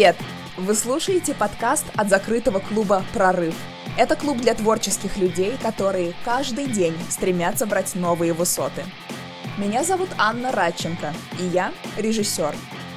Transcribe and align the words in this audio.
Привет! 0.00 0.16
Вы 0.56 0.74
слушаете 0.74 1.34
подкаст 1.34 1.84
от 1.94 2.08
закрытого 2.08 2.60
клуба 2.60 3.04
«Прорыв». 3.12 3.54
Это 3.98 4.16
клуб 4.16 4.38
для 4.38 4.54
творческих 4.54 5.18
людей, 5.18 5.58
которые 5.62 6.14
каждый 6.24 6.68
день 6.68 6.96
стремятся 7.10 7.66
брать 7.66 7.94
новые 7.94 8.32
высоты. 8.32 8.82
Меня 9.58 9.84
зовут 9.84 10.08
Анна 10.16 10.52
Радченко, 10.52 11.12
и 11.38 11.44
я 11.48 11.74
режиссер. 11.98 12.54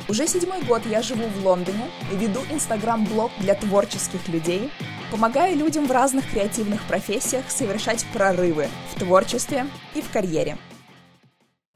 Уже 0.08 0.28
седьмой 0.28 0.62
год 0.62 0.84
я 0.86 1.02
живу 1.02 1.28
в 1.28 1.46
Лондоне 1.46 1.90
и 2.10 2.16
веду 2.16 2.40
инстаграм-блог 2.50 3.32
для 3.40 3.56
творческих 3.56 4.26
людей, 4.30 4.72
помогая 5.12 5.56
людям 5.56 5.88
в 5.88 5.92
разных 5.92 6.32
креативных 6.32 6.82
профессиях 6.84 7.52
совершать 7.52 8.06
прорывы 8.14 8.70
в 8.96 9.00
творчестве 9.00 9.68
и 9.94 10.02
в 10.02 10.10
карьере. 10.10 10.58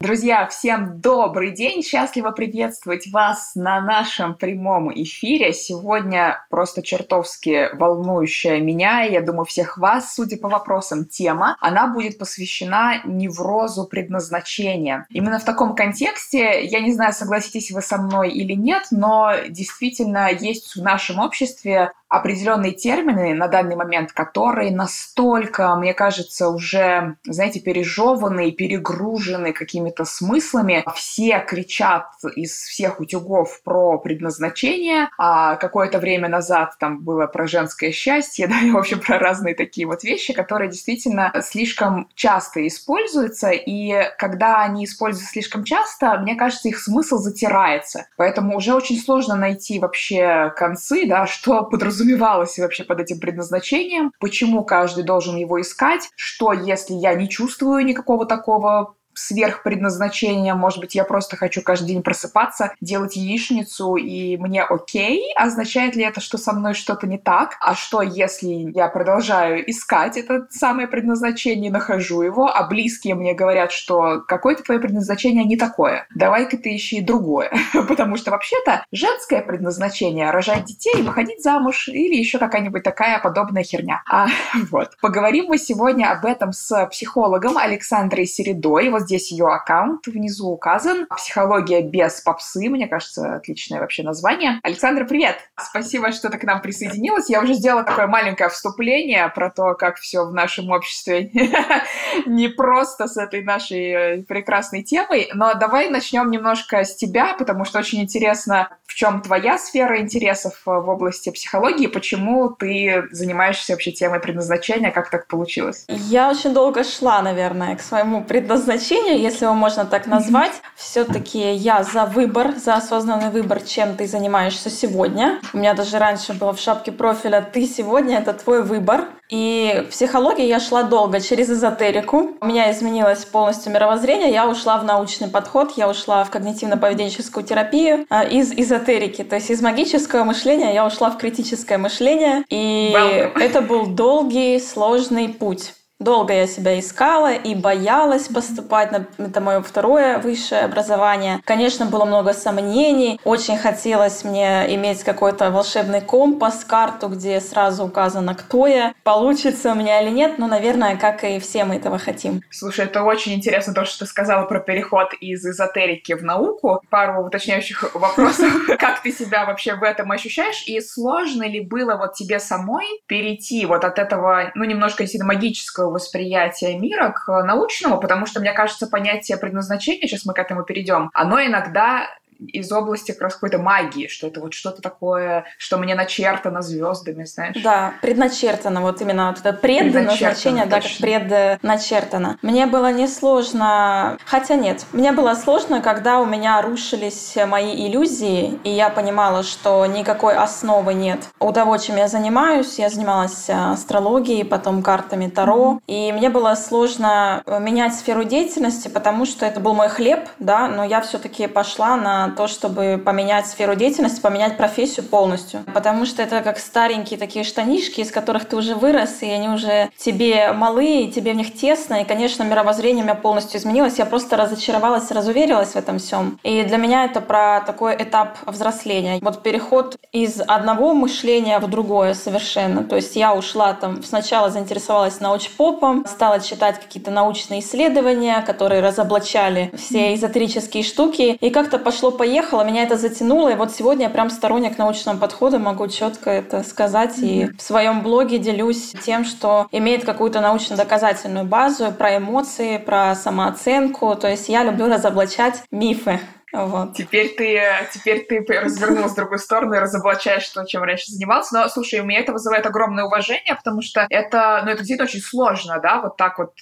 Друзья, 0.00 0.46
всем 0.46 1.00
добрый 1.00 1.50
день! 1.50 1.82
Счастливо 1.82 2.30
приветствовать 2.30 3.08
вас 3.10 3.56
на 3.56 3.80
нашем 3.80 4.36
прямом 4.36 4.92
эфире. 4.94 5.52
Сегодня 5.52 6.46
просто 6.50 6.84
чертовски 6.84 7.74
волнующая 7.74 8.60
меня, 8.60 9.04
и 9.04 9.12
я 9.12 9.22
думаю, 9.22 9.44
всех 9.44 9.76
вас, 9.76 10.14
судя 10.14 10.36
по 10.36 10.48
вопросам, 10.48 11.04
тема. 11.04 11.56
Она 11.58 11.88
будет 11.88 12.16
посвящена 12.16 13.02
неврозу 13.06 13.88
предназначения. 13.88 15.04
Именно 15.10 15.40
в 15.40 15.44
таком 15.44 15.74
контексте, 15.74 16.64
я 16.64 16.78
не 16.78 16.92
знаю, 16.92 17.12
согласитесь 17.12 17.72
вы 17.72 17.82
со 17.82 17.98
мной 17.98 18.30
или 18.30 18.52
нет, 18.52 18.84
но 18.92 19.32
действительно 19.48 20.30
есть 20.30 20.76
в 20.76 20.80
нашем 20.80 21.18
обществе 21.18 21.90
определенные 22.08 22.72
термины 22.72 23.34
на 23.34 23.48
данный 23.48 23.76
момент, 23.76 24.12
которые 24.12 24.72
настолько, 24.74 25.74
мне 25.76 25.92
кажется, 25.92 26.48
уже, 26.48 27.16
знаете, 27.24 27.60
пережеваны, 27.60 28.50
перегружены 28.52 29.52
какими-то 29.52 30.04
смыслами. 30.04 30.84
Все 30.94 31.44
кричат 31.46 32.06
из 32.34 32.52
всех 32.52 33.00
утюгов 33.00 33.60
про 33.62 33.98
предназначение, 33.98 35.08
а 35.18 35.56
какое-то 35.56 35.98
время 35.98 36.28
назад 36.28 36.76
там 36.78 37.02
было 37.02 37.26
про 37.26 37.46
женское 37.46 37.92
счастье, 37.92 38.46
да, 38.48 38.60
и, 38.60 38.70
в 38.70 38.78
общем, 38.78 39.00
про 39.00 39.18
разные 39.18 39.54
такие 39.54 39.86
вот 39.86 40.02
вещи, 40.02 40.32
которые 40.32 40.70
действительно 40.70 41.32
слишком 41.42 42.08
часто 42.14 42.66
используются, 42.66 43.50
и 43.50 43.94
когда 44.18 44.62
они 44.62 44.84
используются 44.86 45.32
слишком 45.32 45.64
часто, 45.64 46.18
мне 46.18 46.34
кажется, 46.34 46.68
их 46.68 46.78
смысл 46.78 47.18
затирается. 47.18 48.06
Поэтому 48.16 48.56
уже 48.56 48.74
очень 48.74 48.98
сложно 48.98 49.36
найти 49.36 49.78
вообще 49.78 50.52
концы, 50.56 51.06
да, 51.06 51.26
что 51.26 51.62
подразумевается 51.70 51.97
подразумевалось 51.98 52.58
вообще 52.58 52.84
под 52.84 53.00
этим 53.00 53.18
предназначением, 53.18 54.12
почему 54.20 54.64
каждый 54.64 55.04
должен 55.04 55.36
его 55.36 55.60
искать, 55.60 56.10
что 56.16 56.52
если 56.52 56.94
я 56.94 57.14
не 57.14 57.28
чувствую 57.28 57.84
никакого 57.84 58.24
такого 58.24 58.94
сверхпредназначение, 59.18 60.54
может 60.54 60.80
быть, 60.80 60.94
я 60.94 61.04
просто 61.04 61.36
хочу 61.36 61.62
каждый 61.62 61.88
день 61.88 62.02
просыпаться, 62.02 62.72
делать 62.80 63.16
яичницу, 63.16 63.96
и 63.96 64.36
мне 64.36 64.62
окей, 64.62 65.32
означает 65.34 65.96
ли 65.96 66.04
это, 66.04 66.20
что 66.20 66.38
со 66.38 66.52
мной 66.52 66.74
что-то 66.74 67.06
не 67.06 67.18
так? 67.18 67.56
А 67.60 67.74
что, 67.74 68.02
если 68.02 68.72
я 68.74 68.88
продолжаю 68.88 69.68
искать 69.68 70.16
это 70.16 70.46
самое 70.50 70.86
предназначение, 70.86 71.70
нахожу 71.70 72.22
его, 72.22 72.48
а 72.48 72.66
близкие 72.66 73.14
мне 73.14 73.34
говорят, 73.34 73.72
что 73.72 74.22
какое-то 74.26 74.62
твое 74.62 74.80
предназначение 74.80 75.44
не 75.44 75.56
такое, 75.56 76.06
давай-ка 76.14 76.56
ты 76.56 76.76
ищи 76.76 77.00
другое, 77.00 77.52
потому 77.88 78.16
что 78.16 78.30
вообще-то 78.30 78.84
женское 78.92 79.42
предназначение— 79.42 80.30
рожать 80.30 80.64
детей, 80.64 81.02
выходить 81.02 81.42
замуж 81.42 81.88
или 81.88 82.14
еще 82.14 82.38
какая-нибудь 82.38 82.82
такая 82.82 83.18
подобная 83.18 83.64
херня. 83.64 84.02
А, 84.08 84.28
вот. 84.70 84.96
Поговорим 85.00 85.46
мы 85.48 85.58
сегодня 85.58 86.10
об 86.10 86.24
этом 86.24 86.52
с 86.52 86.86
психологом 86.86 87.58
Александрой 87.58 88.26
Середой. 88.26 88.90
Вот 88.90 89.07
здесь 89.08 89.32
ее 89.32 89.46
аккаунт 89.46 90.06
внизу 90.06 90.48
указан. 90.48 91.06
Психология 91.06 91.80
без 91.80 92.20
попсы, 92.20 92.68
мне 92.68 92.86
кажется, 92.86 93.36
отличное 93.36 93.80
вообще 93.80 94.02
название. 94.02 94.60
Александра, 94.62 95.06
привет! 95.06 95.38
Спасибо, 95.58 96.12
что 96.12 96.28
ты 96.28 96.36
к 96.36 96.44
нам 96.44 96.60
присоединилась. 96.60 97.30
Я 97.30 97.40
уже 97.40 97.54
сделала 97.54 97.84
такое 97.84 98.06
маленькое 98.06 98.50
вступление 98.50 99.28
про 99.34 99.50
то, 99.50 99.74
как 99.74 99.96
все 99.96 100.26
в 100.26 100.34
нашем 100.34 100.70
обществе 100.70 101.30
не 102.26 102.48
просто 102.48 103.06
с 103.06 103.16
этой 103.16 103.42
нашей 103.42 103.92
э, 103.92 104.22
прекрасной 104.24 104.82
темой. 104.82 105.30
Но 105.32 105.54
давай 105.54 105.88
начнем 105.88 106.30
немножко 106.30 106.84
с 106.84 106.94
тебя, 106.94 107.34
потому 107.38 107.64
что 107.64 107.78
очень 107.78 108.02
интересно, 108.02 108.68
в 108.84 108.94
чем 108.94 109.22
твоя 109.22 109.56
сфера 109.56 110.00
интересов 110.00 110.60
э, 110.66 110.70
в 110.70 110.88
области 110.90 111.30
психологии, 111.30 111.86
почему 111.86 112.50
ты 112.50 113.04
занимаешься 113.10 113.72
вообще 113.72 113.90
темой 113.90 114.20
предназначения, 114.20 114.90
как 114.90 115.08
так 115.08 115.28
получилось? 115.28 115.86
Я 115.88 116.30
очень 116.30 116.52
долго 116.52 116.84
шла, 116.84 117.22
наверное, 117.22 117.74
к 117.76 117.80
своему 117.80 118.22
предназначению 118.22 118.87
предпочтение, 118.88 119.22
если 119.22 119.44
его 119.44 119.54
можно 119.54 119.84
так 119.84 120.06
назвать. 120.06 120.52
Все-таки 120.74 121.52
я 121.54 121.82
за 121.82 122.06
выбор, 122.06 122.54
за 122.56 122.74
осознанный 122.74 123.30
выбор, 123.30 123.60
чем 123.60 123.96
ты 123.96 124.06
занимаешься 124.06 124.70
сегодня. 124.70 125.40
У 125.52 125.58
меня 125.58 125.74
даже 125.74 125.98
раньше 125.98 126.32
было 126.32 126.52
в 126.52 126.60
шапке 126.60 126.92
профиля 126.92 127.46
«Ты 127.52 127.66
сегодня— 127.66 128.18
это 128.18 128.32
твой 128.32 128.62
выбор». 128.62 129.04
И 129.28 129.84
в 129.86 129.90
психологии 129.90 130.46
я 130.46 130.58
шла 130.58 130.84
долго 130.84 131.20
через 131.20 131.50
эзотерику. 131.50 132.30
У 132.40 132.46
меня 132.46 132.72
изменилось 132.72 133.26
полностью 133.26 133.72
мировоззрение. 133.72 134.30
Я 134.30 134.48
ушла 134.48 134.78
в 134.78 134.84
научный 134.84 135.28
подход, 135.28 135.72
я 135.76 135.86
ушла 135.86 136.24
в 136.24 136.30
когнитивно-поведенческую 136.30 137.42
терапию 137.42 138.06
э, 138.08 138.30
из 138.30 138.52
эзотерики. 138.52 139.22
То 139.24 139.36
есть 139.36 139.50
из 139.50 139.60
магического 139.60 140.24
мышления 140.24 140.72
я 140.72 140.86
ушла 140.86 141.10
в 141.10 141.18
критическое 141.18 141.76
мышление. 141.76 142.44
И 142.48 142.94
Welcome. 142.94 143.38
это 143.38 143.60
был 143.60 143.86
долгий, 143.86 144.58
сложный 144.60 145.28
путь. 145.28 145.74
Долго 146.00 146.32
я 146.32 146.46
себя 146.46 146.78
искала 146.78 147.32
и 147.32 147.56
боялась 147.56 148.28
поступать 148.28 148.92
на 148.92 149.08
это 149.18 149.40
мое 149.40 149.60
второе 149.60 150.18
высшее 150.18 150.60
образование. 150.60 151.40
Конечно, 151.44 151.86
было 151.86 152.04
много 152.04 152.34
сомнений. 152.34 153.20
Очень 153.24 153.58
хотелось 153.58 154.22
мне 154.22 154.72
иметь 154.76 155.02
какой-то 155.02 155.50
волшебный 155.50 156.00
компас, 156.00 156.64
карту, 156.64 157.08
где 157.08 157.40
сразу 157.40 157.84
указано, 157.84 158.36
кто 158.36 158.68
я, 158.68 158.94
получится 159.02 159.72
у 159.72 159.74
меня 159.74 160.00
или 160.00 160.10
нет. 160.10 160.38
Но, 160.38 160.46
наверное, 160.46 160.96
как 160.96 161.24
и 161.24 161.40
все 161.40 161.64
мы 161.64 161.74
этого 161.74 161.98
хотим. 161.98 162.42
Слушай, 162.48 162.84
это 162.84 163.02
очень 163.02 163.34
интересно 163.34 163.74
то, 163.74 163.84
что 163.84 164.04
ты 164.04 164.06
сказала 164.06 164.46
про 164.46 164.60
переход 164.60 165.14
из 165.20 165.44
эзотерики 165.44 166.12
в 166.12 166.22
науку. 166.22 166.80
Пару 166.90 167.26
уточняющих 167.26 167.82
вопросов. 167.94 168.52
Как 168.78 169.02
ты 169.02 169.10
себя 169.10 169.46
вообще 169.46 169.74
в 169.74 169.82
этом 169.82 170.12
ощущаешь? 170.12 170.62
И 170.68 170.80
сложно 170.80 171.42
ли 171.42 171.58
было 171.60 171.96
вот 171.96 172.14
тебе 172.14 172.38
самой 172.38 172.86
перейти 173.06 173.66
вот 173.66 173.82
от 173.82 173.98
этого, 173.98 174.52
ну, 174.54 174.62
немножко 174.62 175.02
действительно 175.02 175.34
магического 175.34 175.87
восприятия 175.90 176.78
мира 176.78 177.10
к 177.10 177.42
научному, 177.42 178.00
потому 178.00 178.26
что, 178.26 178.40
мне 178.40 178.52
кажется, 178.52 178.86
понятие 178.86 179.38
предназначения, 179.38 180.06
сейчас 180.08 180.24
мы 180.24 180.34
к 180.34 180.38
этому 180.38 180.64
перейдем, 180.64 181.10
оно 181.14 181.44
иногда 181.44 182.08
из 182.38 182.70
области 182.72 183.12
как 183.12 183.22
раз 183.22 183.34
какой-то 183.34 183.58
магии, 183.58 184.08
что 184.08 184.26
это 184.28 184.40
вот 184.40 184.54
что-то 184.54 184.82
такое, 184.82 185.44
что 185.58 185.78
мне 185.78 185.94
начертано 185.94 186.62
звездами, 186.62 187.24
знаешь. 187.24 187.56
Да, 187.62 187.94
предначертано, 188.00 188.80
вот 188.80 189.00
именно 189.00 189.28
вот 189.28 189.40
это 189.44 189.52
предназначение, 189.52 190.66
да, 190.66 190.80
как 190.80 190.90
предначертано. 191.00 192.38
Мне 192.42 192.66
было 192.66 192.92
несложно, 192.92 194.18
хотя 194.24 194.54
нет, 194.54 194.84
мне 194.92 195.12
было 195.12 195.34
сложно, 195.34 195.80
когда 195.80 196.20
у 196.20 196.26
меня 196.26 196.60
рушились 196.62 197.36
мои 197.46 197.86
иллюзии, 197.86 198.58
и 198.64 198.70
я 198.70 198.90
понимала, 198.90 199.42
что 199.42 199.84
никакой 199.86 200.36
основы 200.36 200.94
нет. 200.94 201.28
У 201.40 201.52
того, 201.52 201.76
чем 201.78 201.96
я 201.96 202.08
занимаюсь, 202.08 202.78
я 202.78 202.88
занималась 202.88 203.48
э, 203.48 203.52
астрологией, 203.52 204.44
потом 204.44 204.82
картами 204.82 205.28
Таро, 205.28 205.80
и 205.86 206.12
мне 206.12 206.30
было 206.30 206.54
сложно 206.54 207.42
э, 207.46 207.58
менять 207.60 207.94
сферу 207.94 208.24
деятельности, 208.24 208.88
потому 208.88 209.26
что 209.26 209.46
это 209.46 209.60
был 209.60 209.74
мой 209.74 209.88
хлеб, 209.88 210.28
да, 210.38 210.68
но 210.68 210.84
я 210.84 211.00
все-таки 211.00 211.46
пошла 211.46 211.96
на 211.96 212.27
то, 212.30 212.46
чтобы 212.46 213.00
поменять 213.04 213.46
сферу 213.46 213.74
деятельности, 213.74 214.20
поменять 214.20 214.56
профессию 214.56 215.06
полностью. 215.06 215.64
Потому 215.74 216.06
что 216.06 216.22
это 216.22 216.40
как 216.40 216.58
старенькие 216.58 217.18
такие 217.18 217.44
штанишки, 217.44 218.00
из 218.00 218.10
которых 218.10 218.46
ты 218.46 218.56
уже 218.56 218.74
вырос, 218.74 219.22
и 219.22 219.26
они 219.26 219.48
уже 219.48 219.90
тебе 219.96 220.52
малые, 220.52 221.10
тебе 221.10 221.32
в 221.32 221.36
них 221.36 221.54
тесно. 221.54 222.02
И, 222.02 222.04
конечно, 222.04 222.42
мировоззрение 222.42 223.02
у 223.02 223.06
меня 223.06 223.14
полностью 223.14 223.60
изменилось. 223.60 223.98
Я 223.98 224.06
просто 224.06 224.36
разочаровалась, 224.36 225.10
разуверилась 225.10 225.70
в 225.70 225.76
этом 225.76 225.98
всем. 225.98 226.38
И 226.42 226.62
для 226.62 226.76
меня 226.76 227.04
это 227.04 227.20
про 227.20 227.60
такой 227.60 227.94
этап 227.96 228.38
взросления. 228.46 229.18
Вот 229.20 229.42
переход 229.42 229.96
из 230.12 230.40
одного 230.46 230.94
мышления 230.94 231.58
в 231.58 231.68
другое 231.68 232.14
совершенно. 232.14 232.84
То 232.84 232.96
есть 232.96 233.16
я 233.16 233.34
ушла 233.34 233.72
там, 233.74 234.02
сначала 234.02 234.50
заинтересовалась 234.50 235.20
научпопом, 235.20 236.04
стала 236.06 236.40
читать 236.40 236.80
какие-то 236.80 237.10
научные 237.10 237.60
исследования, 237.60 238.42
которые 238.42 238.80
разоблачали 238.80 239.70
все 239.76 240.14
эзотерические 240.14 240.82
штуки. 240.82 241.36
И 241.40 241.50
как-то 241.50 241.78
пошло 241.78 242.10
поехало, 242.18 242.62
меня 242.62 242.82
это 242.82 242.96
затянуло, 242.96 243.48
и 243.48 243.54
вот 243.54 243.72
сегодня 243.72 244.04
я 244.04 244.10
прям 244.10 244.28
сторонник 244.28 244.76
научного 244.76 245.16
подхода, 245.16 245.58
могу 245.58 245.88
четко 245.88 246.30
это 246.30 246.62
сказать, 246.62 247.18
mm-hmm. 247.18 247.54
и 247.54 247.56
в 247.56 247.62
своем 247.62 248.02
блоге 248.02 248.38
делюсь 248.38 248.92
тем, 249.02 249.24
что 249.24 249.68
имеет 249.72 250.04
какую-то 250.04 250.40
научно-доказательную 250.40 251.46
базу 251.46 251.92
про 251.92 252.18
эмоции, 252.18 252.76
про 252.76 253.14
самооценку, 253.14 254.14
то 254.16 254.28
есть 254.28 254.48
я 254.50 254.64
люблю 254.64 254.88
разоблачать 254.88 255.62
мифы. 255.70 256.20
Вот. 256.52 256.96
Теперь 256.96 257.34
ты, 257.36 257.60
теперь 257.92 258.24
ты 258.26 258.40
развернулась 258.60 259.12
в 259.12 259.16
другую 259.16 259.38
сторону 259.38 259.74
и 259.74 259.78
разоблачаешь 259.78 260.48
то, 260.48 260.64
чем 260.64 260.82
раньше 260.82 261.10
занимался. 261.10 261.54
Но, 261.54 261.68
слушай, 261.68 262.00
у 262.00 262.04
меня 262.04 262.20
это 262.20 262.32
вызывает 262.32 262.66
огромное 262.66 263.04
уважение, 263.04 263.54
потому 263.54 263.82
что 263.82 264.06
это, 264.08 264.62
ну, 264.64 264.70
это 264.70 264.78
действительно 264.78 265.04
очень 265.08 265.20
сложно, 265.20 265.78
да, 265.80 266.00
вот 266.00 266.16
так 266.16 266.38
вот 266.38 266.52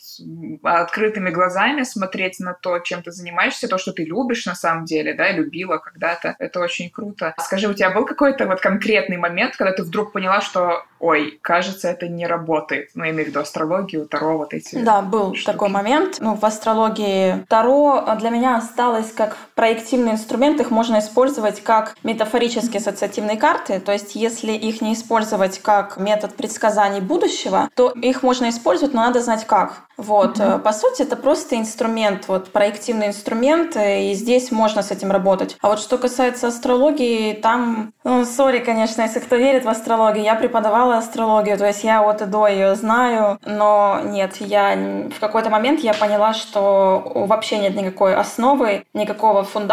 открытыми 0.63 1.31
глазами 1.31 1.83
смотреть 1.83 2.41
на 2.41 2.55
то, 2.55 2.79
чем 2.81 3.03
ты 3.03 3.11
занимаешься, 3.13 3.69
то, 3.69 3.79
что 3.79 3.93
ты 3.93 4.05
любишь 4.05 4.47
на 4.47 4.55
самом 4.55 4.85
деле, 4.85 5.15
да, 5.15 5.31
любила 5.31 5.79
когда-то. 5.79 6.35
Это 6.39 6.61
очень 6.61 6.91
круто. 6.91 7.35
Скажи, 7.39 7.69
у 7.69 7.75
тебя 7.75 7.91
был 7.91 8.05
какой-то 8.05 8.47
вот 8.47 8.61
конкретный 8.61 9.17
момент, 9.17 9.57
когда 9.57 9.73
ты 9.73 9.83
вдруг 9.83 10.13
поняла, 10.13 10.41
что, 10.41 10.85
ой, 10.99 11.39
кажется, 11.43 11.89
это 11.89 12.09
не 12.09 12.27
работает? 12.27 12.91
Ну, 12.95 13.05
я 13.05 13.11
имею 13.11 13.27
в 13.27 13.29
виду 13.29 13.41
астрологию, 13.41 14.07
Таро, 14.07 14.39
вот 14.39 14.55
эти 14.55 14.77
Да, 14.77 15.01
был 15.03 15.35
штуки. 15.35 15.53
такой 15.53 15.69
момент. 15.69 16.17
Ну, 16.21 16.35
в 16.35 16.45
астрологии 16.45 17.45
Таро 17.49 18.05
для 18.19 18.31
меня 18.31 18.57
осталось 18.57 19.13
как 19.13 19.37
проективный 19.77 20.13
инструмент. 20.13 20.59
Их 20.61 20.71
можно 20.71 21.01
использовать 21.01 21.63
как 21.63 21.97
метафорические 22.03 22.79
ассоциативные 22.79 23.37
карты. 23.37 23.79
То 23.79 23.93
есть, 23.93 24.15
если 24.15 24.53
их 24.53 24.81
не 24.81 24.95
использовать 24.95 25.59
как 25.59 25.99
метод 25.99 26.35
предсказаний 26.35 27.01
будущего, 27.01 27.69
то 27.75 27.91
их 27.91 28.23
можно 28.23 28.49
использовать, 28.49 28.95
но 28.95 29.03
надо 29.03 29.21
знать 29.21 29.45
как. 29.47 29.87
Вот, 29.97 30.39
mm-hmm. 30.39 30.59
по 30.59 30.73
сути, 30.73 31.03
это 31.03 31.17
просто 31.17 31.57
инструмент, 31.57 32.29
вот 32.29 32.53
проективный 32.53 33.09
инструмент, 33.09 33.77
и 33.77 34.13
здесь 34.13 34.51
можно 34.51 34.83
с 34.83 34.91
этим 34.91 35.11
работать. 35.11 35.57
А 35.63 35.69
вот 35.69 35.81
что 35.81 35.97
касается 35.97 36.49
астрологии, 36.49 37.33
там, 37.33 37.93
ну, 38.05 38.27
сори, 38.27 38.59
конечно, 38.59 39.03
если 39.03 39.21
кто 39.21 39.37
верит 39.37 39.65
в 39.65 39.69
астрологию, 39.71 40.23
я 40.23 40.35
преподавала 40.35 40.99
астрологию, 40.99 41.57
то 41.57 41.67
есть 41.67 41.83
я 41.83 42.03
от 42.03 42.21
и 42.21 42.27
до 42.27 42.47
ее 42.47 42.75
знаю, 42.75 43.39
но 43.47 44.01
нет, 44.05 44.37
я 44.41 44.77
в 45.17 45.19
какой-то 45.19 45.49
момент 45.49 45.81
я 45.81 45.95
поняла, 45.95 46.35
что 46.35 47.03
вообще 47.15 47.59
нет 47.59 47.75
никакой 47.75 48.15
основы, 48.15 48.85
никакого 48.93 49.45
фундамента, 49.45 49.66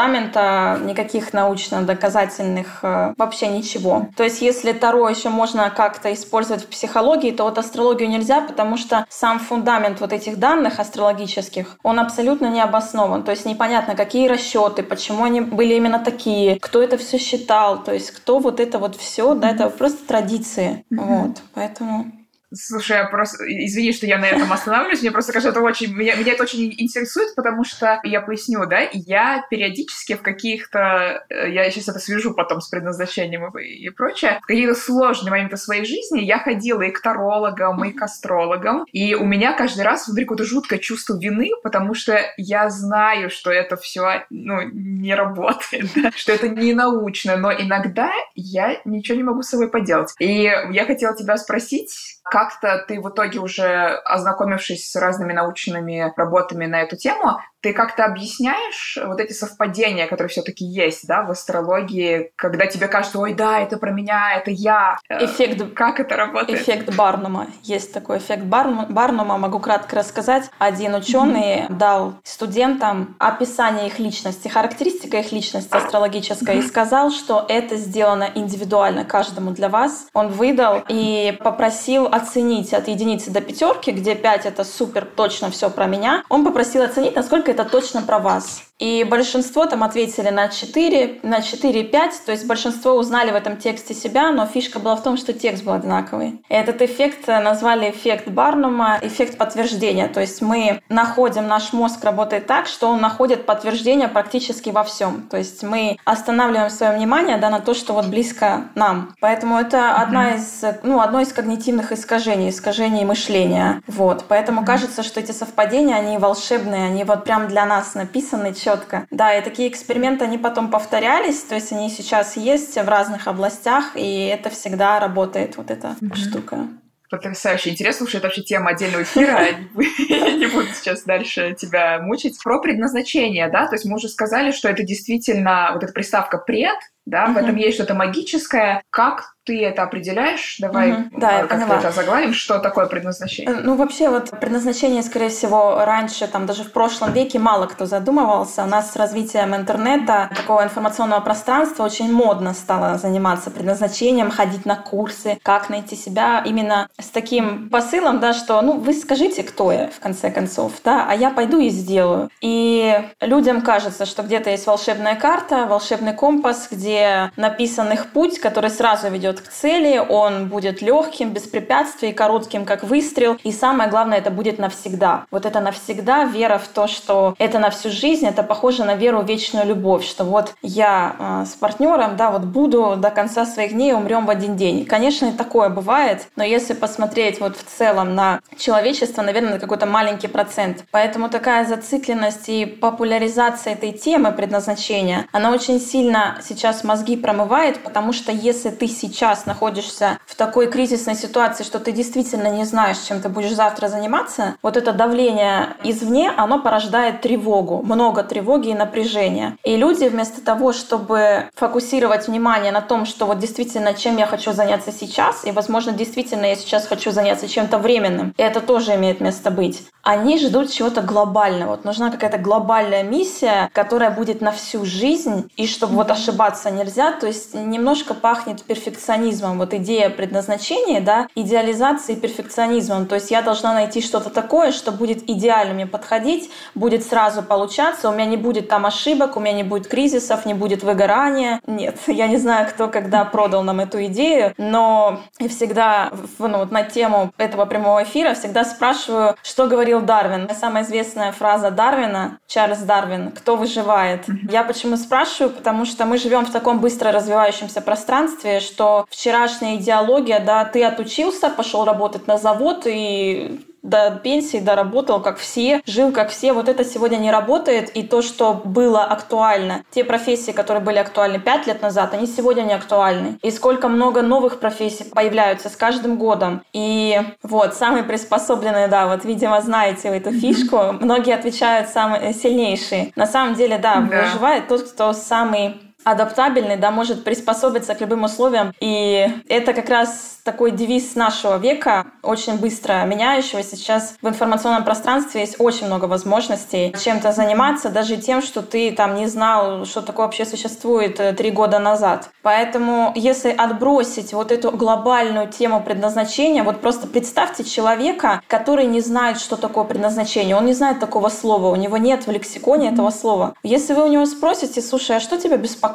никаких 0.84 1.34
научно-доказательных 1.34 2.80
э, 2.84 3.14
вообще 3.18 3.48
ничего. 3.48 4.08
То 4.16 4.24
есть 4.24 4.42
если 4.42 4.72
Таро 4.72 5.08
еще 5.10 5.30
можно 5.30 5.70
как-то 5.70 6.14
использовать 6.14 6.64
в 6.64 6.68
психологии, 6.68 7.32
то 7.32 7.44
вот 7.44 7.58
астрологию 7.58 8.10
нельзя, 8.10 8.42
потому 8.42 8.78
что 8.78 9.06
сам 9.10 9.40
фундамент 9.40 10.02
вот 10.02 10.14
этих 10.14 10.38
данных 10.38 10.80
астрологических, 10.80 11.78
он 11.84 12.00
абсолютно 12.00 12.48
не 12.48 12.62
обоснован. 12.62 13.24
То 13.24 13.32
есть 13.32 13.46
непонятно, 13.46 13.96
какие 13.96 14.28
расчеты, 14.28 14.84
почему 14.84 15.24
они 15.24 15.42
были 15.42 15.74
именно 15.76 16.00
такие, 16.00 16.60
кто 16.60 16.82
это 16.82 16.98
все 16.98 17.18
считал, 17.18 17.84
то 17.84 17.94
есть 17.94 18.12
кто 18.12 18.40
вот 18.40 18.60
это 18.60 18.80
вот 18.80 18.96
все, 18.96 19.36
да, 19.36 19.50
это 19.50 19.70
просто 19.70 20.08
традиции. 20.08 20.84
Mm-hmm. 20.92 21.06
Вот, 21.06 21.42
поэтому 21.54 22.12
Слушай, 22.54 22.98
я 22.98 23.06
просто... 23.06 23.44
Извини, 23.46 23.94
что 23.94 24.06
я 24.06 24.18
на 24.18 24.26
этом 24.26 24.52
останавливаюсь. 24.52 25.02
Мне 25.02 25.12
просто 25.12 25.34
кажется, 25.34 25.52
это 25.52 25.62
очень... 25.62 25.94
Меня, 25.94 26.16
меня 26.16 26.34
это 26.34 26.44
очень 26.44 26.74
интересует, 26.78 27.36
потому 27.36 27.64
что, 27.64 28.00
я 28.04 28.22
поясню, 28.22 28.66
да, 28.66 28.88
я 28.92 29.46
периодически 29.50 30.16
в 30.16 30.22
каких-то... 30.22 31.26
Э, 31.30 31.52
я 31.52 31.70
сейчас 31.72 31.90
это 31.90 32.00
свяжу 32.00 32.34
потом 32.34 32.62
с 32.62 32.70
предназначением 32.70 33.58
и, 33.58 33.64
и 33.64 33.90
прочее. 33.90 34.40
В 34.44 34.48
какие-то 34.48 34.76
сложные 34.76 35.32
моменты 35.32 35.58
своей 35.58 35.86
жизни 35.86 36.22
я 36.22 36.40
ходила 36.40 36.82
и 36.82 36.92
к 36.92 37.02
тарологам, 37.02 37.84
и 37.86 37.92
к 37.92 38.02
астрологам. 38.02 38.86
И 38.92 39.16
у 39.16 39.26
меня 39.26 39.54
каждый 39.54 39.82
раз 39.82 40.08
внутри 40.08 40.26
какое-то 40.26 40.46
жуткое 40.46 40.80
чувство 40.80 41.18
вины, 41.18 41.50
потому 41.64 41.94
что 41.94 42.20
я 42.38 42.70
знаю, 42.70 43.30
что 43.30 43.52
это 43.52 43.78
все 43.78 44.26
ну, 44.30 44.62
не 44.62 45.16
работает, 45.16 45.90
да? 45.96 46.12
что 46.16 46.32
это 46.32 46.50
не 46.50 46.74
научно, 46.74 47.38
но 47.38 47.52
иногда 47.52 48.12
я 48.36 48.80
ничего 48.86 49.18
не 49.18 49.24
могу 49.24 49.42
с 49.42 49.50
собой 49.50 49.70
поделать. 49.70 50.14
И 50.20 50.44
я 50.44 50.86
хотела 50.86 51.16
тебя 51.16 51.38
спросить, 51.38 52.20
как-то 52.24 52.84
ты 52.88 53.00
в 53.02 53.10
итоге 53.10 53.40
уже, 53.40 54.02
ознакомившись 54.06 54.90
с 54.90 54.96
разными 54.96 55.34
научными 55.34 56.12
работами 56.16 56.66
на 56.66 56.82
эту 56.82 56.96
тему, 56.96 57.40
ты 57.64 57.72
как-то 57.72 58.04
объясняешь 58.04 58.98
вот 59.02 59.22
эти 59.22 59.32
совпадения, 59.32 60.06
которые 60.06 60.28
все-таки 60.28 60.66
есть, 60.66 61.08
да, 61.08 61.24
в 61.24 61.32
астрологии, 61.32 62.32
когда 62.36 62.66
тебе 62.66 62.90
кажется, 62.90 63.20
ой, 63.20 63.34
да, 63.34 63.62
это 63.62 63.78
про 63.78 63.92
меня, 63.92 64.36
это 64.36 64.52
я. 64.52 64.98
Э, 65.08 65.24
эффект... 65.24 65.74
Как 65.74 66.02
это 66.02 66.18
работает? 66.18 66.60
Эффект 66.60 66.94
Барнума. 66.94 67.48
Есть 67.64 67.94
такой 67.94 68.18
эффект 68.18 68.44
Барнума. 68.44 68.88
Барнума, 68.90 69.38
могу 69.38 69.60
кратко 69.60 69.96
рассказать. 69.96 70.50
Один 70.60 70.94
ученый 70.94 71.62
mm-hmm. 71.62 71.74
дал 71.78 72.16
студентам 72.24 73.16
описание 73.18 73.88
их 73.88 73.98
личности, 73.98 74.50
характеристика 74.50 75.18
их 75.18 75.32
личности 75.32 75.74
астрологическая, 75.74 76.58
mm-hmm. 76.58 76.66
и 76.66 76.68
сказал, 76.68 77.12
что 77.12 77.46
это 77.48 77.78
сделано 77.78 78.30
индивидуально 78.36 79.06
каждому 79.06 79.52
для 79.52 79.70
вас. 79.70 80.08
Он 80.14 80.28
выдал 80.28 80.84
и 80.90 81.38
попросил 81.42 82.10
оценить 82.14 82.74
от 82.76 82.88
единицы 82.88 83.32
до 83.32 83.42
пятерки, 83.42 83.92
где 83.92 84.14
5 84.14 84.46
это 84.46 84.64
супер, 84.64 85.06
точно 85.16 85.50
все 85.50 85.72
про 85.72 85.88
меня. 85.88 86.24
Он 86.30 86.46
попросил 86.46 86.84
оценить, 86.84 87.16
насколько 87.16 87.50
это 87.50 87.66
точно 87.66 88.04
про 88.04 88.20
вас. 88.20 88.62
И 88.80 89.04
большинство 89.04 89.66
там 89.66 89.84
ответили 89.84 90.30
на 90.30 90.48
4, 90.48 91.20
на 91.24 91.40
4-5, 91.40 91.92
то 92.26 92.32
есть 92.32 92.48
большинство 92.48 92.94
узнали 92.94 93.32
в 93.32 93.36
этом 93.36 93.58
тексте 93.58 93.94
себя, 93.94 94.32
но 94.32 94.46
фишка 94.46 94.80
была 94.80 94.96
в 94.96 95.04
том, 95.04 95.16
что 95.16 95.32
текст 95.32 95.64
был 95.64 95.74
одинаковый. 95.74 96.44
И 96.50 96.54
этот 96.54 96.82
эффект 96.82 97.28
назвали 97.28 97.92
эффект 97.92 98.28
Барнума, 98.28 99.00
эффект 99.02 99.38
подтверждения. 99.38 100.08
То 100.08 100.22
есть 100.22 100.42
мы 100.42 100.82
находим, 100.90 101.48
наш 101.48 101.72
мозг 101.72 102.04
работает 102.04 102.48
так, 102.48 102.68
что 102.68 102.90
он 102.90 103.00
находит 103.00 103.46
подтверждение 103.46 104.08
практически 104.08 104.70
во 104.70 104.84
всем. 104.84 105.28
То 105.30 105.38
есть 105.38 105.64
мы 105.64 105.98
останавливаем 106.04 106.70
свое 106.70 106.94
внимание 106.94 107.38
да, 107.38 107.50
на 107.50 107.60
то, 107.60 107.74
что 107.74 107.94
вот 107.94 108.08
близко 108.08 108.66
нам. 108.76 109.14
Поэтому 109.20 109.58
это 109.58 109.96
одна 109.96 110.36
из, 110.36 110.64
ну, 110.82 111.00
одно 111.00 111.22
из 111.22 111.32
когнитивных 111.32 111.92
искажений, 111.92 112.50
искажений 112.50 113.06
мышления. 113.06 113.82
Вот. 113.88 114.26
Поэтому 114.28 114.66
кажется, 114.66 115.04
что 115.04 115.20
эти 115.20 115.32
совпадения, 115.32 115.96
они 115.96 116.18
волшебные, 116.18 116.86
они 116.88 117.04
вот 117.04 117.24
прям 117.24 117.48
для 117.48 117.66
нас 117.66 117.94
написаны, 117.94 118.54
четко. 118.64 119.08
Да, 119.12 119.36
и 119.36 119.44
такие 119.44 119.70
эксперименты, 119.70 120.26
они 120.26 120.38
потом 120.38 120.70
повторялись, 120.70 121.42
то 121.42 121.56
есть 121.56 121.72
они 121.72 121.90
сейчас 121.90 122.38
есть 122.38 122.76
в 122.76 122.88
разных 122.88 123.28
областях, 123.28 123.92
и 123.96 124.26
это 124.26 124.50
всегда 124.50 125.00
работает, 125.00 125.58
вот 125.58 125.72
эта 125.72 125.96
mm-hmm. 126.00 126.16
штука 126.16 126.68
потрясающе 127.14 127.70
интересно. 127.70 128.06
Слушай, 128.06 128.18
это 128.18 128.28
вообще 128.28 128.42
тема 128.42 128.72
отдельного 128.72 129.04
эфира. 129.04 129.40
Я 130.10 130.32
не 130.32 130.48
буду 130.48 130.68
сейчас 130.74 131.04
дальше 131.04 131.56
тебя 131.60 132.00
мучить. 132.02 132.42
Про 132.44 132.60
предназначение, 132.60 133.50
да? 133.50 133.68
То 133.68 133.76
есть 133.76 133.86
мы 133.86 133.96
уже 133.96 134.10
сказали, 134.10 134.52
что 134.52 134.68
это 134.68 134.82
действительно 134.82 135.72
вот 135.74 135.84
эта 135.84 135.94
приставка 135.94 136.40
«пред», 136.40 136.78
да, 137.06 137.28
в 137.28 137.38
этом 137.38 137.56
есть 137.58 137.76
что-то 137.76 137.94
магическое. 137.94 138.82
Как 138.90 139.36
ты 139.46 139.64
это 139.66 139.84
определяешь? 139.84 140.58
Давай 140.60 140.92
угу. 140.92 141.04
да, 141.18 141.46
поняла. 141.50 141.80
это 141.80 141.92
заглавим. 141.92 142.34
Что 142.34 142.60
такое 142.60 142.86
предназначение? 142.86 143.54
Э, 143.54 143.62
ну, 143.62 143.76
вообще, 143.76 144.10
вот 144.10 144.30
предназначение, 144.40 145.04
скорее 145.04 145.30
всего, 145.30 145.84
раньше, 145.86 146.28
там, 146.28 146.46
даже 146.46 146.64
в 146.64 146.72
прошлом 146.72 147.12
веке 147.14 147.40
мало 147.40 147.68
кто 147.68 147.86
задумывался. 147.86 148.64
У 148.64 148.68
нас 148.68 148.92
с 148.94 148.96
развитием 148.96 149.56
интернета, 149.56 150.30
такого 150.36 150.64
информационного 150.64 151.20
пространства 151.22 151.84
очень 151.84 152.12
модно 152.12 152.54
стало 152.54 152.98
заниматься 152.98 153.52
предназначением, 153.52 154.32
ходить 154.32 154.66
на 154.66 154.76
курсы, 154.76 155.38
как 155.44 155.70
найти 155.70 155.96
себя 155.96 156.42
именно 156.46 156.88
с 157.00 157.10
таким 157.10 157.70
посылом, 157.70 158.20
да, 158.20 158.34
что, 158.34 158.62
ну, 158.62 158.80
вы 158.80 158.94
скажите, 158.94 159.44
кто 159.44 159.72
я, 159.72 159.90
в 159.90 160.00
конце 160.00 160.32
концов, 160.32 160.74
да, 160.84 161.06
а 161.10 161.16
я 161.16 161.30
пойду 161.30 161.60
и 161.60 161.70
сделаю. 161.70 162.30
И 162.42 163.02
людям 163.20 163.62
кажется, 163.62 164.06
что 164.06 164.24
где-то 164.24 164.50
есть 164.50 164.66
волшебная 164.68 165.16
карта, 165.16 165.66
волшебный 165.66 166.14
компас, 166.14 166.68
где 166.72 167.32
написан 167.36 167.92
их 167.92 168.12
путь, 168.12 168.40
который 168.40 168.70
сразу 168.70 169.10
ведет 169.10 169.33
ведет 169.34 169.42
к 169.42 169.52
цели, 169.52 169.98
он 169.98 170.48
будет 170.48 170.82
легким, 170.82 171.32
без 171.32 171.44
препятствий, 171.44 172.14
коротким, 172.14 172.66
как 172.66 172.84
выстрел. 172.84 173.38
И 173.44 173.52
самое 173.52 173.90
главное, 173.90 174.18
это 174.18 174.32
будет 174.32 174.60
навсегда. 174.60 175.26
Вот 175.32 175.46
это 175.46 175.60
навсегда, 175.60 176.26
вера 176.26 176.58
в 176.58 176.68
то, 176.68 176.88
что 176.88 177.36
это 177.38 177.60
на 177.60 177.70
всю 177.70 177.90
жизнь, 177.90 178.26
это 178.26 178.44
похоже 178.44 178.84
на 178.84 178.96
веру 178.96 179.22
в 179.22 179.28
вечную 179.28 179.66
любовь, 179.66 180.06
что 180.06 180.24
вот 180.24 180.54
я 180.62 181.16
э, 181.20 181.46
с 181.46 181.56
партнером, 181.56 182.16
да, 182.18 182.32
вот 182.32 182.44
буду 182.44 182.96
до 182.98 183.10
конца 183.10 183.46
своих 183.46 183.74
дней, 183.74 183.94
умрем 183.94 184.26
в 184.26 184.30
один 184.30 184.56
день. 184.56 184.86
Конечно, 184.86 185.28
и 185.28 185.32
такое 185.32 185.70
бывает, 185.70 186.28
но 186.36 186.44
если 186.44 186.74
посмотреть 186.74 187.40
вот 187.40 187.58
в 187.58 187.64
целом 187.64 188.16
на 188.16 188.40
человечество, 188.58 189.22
наверное, 189.22 189.60
какой-то 189.60 189.86
маленький 189.86 190.28
процент. 190.28 190.84
Поэтому 190.92 191.30
такая 191.30 191.66
зацикленность 191.66 192.50
и 192.50 192.66
популяризация 192.66 193.74
этой 193.74 193.92
темы 193.92 194.32
предназначения, 194.32 195.26
она 195.32 195.52
очень 195.52 195.80
сильно 195.80 196.38
сейчас 196.48 196.84
мозги 196.84 197.18
промывает, 197.18 197.80
потому 197.84 198.14
что 198.14 198.32
если 198.32 198.70
ты 198.70 198.88
сейчас 198.88 199.23
сейчас 199.24 199.46
находишься 199.46 200.20
в 200.26 200.36
такой 200.36 200.68
кризисной 200.68 201.16
ситуации, 201.16 201.64
что 201.64 201.80
ты 201.80 201.94
действительно 201.94 202.48
не 202.48 202.66
знаешь, 202.66 202.98
чем 202.98 203.22
ты 203.22 203.30
будешь 203.30 203.54
завтра 203.54 203.88
заниматься, 203.88 204.56
вот 204.62 204.76
это 204.76 204.92
давление 204.92 205.78
извне, 205.82 206.30
оно 206.36 206.60
порождает 206.60 207.22
тревогу, 207.22 207.82
много 207.84 208.24
тревоги 208.24 208.70
и 208.70 208.74
напряжения. 208.74 209.56
И 209.64 209.78
люди 209.78 210.10
вместо 210.10 210.42
того, 210.42 210.74
чтобы 210.74 211.50
фокусировать 211.56 212.28
внимание 212.28 212.74
на 212.74 212.82
том, 212.82 213.06
что 213.06 213.26
вот 213.26 213.40
действительно, 213.40 213.94
чем 213.94 214.18
я 214.18 214.26
хочу 214.26 214.52
заняться 214.52 214.92
сейчас, 214.92 215.46
и, 215.46 215.52
возможно, 215.52 215.94
действительно 215.94 216.48
я 216.48 216.58
сейчас 216.58 216.86
хочу 216.86 217.12
заняться 217.12 217.48
чем-то 217.48 217.78
временным, 217.78 218.34
и 218.36 218.42
это 218.44 218.60
тоже 218.60 218.96
имеет 218.96 219.22
место 219.22 219.52
быть, 219.52 219.84
они 220.02 220.38
ждут 220.38 220.70
чего-то 220.70 221.02
глобального. 221.02 221.72
Вот 221.72 221.86
нужна 221.86 222.12
какая-то 222.12 222.40
глобальная 222.40 223.04
миссия, 223.04 223.70
которая 223.72 224.12
будет 224.12 224.42
на 224.42 224.52
всю 224.52 224.84
жизнь, 224.86 225.50
и 225.56 225.66
чтобы 225.66 225.96
вот 225.96 226.12
ошибаться 226.12 226.70
нельзя, 226.72 227.14
то 227.14 227.26
есть 227.26 227.54
немножко 227.54 228.14
пахнет 228.14 228.62
перфекционизмом 228.64 229.13
перфекционизмом. 229.14 229.58
Вот 229.58 229.74
идея 229.74 230.10
предназначения, 230.10 231.02
да, 231.02 231.28
идеализации 231.36 232.16
перфекционизмом. 232.16 233.06
То 233.06 233.16
есть 233.16 233.32
я 233.32 233.42
должна 233.42 233.74
найти 233.74 234.02
что-то 234.02 234.30
такое, 234.30 234.72
что 234.72 234.92
будет 234.92 235.30
идеально 235.30 235.74
мне 235.74 235.88
подходить, 235.88 236.50
будет 236.76 237.06
сразу 237.06 237.44
получаться, 237.44 238.10
у 238.10 238.14
меня 238.14 238.26
не 238.26 238.38
будет 238.38 238.70
там 238.70 238.86
ошибок, 238.86 239.38
у 239.38 239.40
меня 239.40 239.54
не 239.54 239.64
будет 239.64 239.88
кризисов, 239.88 240.46
не 240.46 240.54
будет 240.54 240.84
выгорания. 240.84 241.62
Нет, 241.68 241.98
я 242.08 242.28
не 242.28 242.38
знаю, 242.38 242.68
кто 242.70 242.88
когда 242.88 243.26
продал 243.26 243.64
нам 243.64 243.80
эту 243.80 244.04
идею, 244.06 244.54
но 244.58 245.20
я 245.40 245.50
всегда 245.50 246.12
ну, 246.40 246.58
вот 246.60 246.72
на 246.72 246.84
тему 246.84 247.32
этого 247.38 247.66
прямого 247.66 248.04
эфира 248.04 248.34
всегда 248.34 248.64
спрашиваю, 248.66 249.36
что 249.44 249.68
говорил 249.68 250.02
Дарвин. 250.02 250.50
Самая 250.60 250.84
известная 250.84 251.32
фраза 251.32 251.72
Дарвина, 251.72 252.40
Чарльз 252.48 252.80
Дарвин, 252.80 253.32
кто 253.32 253.56
выживает. 253.56 254.26
Я 254.50 254.64
почему 254.64 254.98
спрашиваю? 254.98 255.54
Потому 255.54 255.86
что 255.86 256.06
мы 256.06 256.18
живем 256.18 256.46
в 256.46 256.52
таком 256.52 256.80
быстро 256.80 257.12
развивающемся 257.12 257.82
пространстве, 257.82 258.60
что 258.60 259.03
вчерашняя 259.10 259.76
идеология, 259.78 260.40
да, 260.40 260.66
ты 260.66 260.84
отучился, 260.84 261.50
пошел 261.50 261.86
работать 261.86 262.28
на 262.28 262.38
завод 262.38 262.84
и 262.86 263.60
до 263.84 264.12
пенсии 264.24 264.58
доработал, 264.58 265.22
как 265.22 265.38
все, 265.38 265.82
жил 265.86 266.12
как 266.12 266.30
все. 266.30 266.54
Вот 266.54 266.70
это 266.70 266.84
сегодня 266.86 267.18
не 267.18 267.30
работает. 267.30 267.90
И 267.92 268.04
то, 268.04 268.22
что 268.22 268.54
было 268.54 269.04
актуально, 269.04 269.84
те 269.92 270.04
профессии, 270.04 270.52
которые 270.52 270.84
были 270.84 270.98
актуальны 270.98 271.40
пять 271.40 271.68
лет 271.68 271.82
назад, 271.82 272.14
они 272.14 272.26
сегодня 272.26 272.62
не 272.62 272.74
актуальны. 272.74 273.38
И 273.44 273.52
сколько 273.52 273.90
много 273.90 274.22
новых 274.22 274.60
профессий 274.60 275.04
появляются 275.04 275.70
с 275.70 275.76
каждым 275.76 276.18
годом. 276.18 276.64
И 276.72 277.22
вот, 277.44 277.76
самые 277.76 278.04
приспособленные, 278.04 278.88
да, 278.88 279.08
вот, 279.08 279.26
видимо, 279.26 279.62
знаете 279.62 280.08
эту 280.08 280.32
фишку. 280.32 280.94
Многие 281.02 281.36
отвечают 281.36 281.90
самые 281.90 282.34
сильнейшие. 282.34 283.12
На 283.18 283.28
самом 283.28 283.56
деле, 283.56 283.78
да, 283.78 283.96
да. 283.96 284.24
выживает 284.24 284.70
тот, 284.70 284.84
кто 284.84 285.12
самый 285.12 285.76
адаптабельный, 286.04 286.78
да, 286.78 286.92
может 286.92 287.24
приспособиться 287.24 287.96
к 287.96 288.02
любым 288.02 288.24
условиям. 288.24 288.74
И 288.80 289.30
это 289.48 289.74
как 289.74 289.90
раз 289.90 290.40
такой 290.44 290.72
девиз 290.72 291.16
нашего 291.16 291.58
века, 291.58 292.08
очень 292.22 292.58
быстро 292.58 293.06
меняющегося. 293.06 293.76
Сейчас 293.76 294.16
в 294.22 294.28
информационном 294.28 294.84
пространстве 294.84 295.42
есть 295.42 295.56
очень 295.60 295.88
много 295.88 296.06
возможностей 296.06 296.94
чем-то 297.02 297.32
заниматься, 297.32 297.90
даже 297.90 298.18
тем, 298.18 298.42
что 298.42 298.62
ты 298.62 298.92
там 298.92 299.16
не 299.16 299.28
знал, 299.28 299.86
что 299.86 300.02
такое 300.02 300.26
вообще 300.26 300.46
существует 300.46 301.20
э, 301.20 301.34
три 301.34 301.52
года 301.52 301.80
назад. 301.80 302.30
Поэтому, 302.42 303.14
если 303.16 303.52
отбросить 303.52 304.34
вот 304.34 304.52
эту 304.52 304.72
глобальную 304.72 305.48
тему 305.48 305.82
предназначения, 305.82 306.64
вот 306.64 306.82
просто 306.82 307.08
представьте 307.08 307.64
человека, 307.64 308.42
который 308.48 308.86
не 308.86 309.00
знает, 309.02 309.40
что 309.40 309.56
такое 309.56 309.86
предназначение. 309.86 310.56
Он 310.56 310.66
не 310.66 310.74
знает 310.74 311.00
такого 311.00 311.30
слова, 311.30 311.68
у 311.68 311.76
него 311.76 311.98
нет 311.98 312.28
в 312.28 312.32
лексиконе 312.32 312.90
этого 312.90 313.12
слова. 313.12 313.54
Если 313.64 313.94
вы 313.94 314.04
у 314.04 314.08
него 314.08 314.26
спросите, 314.26 314.82
слушай, 314.82 315.18
а 315.18 315.20
что 315.20 315.38
тебя 315.38 315.58
беспокоит? 315.58 315.93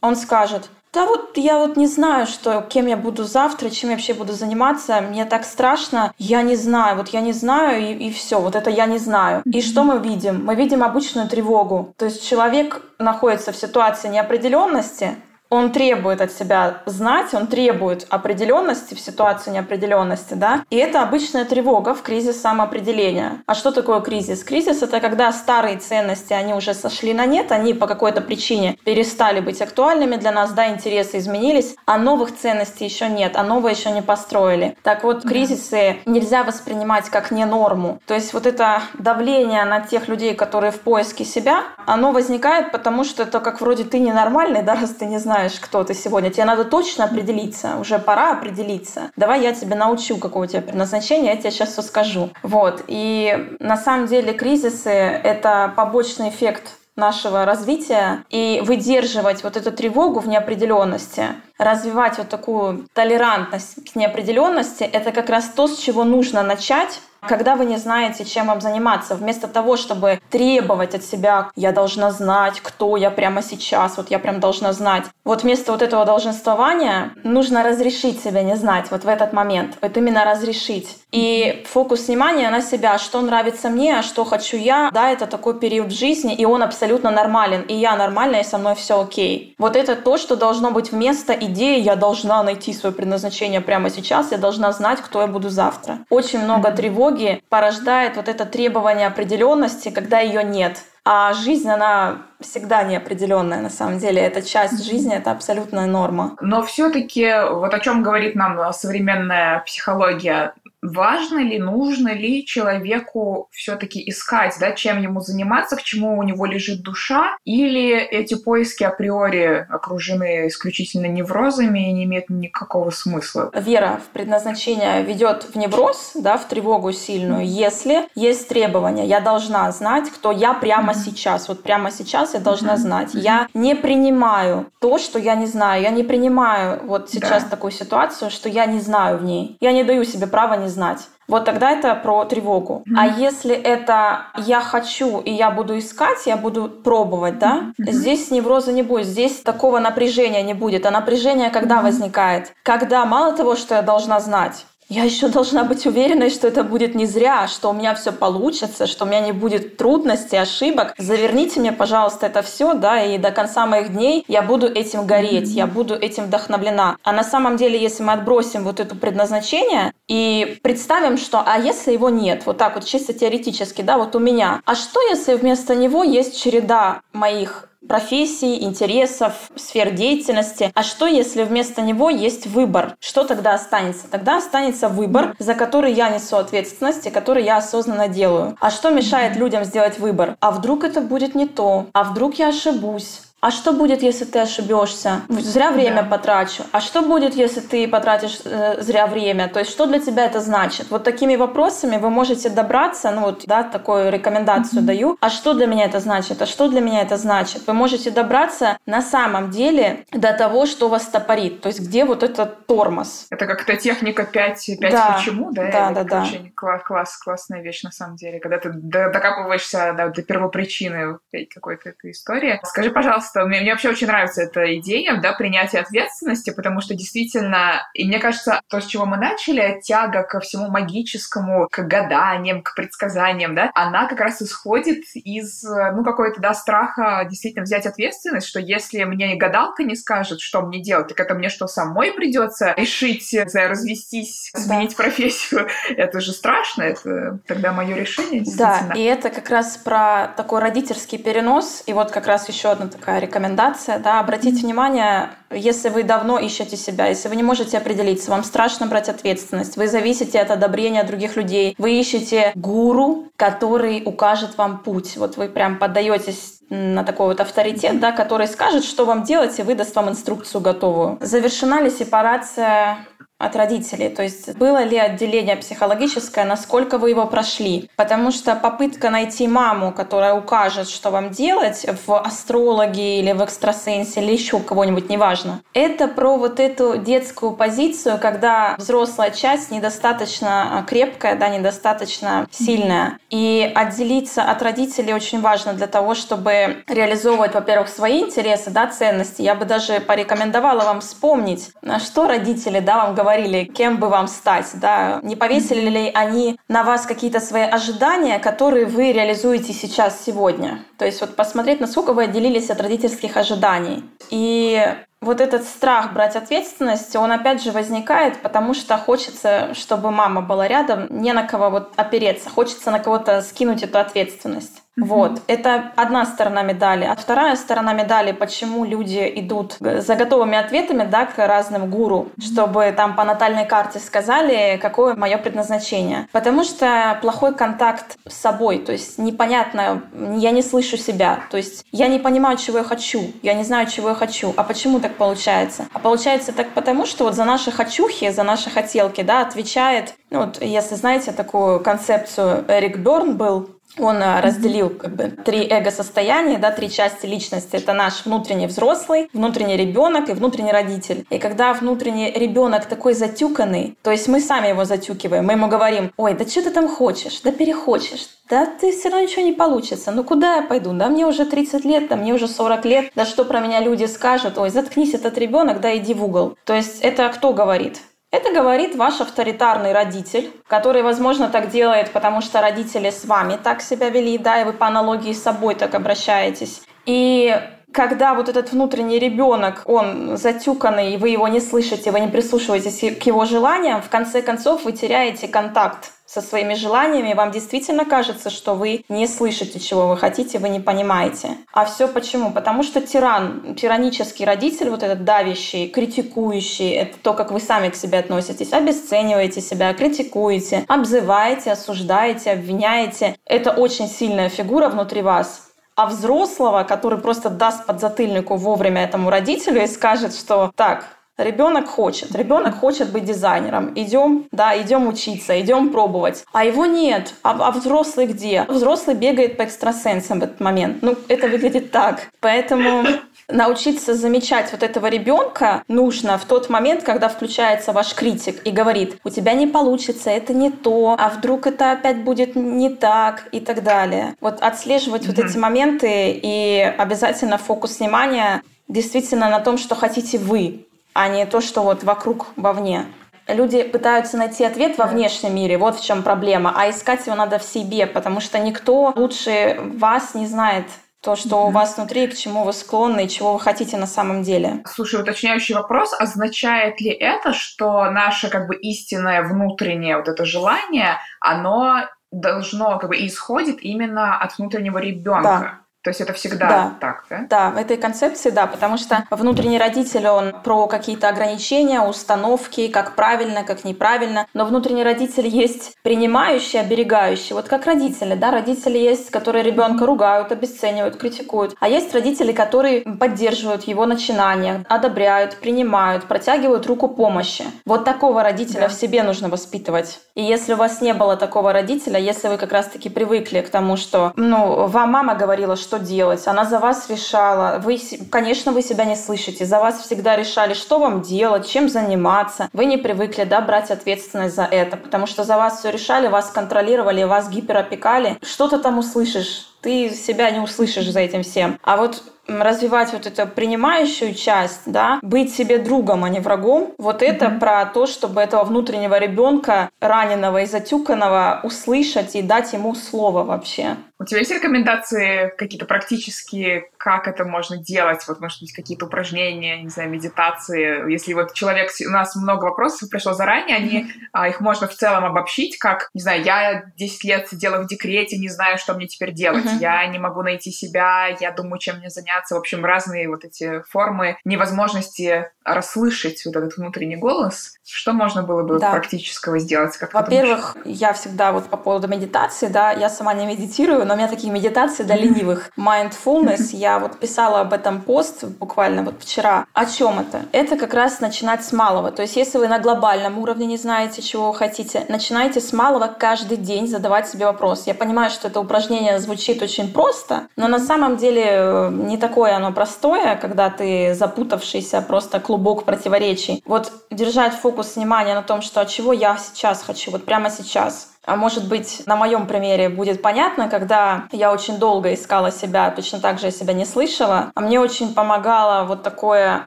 Он 0.00 0.16
скажет, 0.16 0.68
да 0.94 1.06
вот 1.06 1.36
я 1.36 1.58
вот 1.58 1.76
не 1.76 1.88
знаю, 1.88 2.26
что, 2.26 2.62
кем 2.62 2.86
я 2.86 2.96
буду 2.96 3.24
завтра, 3.24 3.68
чем 3.68 3.90
я 3.90 3.96
вообще 3.96 4.14
буду 4.14 4.32
заниматься. 4.32 5.00
Мне 5.00 5.24
так 5.24 5.44
страшно. 5.44 6.14
Я 6.18 6.42
не 6.42 6.54
знаю. 6.54 6.96
Вот 6.96 7.08
я 7.08 7.20
не 7.20 7.32
знаю, 7.32 7.82
и, 7.82 7.94
и 7.94 8.12
все. 8.12 8.40
Вот 8.40 8.54
это 8.54 8.70
я 8.70 8.86
не 8.86 8.98
знаю. 8.98 9.42
И 9.44 9.60
что 9.60 9.82
мы 9.82 9.98
видим? 9.98 10.44
Мы 10.44 10.54
видим 10.54 10.84
обычную 10.84 11.28
тревогу. 11.28 11.92
То 11.96 12.04
есть 12.04 12.24
человек 12.24 12.82
находится 13.00 13.50
в 13.50 13.56
ситуации 13.56 14.08
неопределенности, 14.08 15.16
он 15.54 15.72
требует 15.72 16.20
от 16.20 16.32
себя 16.32 16.82
знать, 16.86 17.34
он 17.34 17.46
требует 17.46 18.06
определенности 18.10 18.94
в 18.94 19.00
ситуации 19.00 19.50
неопределенности, 19.50 20.34
да, 20.34 20.64
и 20.70 20.76
это 20.76 21.02
обычная 21.02 21.44
тревога 21.44 21.94
в 21.94 22.02
кризис 22.02 22.40
самоопределения. 22.40 23.42
А 23.46 23.54
что 23.54 23.70
такое 23.70 24.00
кризис? 24.00 24.44
Кризис— 24.44 24.82
это 24.82 25.00
когда 25.00 25.32
старые 25.32 25.78
ценности, 25.78 26.32
они 26.32 26.54
уже 26.54 26.74
сошли 26.74 27.14
на 27.14 27.26
нет, 27.26 27.52
они 27.52 27.74
по 27.74 27.86
какой-то 27.86 28.20
причине 28.20 28.76
перестали 28.84 29.40
быть 29.40 29.60
актуальными 29.62 30.16
для 30.16 30.32
нас, 30.32 30.52
да, 30.52 30.68
интересы 30.68 31.18
изменились, 31.18 31.76
а 31.86 31.98
новых 31.98 32.36
ценностей 32.36 32.84
еще 32.84 33.08
нет, 33.08 33.36
а 33.36 33.42
новые 33.42 33.74
еще 33.74 33.90
не 33.90 34.02
построили. 34.02 34.76
Так 34.82 35.04
вот, 35.04 35.22
кризисы 35.22 35.98
нельзя 36.06 36.42
воспринимать 36.42 37.10
как 37.10 37.30
не 37.30 37.44
норму. 37.44 38.00
То 38.06 38.14
есть 38.14 38.32
вот 38.34 38.46
это 38.46 38.82
давление 38.98 39.64
на 39.64 39.80
тех 39.80 40.08
людей, 40.08 40.34
которые 40.34 40.72
в 40.72 40.80
поиске 40.80 41.24
себя, 41.24 41.62
оно 41.86 42.12
возникает, 42.12 42.72
потому 42.72 43.04
что 43.04 43.22
это 43.22 43.40
как 43.40 43.60
вроде 43.60 43.84
ты 43.84 43.98
ненормальный, 43.98 44.62
да, 44.62 44.74
раз 44.74 44.90
ты 44.90 45.06
не 45.06 45.18
знаешь, 45.18 45.43
знаешь, 45.44 45.60
кто 45.60 45.84
ты 45.84 45.94
сегодня. 45.94 46.30
Тебе 46.30 46.44
надо 46.44 46.64
точно 46.64 47.04
определиться. 47.04 47.76
Уже 47.78 47.98
пора 47.98 48.32
определиться. 48.32 49.10
Давай 49.16 49.42
я 49.42 49.52
тебе 49.52 49.74
научу, 49.74 50.16
какое 50.16 50.46
у 50.46 50.50
тебя 50.50 50.62
предназначение, 50.62 51.34
я 51.34 51.36
тебе 51.36 51.50
сейчас 51.50 51.72
все 51.72 51.82
скажу. 51.82 52.30
Вот. 52.42 52.82
И 52.86 53.56
на 53.60 53.76
самом 53.76 54.06
деле 54.06 54.32
кризисы— 54.32 54.88
это 54.90 55.72
побочный 55.76 56.30
эффект 56.30 56.78
нашего 56.96 57.44
развития 57.44 58.24
и 58.30 58.62
выдерживать 58.64 59.42
вот 59.42 59.56
эту 59.56 59.72
тревогу 59.72 60.20
в 60.20 60.28
неопределенности, 60.28 61.26
развивать 61.58 62.18
вот 62.18 62.28
такую 62.28 62.86
толерантность 62.94 63.92
к 63.92 63.96
неопределенности, 63.96 64.84
это 64.84 65.10
как 65.10 65.28
раз 65.28 65.48
то, 65.48 65.66
с 65.66 65.76
чего 65.78 66.04
нужно 66.04 66.42
начать 66.42 67.00
когда 67.28 67.56
вы 67.56 67.64
не 67.64 67.76
знаете, 67.76 68.24
чем 68.24 68.46
вам 68.46 68.60
заниматься, 68.60 69.14
вместо 69.14 69.48
того, 69.48 69.76
чтобы 69.76 70.20
требовать 70.30 70.94
от 70.94 71.04
себя, 71.04 71.50
я 71.56 71.72
должна 71.72 72.10
знать, 72.10 72.60
кто 72.60 72.96
я 72.96 73.10
прямо 73.10 73.42
сейчас, 73.42 73.96
вот 73.96 74.10
я 74.10 74.18
прям 74.18 74.40
должна 74.40 74.72
знать. 74.72 75.04
Вот 75.24 75.42
вместо 75.42 75.72
вот 75.72 75.82
этого 75.82 76.04
долженствования 76.04 77.12
нужно 77.22 77.62
разрешить 77.62 78.22
себя 78.22 78.42
не 78.42 78.56
знать 78.56 78.90
вот 78.90 79.04
в 79.04 79.08
этот 79.08 79.32
момент. 79.32 79.76
Вот 79.80 79.96
именно 79.96 80.24
разрешить. 80.24 80.98
И 81.12 81.64
фокус 81.70 82.08
внимания 82.08 82.50
на 82.50 82.60
себя, 82.60 82.98
что 82.98 83.20
нравится 83.20 83.68
мне, 83.68 83.98
а 83.98 84.02
что 84.02 84.24
хочу 84.24 84.56
я. 84.56 84.90
Да, 84.92 85.10
это 85.10 85.26
такой 85.26 85.58
период 85.58 85.88
в 85.88 85.98
жизни, 85.98 86.34
и 86.34 86.44
он 86.44 86.62
абсолютно 86.62 87.10
нормален. 87.10 87.62
И 87.62 87.74
я 87.74 87.96
нормальная, 87.96 88.40
и 88.40 88.44
со 88.44 88.58
мной 88.58 88.74
все 88.74 89.00
окей. 89.00 89.54
Вот 89.58 89.76
это 89.76 89.94
то, 89.94 90.18
что 90.18 90.36
должно 90.36 90.72
быть 90.72 90.90
вместо 90.90 91.32
идеи, 91.32 91.80
я 91.80 91.94
должна 91.94 92.42
найти 92.42 92.72
свое 92.72 92.94
предназначение 92.94 93.60
прямо 93.60 93.90
сейчас, 93.90 94.32
я 94.32 94.38
должна 94.38 94.72
знать, 94.72 95.00
кто 95.00 95.20
я 95.20 95.26
буду 95.28 95.50
завтра. 95.50 96.00
Очень 96.10 96.40
много 96.40 96.72
тревоги 96.72 97.13
итоге 97.14 97.42
порождает 97.48 98.16
вот 98.16 98.28
это 98.28 98.44
требование 98.44 99.06
определенности, 99.06 99.90
когда 99.90 100.20
ее 100.20 100.42
нет. 100.42 100.82
А 101.06 101.34
жизнь, 101.34 101.68
она 101.68 102.22
всегда 102.40 102.82
неопределенная, 102.82 103.60
на 103.60 103.68
самом 103.68 103.98
деле. 103.98 104.22
Это 104.22 104.40
часть 104.40 104.82
жизни, 104.84 105.14
это 105.14 105.32
абсолютная 105.32 105.86
норма. 105.86 106.36
Но 106.40 106.62
все-таки 106.62 107.30
вот 107.50 107.74
о 107.74 107.80
чем 107.80 108.02
говорит 108.02 108.34
нам 108.34 108.72
современная 108.72 109.60
психология, 109.60 110.54
важно 110.84 111.38
ли, 111.38 111.58
нужно 111.58 112.14
ли 112.14 112.44
человеку 112.44 113.48
все-таки 113.50 114.02
искать, 114.08 114.56
да, 114.60 114.72
чем 114.72 115.00
ему 115.00 115.20
заниматься, 115.20 115.76
к 115.76 115.82
чему 115.82 116.18
у 116.18 116.22
него 116.22 116.46
лежит 116.46 116.82
душа, 116.82 117.36
или 117.44 117.96
эти 117.96 118.34
поиски 118.34 118.84
априори 118.84 119.66
окружены 119.68 120.48
исключительно 120.48 121.06
неврозами 121.06 121.90
и 121.90 121.92
не 121.92 122.04
имеют 122.04 122.28
никакого 122.28 122.90
смысла? 122.90 123.50
Вера 123.54 124.00
в 124.04 124.12
предназначение 124.12 125.02
ведет 125.02 125.44
в 125.44 125.56
невроз, 125.56 126.12
да, 126.14 126.36
в 126.36 126.46
тревогу 126.48 126.92
сильную, 126.92 127.46
если 127.46 128.08
есть 128.14 128.48
требования. 128.48 129.06
Я 129.06 129.20
должна 129.20 129.70
знать, 129.72 130.10
кто 130.10 130.30
я 130.30 130.52
прямо 130.54 130.92
mm-hmm. 130.92 131.04
сейчас. 131.04 131.48
Вот 131.48 131.62
прямо 131.62 131.90
сейчас 131.90 132.34
я 132.34 132.40
должна 132.40 132.74
mm-hmm. 132.74 132.78
знать. 132.78 133.10
Я 133.14 133.48
не 133.54 133.74
принимаю 133.74 134.66
то, 134.80 134.98
что 134.98 135.18
я 135.18 135.34
не 135.34 135.46
знаю. 135.46 135.82
Я 135.82 135.90
не 135.90 136.02
принимаю 136.02 136.80
вот 136.84 137.10
сейчас 137.10 137.44
да. 137.44 137.50
такую 137.50 137.70
ситуацию, 137.70 138.30
что 138.30 138.48
я 138.48 138.66
не 138.66 138.80
знаю 138.80 139.18
в 139.18 139.24
ней. 139.24 139.56
Я 139.60 139.72
не 139.72 139.84
даю 139.84 140.04
себе 140.04 140.26
права 140.26 140.56
не 140.56 140.68
знать. 140.74 141.08
Вот 141.26 141.44
тогда 141.46 141.70
это 141.70 141.94
про 141.94 142.24
тревогу. 142.26 142.82
Mm-hmm. 142.86 142.94
А 142.98 143.06
если 143.06 143.54
это 143.54 144.26
я 144.36 144.60
хочу 144.60 145.20
и 145.20 145.30
я 145.30 145.50
буду 145.50 145.78
искать, 145.78 146.26
я 146.26 146.36
буду 146.36 146.68
пробовать, 146.68 147.38
да, 147.38 147.72
mm-hmm. 147.78 147.92
здесь 147.92 148.30
невроза 148.30 148.72
не 148.72 148.82
будет, 148.82 149.06
здесь 149.06 149.40
такого 149.40 149.78
напряжения 149.78 150.42
не 150.42 150.54
будет. 150.54 150.84
А 150.84 150.90
напряжение 150.90 151.50
когда 151.50 151.78
mm-hmm. 151.78 151.82
возникает? 151.82 152.52
Когда 152.62 153.06
мало 153.06 153.34
того, 153.34 153.56
что 153.56 153.74
я 153.74 153.82
должна 153.82 154.20
знать, 154.20 154.66
я 154.88 155.04
еще 155.04 155.28
должна 155.28 155.64
быть 155.64 155.86
уверенной, 155.86 156.30
что 156.30 156.46
это 156.46 156.62
будет 156.62 156.94
не 156.94 157.06
зря, 157.06 157.48
что 157.48 157.70
у 157.70 157.72
меня 157.72 157.94
все 157.94 158.12
получится, 158.12 158.86
что 158.86 159.04
у 159.04 159.08
меня 159.08 159.20
не 159.20 159.32
будет 159.32 159.76
трудностей, 159.76 160.36
ошибок. 160.36 160.94
Заверните 160.98 161.60
мне, 161.60 161.72
пожалуйста, 161.72 162.26
это 162.26 162.42
все, 162.42 162.74
да, 162.74 163.02
и 163.02 163.18
до 163.18 163.30
конца 163.30 163.66
моих 163.66 163.92
дней 163.92 164.24
я 164.28 164.42
буду 164.42 164.66
этим 164.66 165.06
гореть, 165.06 165.48
я 165.50 165.66
буду 165.66 165.94
этим 165.94 166.24
вдохновлена. 166.24 166.96
А 167.02 167.12
на 167.12 167.24
самом 167.24 167.56
деле, 167.56 167.80
если 167.80 168.02
мы 168.02 168.12
отбросим 168.12 168.64
вот 168.64 168.80
это 168.80 168.94
предназначение 168.94 169.92
и 170.06 170.58
представим, 170.62 171.16
что, 171.16 171.42
а 171.44 171.58
если 171.58 171.92
его 171.92 172.10
нет, 172.10 172.42
вот 172.44 172.58
так 172.58 172.74
вот 172.74 172.84
чисто 172.84 173.12
теоретически, 173.12 173.82
да, 173.82 173.96
вот 173.98 174.14
у 174.14 174.18
меня, 174.18 174.60
а 174.64 174.74
что 174.74 175.00
если 175.08 175.34
вместо 175.34 175.74
него 175.74 176.04
есть 176.04 176.40
череда 176.40 177.00
моих 177.12 177.68
профессий, 177.88 178.62
интересов, 178.62 179.50
сфер 179.56 179.90
деятельности. 179.90 180.70
А 180.74 180.82
что, 180.82 181.06
если 181.06 181.42
вместо 181.44 181.82
него 181.82 182.10
есть 182.10 182.46
выбор? 182.46 182.96
Что 183.00 183.24
тогда 183.24 183.54
останется? 183.54 184.06
Тогда 184.10 184.38
останется 184.38 184.88
выбор, 184.88 185.34
за 185.38 185.54
который 185.54 185.92
я 185.92 186.08
несу 186.08 186.36
ответственность 186.36 187.06
и 187.06 187.10
который 187.10 187.44
я 187.44 187.56
осознанно 187.58 188.08
делаю. 188.08 188.56
А 188.60 188.70
что 188.70 188.90
мешает 188.90 189.36
людям 189.36 189.64
сделать 189.64 189.98
выбор? 189.98 190.36
А 190.40 190.50
вдруг 190.50 190.84
это 190.84 191.00
будет 191.00 191.34
не 191.34 191.46
то? 191.46 191.86
А 191.92 192.04
вдруг 192.04 192.34
я 192.36 192.48
ошибусь? 192.48 193.20
А 193.44 193.50
что 193.50 193.74
будет, 193.74 194.02
если 194.02 194.24
ты 194.24 194.38
ошибешься? 194.38 195.20
Зря 195.28 195.70
время 195.70 196.02
да. 196.02 196.08
потрачу. 196.08 196.62
А 196.72 196.80
что 196.80 197.02
будет, 197.02 197.34
если 197.34 197.60
ты 197.60 197.86
потратишь 197.86 198.38
э, 198.46 198.80
зря 198.80 199.06
время? 199.06 199.48
То 199.48 199.58
есть 199.58 199.70
что 199.70 199.84
для 199.84 199.98
тебя 199.98 200.24
это 200.24 200.40
значит? 200.40 200.86
Вот 200.88 201.04
такими 201.04 201.36
вопросами 201.36 201.98
вы 201.98 202.08
можете 202.08 202.48
добраться, 202.48 203.10
ну 203.10 203.20
вот, 203.20 203.42
да, 203.44 203.62
такую 203.62 204.10
рекомендацию 204.10 204.80
mm-hmm. 204.80 204.86
даю. 204.86 205.18
А 205.20 205.28
что 205.28 205.52
для 205.52 205.66
меня 205.66 205.84
это 205.84 206.00
значит? 206.00 206.40
А 206.40 206.46
что 206.46 206.68
для 206.68 206.80
меня 206.80 207.02
это 207.02 207.18
значит? 207.18 207.66
Вы 207.66 207.74
можете 207.74 208.10
добраться 208.10 208.78
на 208.86 209.02
самом 209.02 209.50
деле 209.50 210.06
до 210.10 210.32
того, 210.32 210.64
что 210.64 210.88
вас 210.88 211.04
топорит. 211.08 211.60
То 211.60 211.68
есть 211.68 211.80
где 211.80 212.06
вот 212.06 212.22
этот 212.22 212.66
тормоз. 212.66 213.26
Это 213.28 213.44
как-то 213.44 213.76
техника 213.76 214.24
5, 214.24 214.70
5 214.80 214.90
да. 214.90 215.16
почему, 215.18 215.52
да? 215.52 215.70
Да, 215.70 215.90
да, 215.90 216.04
да. 216.04 216.22
Очень 216.22 216.50
класс, 216.54 216.82
класс, 216.82 217.16
классная 217.18 217.60
вещь 217.60 217.82
на 217.82 217.90
самом 217.90 218.16
деле. 218.16 218.40
Когда 218.40 218.56
ты 218.56 218.70
докапываешься 218.72 219.92
да, 219.94 220.08
до 220.08 220.22
первопричины 220.22 221.18
какой-то 221.54 221.90
этой 221.90 222.12
истории. 222.12 222.58
Скажи, 222.64 222.90
пожалуйста, 222.90 223.33
мне, 223.34 223.60
мне 223.60 223.72
вообще 223.72 223.90
очень 223.90 224.06
нравится 224.06 224.42
эта 224.42 224.78
идея, 224.78 225.16
да, 225.16 225.32
принятия 225.32 225.78
ответственности, 225.80 226.50
потому 226.50 226.80
что 226.80 226.94
действительно, 226.94 227.82
и 227.94 228.06
мне 228.06 228.18
кажется, 228.18 228.60
то, 228.68 228.80
с 228.80 228.86
чего 228.86 229.06
мы 229.06 229.16
начали, 229.16 229.80
тяга 229.82 230.22
ко 230.22 230.40
всему 230.40 230.68
магическому, 230.68 231.68
к 231.70 231.82
гаданиям, 231.82 232.62
к 232.62 232.74
предсказаниям, 232.74 233.54
да, 233.54 233.70
она 233.74 234.06
как 234.06 234.20
раз 234.20 234.42
исходит 234.42 235.04
из, 235.14 235.62
ну, 235.62 236.04
какой-то, 236.04 236.40
да, 236.40 236.54
страха 236.54 237.26
действительно 237.28 237.64
взять 237.64 237.86
ответственность, 237.86 238.46
что 238.46 238.60
если 238.60 239.04
мне 239.04 239.34
гадалка 239.36 239.82
не 239.84 239.96
скажет, 239.96 240.40
что 240.40 240.62
мне 240.62 240.82
делать, 240.82 241.08
так 241.08 241.20
это 241.20 241.34
мне 241.34 241.48
что, 241.48 241.66
самой 241.66 242.12
придется 242.12 242.74
решить, 242.76 243.32
не 243.32 243.48
знаю, 243.48 243.70
развестись, 243.70 244.50
сменить 244.54 244.90
да. 244.90 244.96
профессию? 244.96 245.68
Это 245.96 246.20
же 246.20 246.32
страшно, 246.32 246.82
это 246.82 247.38
тогда 247.46 247.72
мое 247.72 247.94
решение, 247.94 248.44
Да, 248.56 248.92
и 248.94 249.02
это 249.02 249.30
как 249.30 249.48
раз 249.50 249.76
про 249.76 250.28
такой 250.36 250.60
родительский 250.60 251.18
перенос, 251.18 251.82
и 251.86 251.92
вот 251.92 252.10
как 252.10 252.26
раз 252.26 252.48
еще 252.48 252.70
одна 252.70 252.88
такая 252.88 253.13
рекомендация, 253.20 253.98
да, 253.98 254.20
обратите 254.20 254.62
внимание, 254.62 255.30
если 255.50 255.88
вы 255.88 256.02
давно 256.02 256.38
ищете 256.38 256.76
себя, 256.76 257.06
если 257.06 257.28
вы 257.28 257.36
не 257.36 257.42
можете 257.42 257.78
определиться, 257.78 258.30
вам 258.30 258.44
страшно 258.44 258.86
брать 258.86 259.08
ответственность, 259.08 259.76
вы 259.76 259.88
зависите 259.88 260.40
от 260.40 260.50
одобрения 260.50 261.04
других 261.04 261.36
людей, 261.36 261.74
вы 261.78 261.92
ищете 261.92 262.52
гуру, 262.54 263.28
который 263.36 264.02
укажет 264.04 264.56
вам 264.58 264.78
путь. 264.78 265.16
Вот 265.16 265.36
вы 265.36 265.48
прям 265.48 265.78
поддаетесь 265.78 266.60
на 266.70 267.04
такой 267.04 267.26
вот 267.26 267.40
авторитет, 267.40 268.00
да, 268.00 268.12
который 268.12 268.46
скажет, 268.48 268.84
что 268.84 269.04
вам 269.04 269.22
делать, 269.22 269.58
и 269.58 269.62
выдаст 269.62 269.94
вам 269.94 270.08
инструкцию 270.08 270.60
готовую. 270.60 271.18
Завершена 271.20 271.80
ли 271.82 271.90
сепарация 271.90 272.98
от 273.44 273.56
родителей. 273.56 274.08
То 274.08 274.22
есть 274.22 274.56
было 274.56 274.82
ли 274.82 274.96
отделение 274.96 275.56
психологическое, 275.56 276.44
насколько 276.44 276.98
вы 276.98 277.10
его 277.10 277.26
прошли. 277.26 277.90
Потому 277.96 278.30
что 278.30 278.54
попытка 278.54 279.10
найти 279.10 279.46
маму, 279.48 279.92
которая 279.92 280.34
укажет, 280.34 280.88
что 280.88 281.10
вам 281.10 281.30
делать 281.30 281.86
в 282.06 282.18
астрологии 282.18 283.20
или 283.20 283.32
в 283.32 283.42
экстрасенсе 283.42 284.20
или 284.20 284.32
еще 284.32 284.58
кого-нибудь, 284.60 285.08
неважно. 285.08 285.62
Это 285.74 286.08
про 286.08 286.36
вот 286.36 286.60
эту 286.60 286.96
детскую 286.96 287.52
позицию, 287.52 288.18
когда 288.20 288.74
взрослая 288.78 289.30
часть 289.30 289.70
недостаточно 289.70 290.78
а, 290.78 290.82
крепкая, 290.82 291.36
да, 291.36 291.48
недостаточно 291.48 292.46
сильная. 292.50 293.18
И 293.30 293.70
отделиться 293.74 294.42
от 294.42 294.62
родителей 294.62 295.12
очень 295.12 295.40
важно 295.40 295.72
для 295.74 295.86
того, 295.86 296.14
чтобы 296.14 296.84
реализовывать, 296.86 297.54
во-первых, 297.54 297.88
свои 297.88 298.20
интересы, 298.20 298.70
да, 298.70 298.86
ценности. 298.86 299.42
Я 299.42 299.54
бы 299.54 299.64
даже 299.64 300.00
порекомендовала 300.00 300.84
вам 300.84 301.00
вспомнить, 301.00 301.72
на 301.82 301.98
что 302.00 302.26
родители, 302.26 302.80
да, 302.80 303.04
вам 303.04 303.14
говорят 303.14 303.33
говорили, 303.34 303.64
кем 303.64 303.98
бы 303.98 304.08
вам 304.08 304.28
стать, 304.28 304.70
да, 304.74 305.20
не 305.22 305.36
повесили 305.36 305.88
ли 305.88 306.10
они 306.14 306.58
на 306.68 306.82
вас 306.82 307.06
какие-то 307.06 307.40
свои 307.40 307.62
ожидания, 307.62 308.38
которые 308.38 308.86
вы 308.86 309.12
реализуете 309.12 309.72
сейчас, 309.72 310.22
сегодня. 310.24 310.84
То 310.98 311.04
есть 311.04 311.20
вот 311.20 311.36
посмотреть, 311.36 311.80
насколько 311.80 312.12
вы 312.12 312.24
отделились 312.24 312.70
от 312.70 312.80
родительских 312.80 313.36
ожиданий. 313.36 314.04
И 314.30 314.94
вот 315.20 315.40
этот 315.40 315.64
страх 315.64 316.12
брать 316.12 316.36
ответственность, 316.36 317.16
он 317.16 317.32
опять 317.32 317.62
же 317.62 317.72
возникает, 317.72 318.40
потому 318.40 318.74
что 318.74 318.96
хочется, 318.98 319.74
чтобы 319.74 320.10
мама 320.10 320.42
была 320.42 320.68
рядом, 320.68 321.06
не 321.10 321.32
на 321.32 321.42
кого 321.42 321.70
вот 321.70 321.92
опереться, 321.96 322.50
хочется 322.50 322.90
на 322.90 322.98
кого-то 322.98 323.42
скинуть 323.42 323.82
эту 323.82 323.98
ответственность. 323.98 324.83
Вот, 324.96 325.42
это 325.48 325.92
одна 325.96 326.24
сторона 326.24 326.62
медали. 326.62 327.04
А 327.04 327.16
вторая 327.16 327.56
сторона 327.56 327.92
медали, 327.92 328.32
почему 328.32 328.84
люди 328.84 329.30
идут 329.36 329.76
за 329.80 330.14
готовыми 330.14 330.56
ответами, 330.56 331.04
да, 331.04 331.26
к 331.26 331.44
разным 331.46 331.90
гуру, 331.90 332.28
чтобы 332.40 332.92
там 332.96 333.16
по 333.16 333.24
натальной 333.24 333.66
карте 333.66 333.98
сказали, 333.98 334.78
какое 334.80 335.16
мое 335.16 335.36
предназначение. 335.38 336.28
Потому 336.32 336.62
что 336.62 337.18
плохой 337.22 337.54
контакт 337.54 338.16
с 338.28 338.34
собой, 338.34 338.78
то 338.78 338.92
есть 338.92 339.18
непонятно, 339.18 340.02
я 340.36 340.52
не 340.52 340.62
слышу 340.62 340.96
себя, 340.96 341.40
то 341.50 341.56
есть 341.56 341.84
я 341.90 342.06
не 342.06 342.18
понимаю, 342.20 342.56
чего 342.56 342.78
я 342.78 342.84
хочу, 342.84 343.32
я 343.42 343.54
не 343.54 343.64
знаю, 343.64 343.88
чего 343.88 344.10
я 344.10 344.14
хочу. 344.14 344.54
А 344.56 344.62
почему 344.62 345.00
так 345.00 345.14
получается? 345.16 345.86
А 345.92 345.98
получается 345.98 346.52
так 346.52 346.70
потому, 346.70 347.06
что 347.06 347.24
вот 347.24 347.34
за 347.34 347.44
наши 347.44 347.72
хочухи, 347.72 348.30
за 348.30 348.44
наши 348.44 348.70
хотелки, 348.70 349.22
да, 349.22 349.40
отвечает, 349.40 350.14
ну 350.30 350.40
вот, 350.40 350.62
если 350.62 350.94
знаете 350.94 351.32
такую 351.32 351.80
концепцию, 351.80 352.64
Эрик 352.68 352.98
Берн 352.98 353.36
был 353.36 353.73
он 353.98 354.22
а, 354.22 354.40
разделил 354.40 354.90
как 354.90 355.14
бы 355.14 355.24
три 355.28 355.66
эго-состояния, 355.68 356.58
да, 356.58 356.70
три 356.70 356.90
части 356.90 357.26
личности. 357.26 357.76
Это 357.76 357.92
наш 357.92 358.24
внутренний 358.24 358.66
взрослый, 358.66 359.28
внутренний 359.32 359.76
ребенок 359.76 360.28
и 360.28 360.32
внутренний 360.32 360.72
родитель. 360.72 361.26
И 361.30 361.38
когда 361.38 361.72
внутренний 361.72 362.30
ребенок 362.32 362.86
такой 362.86 363.14
затюканный, 363.14 363.96
то 364.02 364.10
есть 364.10 364.28
мы 364.28 364.40
сами 364.40 364.68
его 364.68 364.84
затюкиваем, 364.84 365.46
мы 365.46 365.52
ему 365.52 365.68
говорим, 365.68 366.12
ой, 366.16 366.34
да 366.34 366.46
что 366.46 366.62
ты 366.62 366.70
там 366.70 366.88
хочешь, 366.88 367.40
да 367.42 367.52
перехочешь, 367.52 368.28
да 368.48 368.66
ты 368.66 368.92
все 368.92 369.08
равно 369.08 369.26
ничего 369.26 369.42
не 369.42 369.52
получится. 369.52 370.10
Ну 370.10 370.24
куда 370.24 370.56
я 370.56 370.62
пойду? 370.62 370.92
Да 370.92 371.08
мне 371.08 371.26
уже 371.26 371.44
30 371.44 371.84
лет, 371.84 372.08
да 372.08 372.16
мне 372.16 372.34
уже 372.34 372.48
40 372.48 372.84
лет. 372.84 373.12
Да 373.14 373.24
что 373.24 373.44
про 373.44 373.60
меня 373.60 373.80
люди 373.80 374.04
скажут? 374.04 374.58
Ой, 374.58 374.70
заткнись 374.70 375.14
этот 375.14 375.38
ребенок, 375.38 375.80
да 375.80 375.96
иди 375.96 376.14
в 376.14 376.24
угол. 376.24 376.56
То 376.64 376.74
есть 376.74 377.00
это 377.00 377.28
кто 377.28 377.52
говорит? 377.52 378.00
Это 378.34 378.52
говорит 378.52 378.96
ваш 378.96 379.20
авторитарный 379.20 379.92
родитель, 379.92 380.50
который, 380.66 381.02
возможно, 381.02 381.48
так 381.48 381.70
делает, 381.70 382.10
потому 382.10 382.40
что 382.40 382.60
родители 382.60 383.10
с 383.10 383.24
вами 383.24 383.56
так 383.62 383.80
себя 383.80 384.08
вели, 384.08 384.38
да, 384.38 384.60
и 384.60 384.64
вы 384.64 384.72
по 384.72 384.88
аналогии 384.88 385.32
с 385.32 385.40
собой 385.40 385.76
так 385.76 385.94
обращаетесь. 385.94 386.82
И 387.06 387.56
когда 387.94 388.34
вот 388.34 388.48
этот 388.48 388.72
внутренний 388.72 389.18
ребенок, 389.18 389.82
он 389.86 390.36
затюканный, 390.36 391.14
и 391.14 391.16
вы 391.16 391.28
его 391.28 391.46
не 391.48 391.60
слышите, 391.60 392.10
вы 392.10 392.20
не 392.20 392.28
прислушиваетесь 392.28 393.18
к 393.18 393.22
его 393.22 393.44
желаниям, 393.44 394.02
в 394.02 394.10
конце 394.10 394.42
концов 394.42 394.84
вы 394.84 394.92
теряете 394.92 395.46
контакт 395.46 396.10
со 396.26 396.40
своими 396.40 396.74
желаниями, 396.74 397.34
вам 397.34 397.52
действительно 397.52 398.04
кажется, 398.04 398.50
что 398.50 398.74
вы 398.74 399.04
не 399.08 399.28
слышите, 399.28 399.78
чего 399.78 400.08
вы 400.08 400.16
хотите, 400.16 400.58
вы 400.58 400.70
не 400.70 400.80
понимаете. 400.80 401.58
А 401.72 401.84
все 401.84 402.08
почему? 402.08 402.50
Потому 402.50 402.82
что 402.82 403.00
тиран, 403.00 403.76
тиранический 403.76 404.44
родитель, 404.44 404.90
вот 404.90 405.02
этот 405.04 405.22
давящий, 405.22 405.86
критикующий, 405.88 406.90
это 406.90 407.18
то, 407.22 407.34
как 407.34 407.52
вы 407.52 407.60
сами 407.60 407.90
к 407.90 407.94
себе 407.94 408.18
относитесь, 408.18 408.72
обесцениваете 408.72 409.60
себя, 409.60 409.92
критикуете, 409.94 410.84
обзываете, 410.88 411.70
осуждаете, 411.70 412.52
обвиняете. 412.52 413.36
Это 413.44 413.70
очень 413.70 414.08
сильная 414.08 414.48
фигура 414.48 414.88
внутри 414.88 415.22
вас. 415.22 415.73
А 415.96 416.06
взрослого, 416.06 416.82
который 416.82 417.18
просто 417.18 417.50
даст 417.50 417.86
подзатыльнику 417.86 418.56
вовремя 418.56 419.04
этому 419.04 419.30
родителю 419.30 419.82
и 419.82 419.86
скажет, 419.86 420.34
что 420.34 420.72
так, 420.74 421.06
Ребенок 421.36 421.88
хочет, 421.88 422.32
ребенок 422.36 422.78
хочет 422.78 423.10
быть 423.10 423.24
дизайнером. 423.24 423.92
Идем, 423.96 424.46
да, 424.52 424.80
идем 424.80 425.08
учиться, 425.08 425.60
идем 425.60 425.90
пробовать. 425.90 426.44
А 426.52 426.64
его 426.64 426.86
нет. 426.86 427.34
А, 427.42 427.56
а 427.58 427.72
взрослый 427.72 428.26
где? 428.26 428.64
Взрослый 428.68 429.16
бегает 429.16 429.56
по 429.56 429.62
экстрасенсам 429.62 430.38
в 430.38 430.44
этот 430.44 430.60
момент. 430.60 430.98
Ну, 431.02 431.16
это 431.26 431.48
выглядит 431.48 431.90
так. 431.90 432.28
Поэтому 432.38 433.04
научиться 433.48 434.14
замечать 434.14 434.72
вот 434.72 434.82
этого 434.82 435.06
ребенка 435.06 435.82
нужно 435.88 436.38
в 436.38 436.44
тот 436.44 436.68
момент, 436.70 437.02
когда 437.02 437.28
включается 437.28 437.92
ваш 437.92 438.14
критик 438.14 438.66
и 438.66 438.70
говорит, 438.70 439.18
у 439.24 439.30
тебя 439.30 439.54
не 439.54 439.66
получится, 439.66 440.30
это 440.30 440.52
не 440.52 440.70
то, 440.70 441.16
а 441.18 441.28
вдруг 441.28 441.66
это 441.66 441.92
опять 441.92 442.22
будет 442.22 442.56
не 442.56 442.90
так 442.90 443.48
и 443.52 443.60
так 443.60 443.82
далее. 443.82 444.34
Вот 444.40 444.60
отслеживать 444.60 445.22
mm-hmm. 445.22 445.36
вот 445.36 445.38
эти 445.38 445.56
моменты 445.58 446.40
и 446.42 446.94
обязательно 446.98 447.58
фокус 447.58 447.98
внимания 447.98 448.62
действительно 448.88 449.48
на 449.48 449.60
том, 449.60 449.78
что 449.78 449.94
хотите 449.94 450.38
вы, 450.38 450.86
а 451.12 451.28
не 451.28 451.46
то, 451.46 451.60
что 451.60 451.82
вот 451.82 452.04
вокруг, 452.04 452.48
вовне. 452.56 453.06
Люди 453.46 453.82
пытаются 453.82 454.38
найти 454.38 454.64
ответ 454.64 454.96
во 454.96 455.06
внешнем 455.06 455.54
мире, 455.54 455.76
вот 455.76 455.98
в 455.98 456.04
чем 456.04 456.22
проблема, 456.22 456.72
а 456.74 456.88
искать 456.88 457.26
его 457.26 457.36
надо 457.36 457.58
в 457.58 457.62
себе, 457.62 458.06
потому 458.06 458.40
что 458.40 458.58
никто 458.58 459.12
лучше 459.14 459.78
вас 459.80 460.34
не 460.34 460.46
знает 460.46 460.86
то, 461.24 461.36
что 461.36 461.56
mm-hmm. 461.56 461.68
у 461.68 461.70
вас 461.70 461.96
внутри, 461.96 462.26
к 462.26 462.36
чему 462.36 462.64
вы 462.64 462.72
склонны 462.72 463.24
и 463.24 463.28
чего 463.28 463.54
вы 463.54 463.60
хотите 463.60 463.96
на 463.96 464.06
самом 464.06 464.42
деле. 464.42 464.82
Слушай, 464.86 465.20
уточняющий 465.22 465.74
вопрос, 465.74 466.14
означает 466.18 467.00
ли 467.00 467.10
это, 467.10 467.52
что 467.52 468.10
наше 468.10 468.50
как 468.50 468.66
бы 468.68 468.76
истинное 468.76 469.42
внутреннее 469.42 470.16
вот 470.18 470.28
это 470.28 470.44
желание, 470.44 471.18
оно 471.40 472.08
должно 472.30 472.98
как 472.98 473.10
бы 473.10 473.16
исходит 473.26 473.78
именно 473.82 474.36
от 474.38 474.58
внутреннего 474.58 474.98
ребенка? 474.98 475.42
Да. 475.42 475.83
То 476.04 476.10
есть 476.10 476.20
это 476.20 476.34
всегда 476.34 476.68
да. 476.68 476.92
так, 477.00 477.24
да? 477.30 477.46
Да, 477.48 477.70
в 477.70 477.78
этой 477.78 477.96
концепции, 477.96 478.50
да, 478.50 478.66
потому 478.66 478.98
что 478.98 479.24
внутренний 479.30 479.78
родитель, 479.78 480.28
он 480.28 480.52
про 480.62 480.86
какие-то 480.86 481.30
ограничения, 481.30 482.02
установки, 482.02 482.88
как 482.88 483.14
правильно, 483.14 483.64
как 483.64 483.84
неправильно, 483.84 484.46
но 484.52 484.66
внутренний 484.66 485.02
родитель 485.02 485.46
есть 485.48 485.96
принимающий, 486.02 486.78
оберегающий. 486.78 487.54
Вот 487.54 487.68
как 487.68 487.86
родители, 487.86 488.34
да, 488.34 488.50
родители 488.50 488.98
есть, 488.98 489.30
которые 489.30 489.62
ребенка 489.62 490.04
ругают, 490.04 490.52
обесценивают, 490.52 491.16
критикуют, 491.16 491.74
а 491.80 491.88
есть 491.88 492.12
родители, 492.12 492.52
которые 492.52 493.00
поддерживают 493.00 493.84
его 493.84 494.04
начинания, 494.04 494.84
одобряют, 494.90 495.56
принимают, 495.56 496.24
протягивают 496.24 496.86
руку 496.86 497.08
помощи. 497.08 497.64
Вот 497.86 498.04
такого 498.04 498.42
родителя 498.42 498.82
да. 498.82 498.88
в 498.88 498.92
себе 498.92 499.22
нужно 499.22 499.48
воспитывать. 499.48 500.20
И 500.34 500.42
если 500.42 500.74
у 500.74 500.76
вас 500.76 501.00
не 501.00 501.14
было 501.14 501.36
такого 501.36 501.72
родителя, 501.72 502.18
если 502.18 502.48
вы 502.48 502.58
как 502.58 502.72
раз-таки 502.72 503.08
привыкли 503.08 503.62
к 503.62 503.70
тому, 503.70 503.96
что, 503.96 504.34
ну, 504.36 504.86
вам 504.86 505.12
мама 505.12 505.34
говорила, 505.34 505.76
что 505.76 505.93
что 505.94 506.04
делать, 506.04 506.46
она 506.46 506.64
за 506.64 506.78
вас 506.78 507.08
решала. 507.08 507.78
Вы, 507.78 508.00
конечно, 508.30 508.72
вы 508.72 508.82
себя 508.82 509.04
не 509.04 509.16
слышите, 509.16 509.64
за 509.64 509.78
вас 509.78 510.00
всегда 510.00 510.36
решали, 510.36 510.74
что 510.74 510.98
вам 510.98 511.22
делать, 511.22 511.68
чем 511.68 511.88
заниматься. 511.88 512.68
Вы 512.72 512.86
не 512.86 512.96
привыкли, 512.96 513.44
да, 513.44 513.60
брать 513.60 513.90
ответственность 513.90 514.56
за 514.56 514.64
это, 514.64 514.96
потому 514.96 515.26
что 515.26 515.44
за 515.44 515.56
вас 515.56 515.78
все 515.78 515.90
решали, 515.90 516.28
вас 516.28 516.50
контролировали, 516.50 517.22
вас 517.24 517.48
гиперопекали. 517.48 518.38
Что 518.42 518.68
ты 518.68 518.78
там 518.78 518.98
услышишь? 518.98 519.66
ты 519.84 520.08
себя 520.14 520.50
не 520.50 520.60
услышишь 520.60 521.10
за 521.10 521.20
этим 521.20 521.42
всем. 521.42 521.78
А 521.82 521.98
вот 521.98 522.22
развивать 522.46 523.12
вот 523.12 523.26
эту 523.26 523.46
принимающую 523.46 524.34
часть, 524.34 524.82
да, 524.86 525.18
быть 525.22 525.54
себе 525.54 525.78
другом, 525.78 526.24
а 526.24 526.28
не 526.28 526.40
врагом, 526.40 526.94
вот 526.98 527.22
это 527.22 527.46
mm-hmm. 527.46 527.58
про 527.58 527.86
то, 527.86 528.06
чтобы 528.06 528.40
этого 528.40 528.64
внутреннего 528.64 529.18
ребенка, 529.18 529.90
раненого 530.00 530.62
и 530.62 530.66
затюканного, 530.66 531.60
услышать 531.62 532.34
и 532.36 532.42
дать 532.42 532.72
ему 532.72 532.94
слово 532.94 533.44
вообще. 533.44 533.96
У 534.20 534.24
тебя 534.24 534.40
есть 534.40 534.52
рекомендации 534.52 535.52
какие-то 535.58 535.86
практические, 535.86 536.88
как 536.96 537.26
это 537.26 537.44
можно 537.44 537.76
делать? 537.76 538.26
Вот, 538.28 538.40
может 538.40 538.60
быть, 538.60 538.72
какие-то 538.72 539.06
упражнения, 539.06 539.82
не 539.82 539.88
знаю, 539.88 540.08
медитации. 540.08 541.10
Если 541.10 541.34
вот 541.34 541.52
человек... 541.52 541.90
У 542.06 542.10
нас 542.10 542.36
много 542.36 542.66
вопросов 542.66 543.10
пришло 543.10 543.32
заранее, 543.32 543.76
они, 543.76 544.12
а, 544.32 544.48
их 544.48 544.60
можно 544.60 544.86
в 544.86 544.94
целом 544.94 545.24
обобщить, 545.24 545.78
как, 545.78 546.10
не 546.14 546.22
знаю, 546.22 546.42
я 546.44 546.84
10 546.96 547.24
лет 547.24 547.48
сидела 547.48 547.82
в 547.82 547.88
декрете, 547.88 548.38
не 548.38 548.48
знаю, 548.48 548.78
что 548.78 548.94
мне 548.94 549.08
теперь 549.08 549.32
делать. 549.32 549.64
Mm-hmm. 549.64 549.80
Я 549.80 550.06
не 550.06 550.18
могу 550.18 550.42
найти 550.42 550.70
себя, 550.70 551.36
я 551.40 551.50
думаю, 551.50 551.78
чем 551.78 551.98
мне 551.98 552.08
заняться. 552.08 552.33
В 552.50 552.58
общем, 552.58 552.84
разные 552.84 553.28
вот 553.28 553.44
эти 553.44 553.82
формы 553.90 554.36
невозможности 554.44 555.50
расслышать 555.64 556.44
вот 556.44 556.56
этот 556.56 556.76
внутренний 556.76 557.16
голос. 557.16 557.74
Что 557.84 558.12
можно 558.12 558.42
было 558.42 558.62
бы 558.62 558.78
да. 558.78 558.90
практического 558.90 559.58
сделать? 559.58 559.96
Как 559.96 560.12
Во-первых, 560.12 560.76
я 560.84 561.12
всегда 561.12 561.52
вот 561.52 561.66
по 561.66 561.76
поводу 561.76 562.06
медитации, 562.06 562.68
да, 562.68 562.92
я 562.92 563.08
сама 563.08 563.32
не 563.34 563.46
медитирую, 563.46 564.04
но 564.04 564.14
у 564.14 564.16
меня 564.16 564.28
такие 564.28 564.52
медитации 564.52 565.04
для 565.04 565.16
ленивых. 565.16 565.70
Mindfulness, 565.78 566.68
я 566.72 566.98
вот 566.98 567.18
писала 567.18 567.60
об 567.60 567.72
этом 567.72 568.02
пост 568.02 568.44
буквально 568.44 569.02
вот 569.02 569.22
вчера. 569.22 569.66
О 569.72 569.86
чем 569.86 570.20
это? 570.20 570.42
Это 570.52 570.76
как 570.76 570.92
раз 570.94 571.20
начинать 571.20 571.64
с 571.64 571.72
малого. 571.72 572.10
То 572.10 572.22
есть 572.22 572.36
если 572.36 572.58
вы 572.58 572.68
на 572.68 572.78
глобальном 572.78 573.38
уровне 573.38 573.66
не 573.66 573.78
знаете, 573.78 574.22
чего 574.22 574.52
вы 574.52 574.58
хотите, 574.58 575.06
начинайте 575.08 575.60
с 575.60 575.72
малого 575.72 576.08
каждый 576.08 576.58
день 576.58 576.86
задавать 576.86 577.28
себе 577.28 577.46
вопрос. 577.46 577.86
Я 577.86 577.94
понимаю, 577.94 578.30
что 578.30 578.48
это 578.48 578.60
упражнение 578.60 579.18
звучит 579.18 579.62
очень 579.62 579.92
просто, 579.92 580.48
но 580.56 580.68
на 580.68 580.78
самом 580.78 581.16
деле 581.16 581.44
э, 581.46 581.90
не 581.90 582.18
такое 582.28 582.56
оно 582.56 582.72
простое, 582.72 583.36
когда 583.36 583.68
ты 583.68 584.14
запутавшийся 584.14 585.02
просто 585.02 585.40
клубок 585.40 585.84
противоречий. 585.84 586.62
Вот 586.66 586.92
держать 587.10 587.52
фокус 587.52 587.96
внимания 587.96 588.34
на 588.34 588.42
том, 588.42 588.62
что 588.62 588.80
от 588.80 588.88
чего 588.88 589.12
я 589.12 589.36
сейчас 589.36 589.82
хочу, 589.82 590.10
вот 590.10 590.24
прямо 590.24 590.50
сейчас. 590.50 591.10
А 591.26 591.36
может 591.36 591.68
быть, 591.68 592.02
на 592.06 592.16
моем 592.16 592.46
примере 592.46 592.88
будет 592.88 593.22
понятно, 593.22 593.68
когда 593.68 594.24
я 594.32 594.52
очень 594.52 594.78
долго 594.78 595.12
искала 595.14 595.50
себя, 595.50 595.90
точно 595.90 596.20
так 596.20 596.38
же 596.38 596.46
я 596.46 596.52
себя 596.52 596.74
не 596.74 596.84
слышала. 596.84 597.50
А 597.54 597.60
мне 597.60 597.80
очень 597.80 598.14
помогало 598.14 598.84
вот 598.84 599.02
такое 599.02 599.64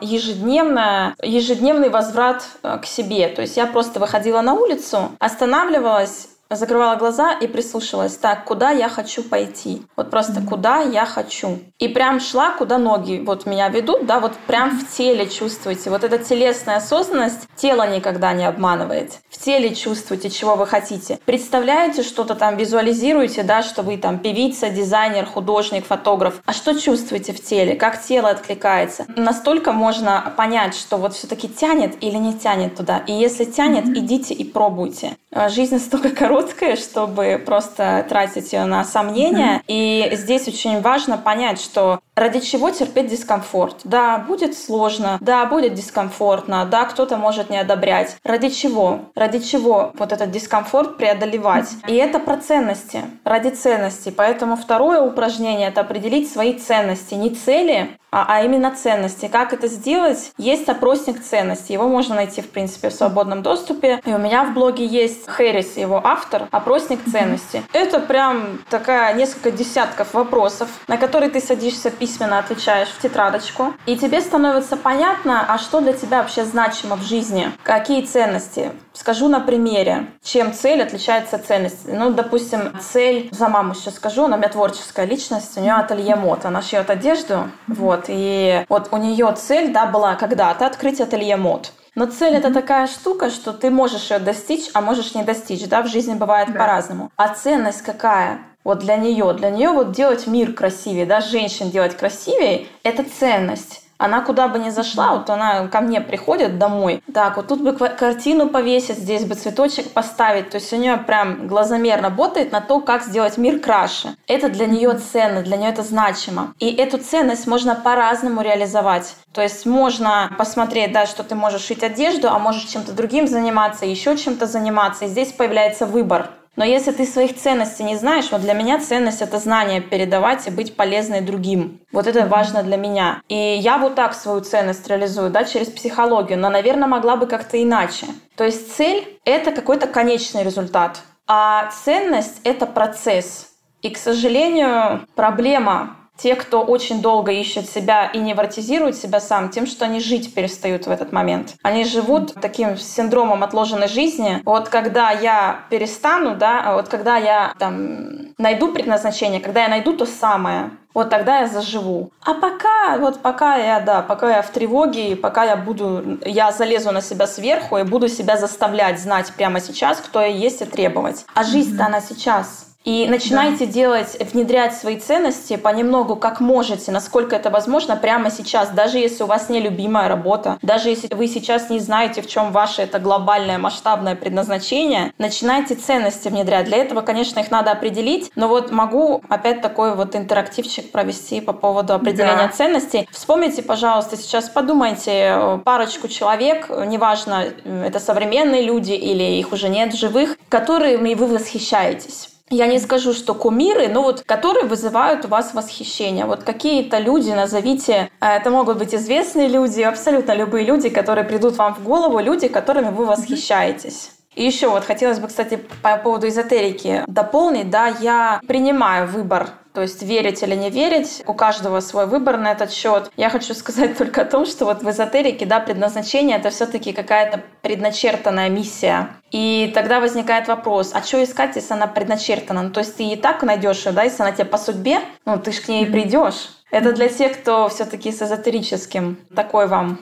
ежедневное, 0.00 1.14
ежедневный 1.22 1.90
возврат 1.90 2.44
э, 2.62 2.78
к 2.82 2.86
себе. 2.86 3.28
То 3.28 3.42
есть 3.42 3.56
я 3.56 3.66
просто 3.66 4.00
выходила 4.00 4.40
на 4.40 4.54
улицу, 4.54 5.12
останавливалась 5.20 6.28
закрывала 6.56 6.96
глаза 6.96 7.32
и 7.32 7.46
прислушивалась. 7.46 8.16
Так, 8.16 8.44
куда 8.44 8.70
я 8.70 8.88
хочу 8.88 9.22
пойти? 9.22 9.82
Вот 9.96 10.10
просто 10.10 10.40
mm-hmm. 10.40 10.48
куда 10.48 10.80
я 10.80 11.06
хочу. 11.06 11.58
И 11.78 11.88
прям 11.88 12.20
шла, 12.20 12.50
куда 12.50 12.78
ноги 12.78 13.22
вот 13.24 13.46
меня 13.46 13.68
ведут, 13.68 14.06
да, 14.06 14.20
вот 14.20 14.32
прям 14.46 14.78
в 14.78 14.90
теле 14.90 15.28
чувствуете. 15.28 15.90
Вот 15.90 16.04
эта 16.04 16.18
телесная 16.18 16.76
осознанность 16.76 17.48
тело 17.56 17.88
никогда 17.88 18.32
не 18.32 18.44
обманывает. 18.44 19.18
В 19.30 19.38
теле 19.38 19.74
чувствуете, 19.74 20.30
чего 20.30 20.56
вы 20.56 20.66
хотите. 20.66 21.18
Представляете 21.24 22.02
что-то 22.02 22.34
там, 22.34 22.56
визуализируете, 22.56 23.42
да, 23.42 23.62
что 23.62 23.82
вы 23.82 23.96
там 23.96 24.18
певица, 24.18 24.70
дизайнер, 24.70 25.26
художник, 25.26 25.86
фотограф. 25.86 26.40
А 26.44 26.52
что 26.52 26.78
чувствуете 26.78 27.32
в 27.32 27.42
теле? 27.42 27.74
Как 27.74 28.02
тело 28.02 28.30
откликается? 28.30 29.06
Настолько 29.16 29.72
можно 29.72 30.32
понять, 30.36 30.74
что 30.74 30.96
вот 30.96 31.14
все-таки 31.14 31.48
тянет 31.48 32.02
или 32.02 32.16
не 32.16 32.34
тянет 32.34 32.76
туда. 32.76 33.02
И 33.06 33.12
если 33.12 33.44
тянет, 33.44 33.84
mm-hmm. 33.84 33.98
идите 33.98 34.34
и 34.34 34.44
пробуйте. 34.44 35.16
Жизнь 35.48 35.74
настолько 35.74 36.10
короткая, 36.44 36.76
чтобы 36.76 37.42
просто 37.44 38.04
тратить 38.08 38.52
ее 38.52 38.64
на 38.64 38.84
сомнения. 38.84 39.58
Mm-hmm. 39.58 39.64
И 39.68 40.10
здесь 40.16 40.48
очень 40.48 40.80
важно 40.80 41.18
понять, 41.18 41.60
что 41.60 42.00
ради 42.14 42.40
чего 42.40 42.70
терпеть 42.70 43.08
дискомфорт. 43.08 43.76
Да, 43.84 44.18
будет 44.18 44.56
сложно, 44.56 45.18
да, 45.20 45.44
будет 45.46 45.74
дискомфортно, 45.74 46.64
да, 46.64 46.84
кто-то 46.84 47.16
может 47.16 47.50
не 47.50 47.58
одобрять. 47.58 48.16
Ради 48.24 48.50
чего? 48.50 49.00
Ради 49.14 49.40
чего 49.40 49.92
вот 49.98 50.12
этот 50.12 50.30
дискомфорт 50.30 50.96
преодолевать? 50.96 51.70
И 51.88 51.94
это 51.94 52.18
про 52.18 52.36
ценности, 52.36 53.02
ради 53.24 53.50
ценностей. 53.50 54.10
Поэтому 54.10 54.56
второе 54.56 55.00
упражнение— 55.00 55.68
это 55.70 55.80
определить 55.80 56.30
свои 56.30 56.54
ценности. 56.54 57.14
Не 57.14 57.30
цели, 57.30 57.98
а, 58.14 58.26
а 58.28 58.44
именно 58.44 58.70
ценности. 58.70 59.26
Как 59.26 59.52
это 59.52 59.66
сделать? 59.66 60.32
Есть 60.38 60.68
опросник 60.68 61.20
ценностей. 61.20 61.72
Его 61.72 61.88
можно 61.88 62.14
найти, 62.14 62.42
в 62.42 62.48
принципе, 62.48 62.88
в 62.88 62.92
свободном 62.92 63.42
доступе. 63.42 64.00
И 64.04 64.12
у 64.12 64.18
меня 64.18 64.44
в 64.44 64.54
блоге 64.54 64.86
есть 64.86 65.28
Хэрис, 65.28 65.76
его 65.76 66.00
автор, 66.04 66.46
опросник 66.52 67.00
ценностей. 67.10 67.62
Это 67.72 67.98
прям 67.98 68.60
такая 68.70 69.14
несколько 69.14 69.50
десятков 69.50 70.14
вопросов, 70.14 70.68
на 70.86 70.96
которые 70.96 71.28
ты 71.28 71.40
садишься 71.40 71.90
письменно, 72.04 72.38
отвечаешь 72.38 72.88
в 72.88 73.00
тетрадочку. 73.00 73.72
И 73.86 73.96
тебе 73.96 74.20
становится 74.20 74.76
понятно, 74.76 75.46
а 75.48 75.56
что 75.56 75.80
для 75.80 75.94
тебя 75.94 76.18
вообще 76.18 76.44
значимо 76.44 76.96
в 76.96 77.02
жизни. 77.02 77.50
Какие 77.62 78.02
ценности. 78.04 78.72
Скажу 78.92 79.28
на 79.28 79.40
примере, 79.40 80.08
чем 80.22 80.52
цель 80.52 80.82
отличается 80.82 81.36
от 81.36 81.46
ценности. 81.46 81.88
Ну, 81.88 82.10
допустим, 82.10 82.78
цель, 82.78 83.30
за 83.32 83.48
маму 83.48 83.74
сейчас 83.74 83.94
скажу, 83.94 84.24
она 84.24 84.36
у 84.36 84.38
меня 84.38 84.50
творческая 84.50 85.06
личность, 85.06 85.56
у 85.56 85.60
нее 85.60 85.72
ателье 85.72 86.14
мод, 86.14 86.44
она 86.44 86.60
шьет 86.60 86.90
одежду, 86.90 87.48
вот, 87.68 88.04
и 88.08 88.66
вот 88.68 88.88
у 88.90 88.98
нее 88.98 89.34
цель, 89.36 89.72
да, 89.72 89.86
была 89.86 90.14
когда-то 90.14 90.66
открыть 90.66 91.00
ателье 91.00 91.36
мод. 91.36 91.72
Но 91.94 92.06
цель 92.06 92.34
это 92.34 92.52
такая 92.52 92.86
штука, 92.86 93.30
что 93.30 93.52
ты 93.52 93.70
можешь 93.70 94.10
ее 94.10 94.18
достичь, 94.18 94.68
а 94.74 94.82
можешь 94.82 95.14
не 95.14 95.22
достичь, 95.22 95.66
да, 95.68 95.82
в 95.82 95.88
жизни 95.88 96.14
бывает 96.14 96.52
да. 96.52 96.58
по-разному. 96.58 97.10
А 97.16 97.28
ценность 97.28 97.82
какая? 97.82 98.40
Вот 98.64 98.78
для 98.78 98.96
нее, 98.96 99.32
для 99.34 99.50
нее 99.50 99.70
вот 99.70 99.92
делать 99.92 100.26
мир 100.26 100.52
красивее, 100.54 101.06
да, 101.06 101.20
женщин 101.20 101.70
делать 101.70 101.96
красивее, 101.96 102.66
это 102.82 103.04
ценность. 103.04 103.82
Она 103.96 104.22
куда 104.22 104.48
бы 104.48 104.58
ни 104.58 104.70
зашла, 104.70 105.14
вот 105.14 105.30
она 105.30 105.68
ко 105.68 105.80
мне 105.80 106.00
приходит 106.00 106.58
домой, 106.58 107.02
так, 107.12 107.36
вот 107.36 107.46
тут 107.46 107.60
бы 107.60 107.72
картину 107.72 108.48
повесить, 108.48 108.98
здесь 108.98 109.24
бы 109.24 109.36
цветочек 109.36 109.92
поставить, 109.92 110.50
то 110.50 110.56
есть 110.56 110.72
у 110.72 110.76
нее 110.76 110.96
прям 110.96 111.46
глазомер 111.46 112.02
работает 112.02 112.50
на 112.50 112.60
то, 112.60 112.80
как 112.80 113.04
сделать 113.04 113.38
мир 113.38 113.60
краше. 113.60 114.16
Это 114.26 114.48
для 114.48 114.66
нее 114.66 114.94
ценно, 114.94 115.42
для 115.42 115.56
нее 115.56 115.70
это 115.70 115.82
значимо. 115.82 116.54
И 116.58 116.74
эту 116.74 116.98
ценность 116.98 117.46
можно 117.46 117.76
по-разному 117.76 118.40
реализовать. 118.40 119.14
То 119.32 119.42
есть 119.42 119.64
можно 119.64 120.30
посмотреть, 120.38 120.92
да, 120.92 121.06
что 121.06 121.22
ты 121.22 121.34
можешь 121.34 121.62
шить 121.62 121.82
одежду, 121.84 122.28
а 122.28 122.38
можешь 122.38 122.64
чем-то 122.64 122.92
другим 122.92 123.28
заниматься, 123.28 123.86
еще 123.86 124.16
чем-то 124.16 124.46
заниматься. 124.46 125.04
И 125.04 125.08
здесь 125.08 125.32
появляется 125.32 125.86
выбор. 125.86 126.30
Но 126.56 126.64
если 126.64 126.92
ты 126.92 127.04
своих 127.04 127.36
ценностей 127.36 127.82
не 127.82 127.96
знаешь, 127.96 128.30
вот 128.30 128.40
для 128.40 128.54
меня 128.54 128.78
ценность— 128.78 129.22
это 129.22 129.38
знание 129.38 129.80
передавать 129.80 130.46
и 130.46 130.50
быть 130.50 130.76
полезной 130.76 131.20
другим. 131.20 131.80
Вот 131.92 132.06
это 132.06 132.26
важно 132.26 132.62
для 132.62 132.76
меня. 132.76 133.22
И 133.28 133.34
я 133.34 133.78
вот 133.78 133.96
так 133.96 134.14
свою 134.14 134.40
ценность 134.40 134.86
реализую, 134.88 135.30
да, 135.30 135.44
через 135.44 135.68
психологию, 135.68 136.38
но, 136.38 136.50
наверное, 136.50 136.88
могла 136.88 137.16
бы 137.16 137.26
как-то 137.26 137.60
иначе. 137.62 138.06
То 138.36 138.44
есть 138.44 138.74
цель— 138.76 139.18
это 139.24 139.50
какой-то 139.50 139.86
конечный 139.86 140.44
результат, 140.44 141.02
а 141.26 141.70
ценность— 141.70 142.40
это 142.44 142.66
процесс. 142.66 143.48
И, 143.82 143.90
к 143.90 143.98
сожалению, 143.98 145.06
проблема 145.14 145.96
те, 146.16 146.36
кто 146.36 146.62
очень 146.62 147.02
долго 147.02 147.32
ищет 147.32 147.68
себя 147.68 148.06
и 148.06 148.18
невротизирует 148.18 148.96
себя 148.96 149.20
сам 149.20 149.48
тем, 149.48 149.66
что 149.66 149.84
они 149.84 150.00
жить 150.00 150.34
перестают 150.34 150.86
в 150.86 150.90
этот 150.90 151.12
момент. 151.12 151.54
Они 151.62 151.84
живут 151.84 152.34
таким 152.40 152.76
синдромом 152.76 153.42
отложенной 153.42 153.88
жизни. 153.88 154.40
Вот 154.44 154.68
когда 154.68 155.10
я 155.10 155.64
перестану, 155.70 156.36
да, 156.36 156.74
вот 156.74 156.88
когда 156.88 157.16
я 157.16 157.54
там 157.58 158.32
найду 158.38 158.72
предназначение, 158.72 159.40
когда 159.40 159.62
я 159.62 159.68
найду 159.68 159.92
то 159.96 160.06
самое, 160.06 160.70
вот 160.94 161.10
тогда 161.10 161.40
я 161.40 161.48
заживу. 161.48 162.10
А 162.24 162.34
пока, 162.34 162.98
вот 162.98 163.20
пока 163.20 163.56
я, 163.56 163.80
да, 163.80 164.00
пока 164.00 164.36
я 164.36 164.42
в 164.42 164.50
тревоге, 164.50 165.16
пока 165.16 165.44
я 165.44 165.56
буду, 165.56 166.18
я 166.24 166.52
залезу 166.52 166.92
на 166.92 167.02
себя 167.02 167.26
сверху 167.26 167.78
и 167.78 167.82
буду 167.82 168.08
себя 168.08 168.36
заставлять 168.36 169.00
знать 169.00 169.32
прямо 169.36 169.60
сейчас, 169.60 169.98
кто 169.98 170.20
я 170.20 170.28
есть 170.28 170.62
и 170.62 170.64
требовать. 170.64 171.26
А 171.34 171.42
жизнь-то 171.42 171.86
она 171.86 172.00
сейчас. 172.00 172.73
И 172.84 173.06
начинайте 173.08 173.64
да. 173.64 173.72
делать, 173.72 174.16
внедрять 174.32 174.74
свои 174.74 174.98
ценности 174.98 175.56
понемногу, 175.56 176.16
как 176.16 176.40
можете, 176.40 176.92
насколько 176.92 177.34
это 177.34 177.48
возможно 177.48 177.96
прямо 177.96 178.30
сейчас, 178.30 178.68
даже 178.70 178.98
если 178.98 179.22
у 179.22 179.26
вас 179.26 179.48
не 179.48 179.60
любимая 179.60 180.08
работа, 180.08 180.58
даже 180.60 180.90
если 180.90 181.14
вы 181.14 181.26
сейчас 181.26 181.70
не 181.70 181.78
знаете, 181.78 182.20
в 182.20 182.26
чем 182.26 182.52
ваше 182.52 182.82
это 182.82 182.98
глобальное 182.98 183.56
масштабное 183.56 184.14
предназначение, 184.14 185.12
начинайте 185.18 185.74
ценности 185.74 186.28
внедрять. 186.28 186.66
Для 186.66 186.78
этого, 186.78 187.00
конечно, 187.00 187.40
их 187.40 187.50
надо 187.50 187.70
определить, 187.70 188.30
но 188.36 188.48
вот 188.48 188.70
могу 188.70 189.22
опять 189.30 189.62
такой 189.62 189.94
вот 189.94 190.14
интерактивчик 190.14 190.92
провести 190.92 191.40
по 191.40 191.54
поводу 191.54 191.94
определения 191.94 192.48
да. 192.48 192.48
ценностей. 192.48 193.08
Вспомните, 193.10 193.62
пожалуйста, 193.62 194.16
сейчас 194.18 194.50
подумайте 194.50 195.10
э, 195.12 195.58
парочку 195.64 196.08
человек, 196.08 196.68
неважно, 196.68 197.46
это 197.64 197.98
современные 197.98 198.62
люди 198.62 198.92
или 198.92 199.38
их 199.38 199.52
уже 199.52 199.70
нет 199.70 199.94
живых, 199.94 200.36
которыми 200.50 201.14
вы 201.14 201.26
восхищаетесь 201.26 202.33
я 202.54 202.66
не 202.66 202.78
скажу, 202.78 203.12
что 203.12 203.34
кумиры, 203.34 203.88
но 203.88 204.02
вот 204.02 204.22
которые 204.22 204.64
вызывают 204.64 205.24
у 205.24 205.28
вас 205.28 205.54
восхищение. 205.54 206.24
Вот 206.24 206.42
какие-то 206.42 206.98
люди, 206.98 207.30
назовите, 207.30 208.10
э, 208.20 208.26
это 208.26 208.50
могут 208.50 208.78
быть 208.78 208.94
известные 208.94 209.48
люди, 209.48 209.80
абсолютно 209.82 210.32
любые 210.32 210.64
люди, 210.64 210.88
которые 210.88 211.24
придут 211.24 211.56
вам 211.56 211.74
в 211.74 211.82
голову, 211.82 212.18
люди, 212.18 212.48
которыми 212.48 212.90
вы 212.90 213.04
восхищаетесь. 213.06 214.10
И 214.34 214.44
еще 214.44 214.68
вот 214.68 214.84
хотелось 214.84 215.20
бы, 215.20 215.28
кстати, 215.28 215.60
по 215.82 215.96
поводу 215.96 216.28
эзотерики 216.28 217.04
дополнить, 217.06 217.70
да, 217.70 217.86
я 217.88 218.40
принимаю 218.46 219.06
выбор 219.06 219.50
то 219.74 219.82
есть 219.82 220.02
верить 220.02 220.42
или 220.42 220.54
не 220.54 220.70
верить, 220.70 221.22
у 221.26 221.34
каждого 221.34 221.80
свой 221.80 222.06
выбор 222.06 222.38
на 222.38 222.52
этот 222.52 222.72
счет. 222.72 223.10
Я 223.16 223.28
хочу 223.28 223.54
сказать 223.54 223.98
только 223.98 224.22
о 224.22 224.24
том, 224.24 224.46
что 224.46 224.64
вот 224.64 224.82
в 224.82 224.88
эзотерике, 224.88 225.46
да, 225.46 225.58
предназначение— 225.60 226.36
это 226.38 226.50
все 226.50 226.66
таки 226.66 226.92
какая-то 226.92 227.42
предначертанная 227.60 228.48
миссия. 228.48 229.08
И 229.32 229.72
тогда 229.74 229.98
возникает 229.98 230.46
вопрос, 230.46 230.92
а 230.94 231.02
что 231.02 231.22
искать, 231.22 231.56
если 231.56 231.74
она 231.74 231.88
предначертана? 231.88 232.62
Ну, 232.62 232.70
то 232.70 232.80
есть 232.80 232.96
ты 232.96 233.04
и 233.04 233.16
так 233.16 233.42
найдешь 233.42 233.84
ее, 233.84 233.92
да, 233.92 234.04
если 234.04 234.22
она 234.22 234.30
тебе 234.30 234.44
по 234.44 234.58
судьбе, 234.58 235.00
ну 235.26 235.38
ты 235.38 235.50
ж 235.50 235.60
к 235.60 235.68
ней 235.68 235.84
придешь. 235.86 236.50
Это 236.70 236.92
для 236.92 237.08
тех, 237.08 237.40
кто 237.40 237.68
все-таки 237.68 238.12
с 238.12 238.22
эзотерическим. 238.22 239.18
Такой 239.34 239.66
вам 239.66 239.98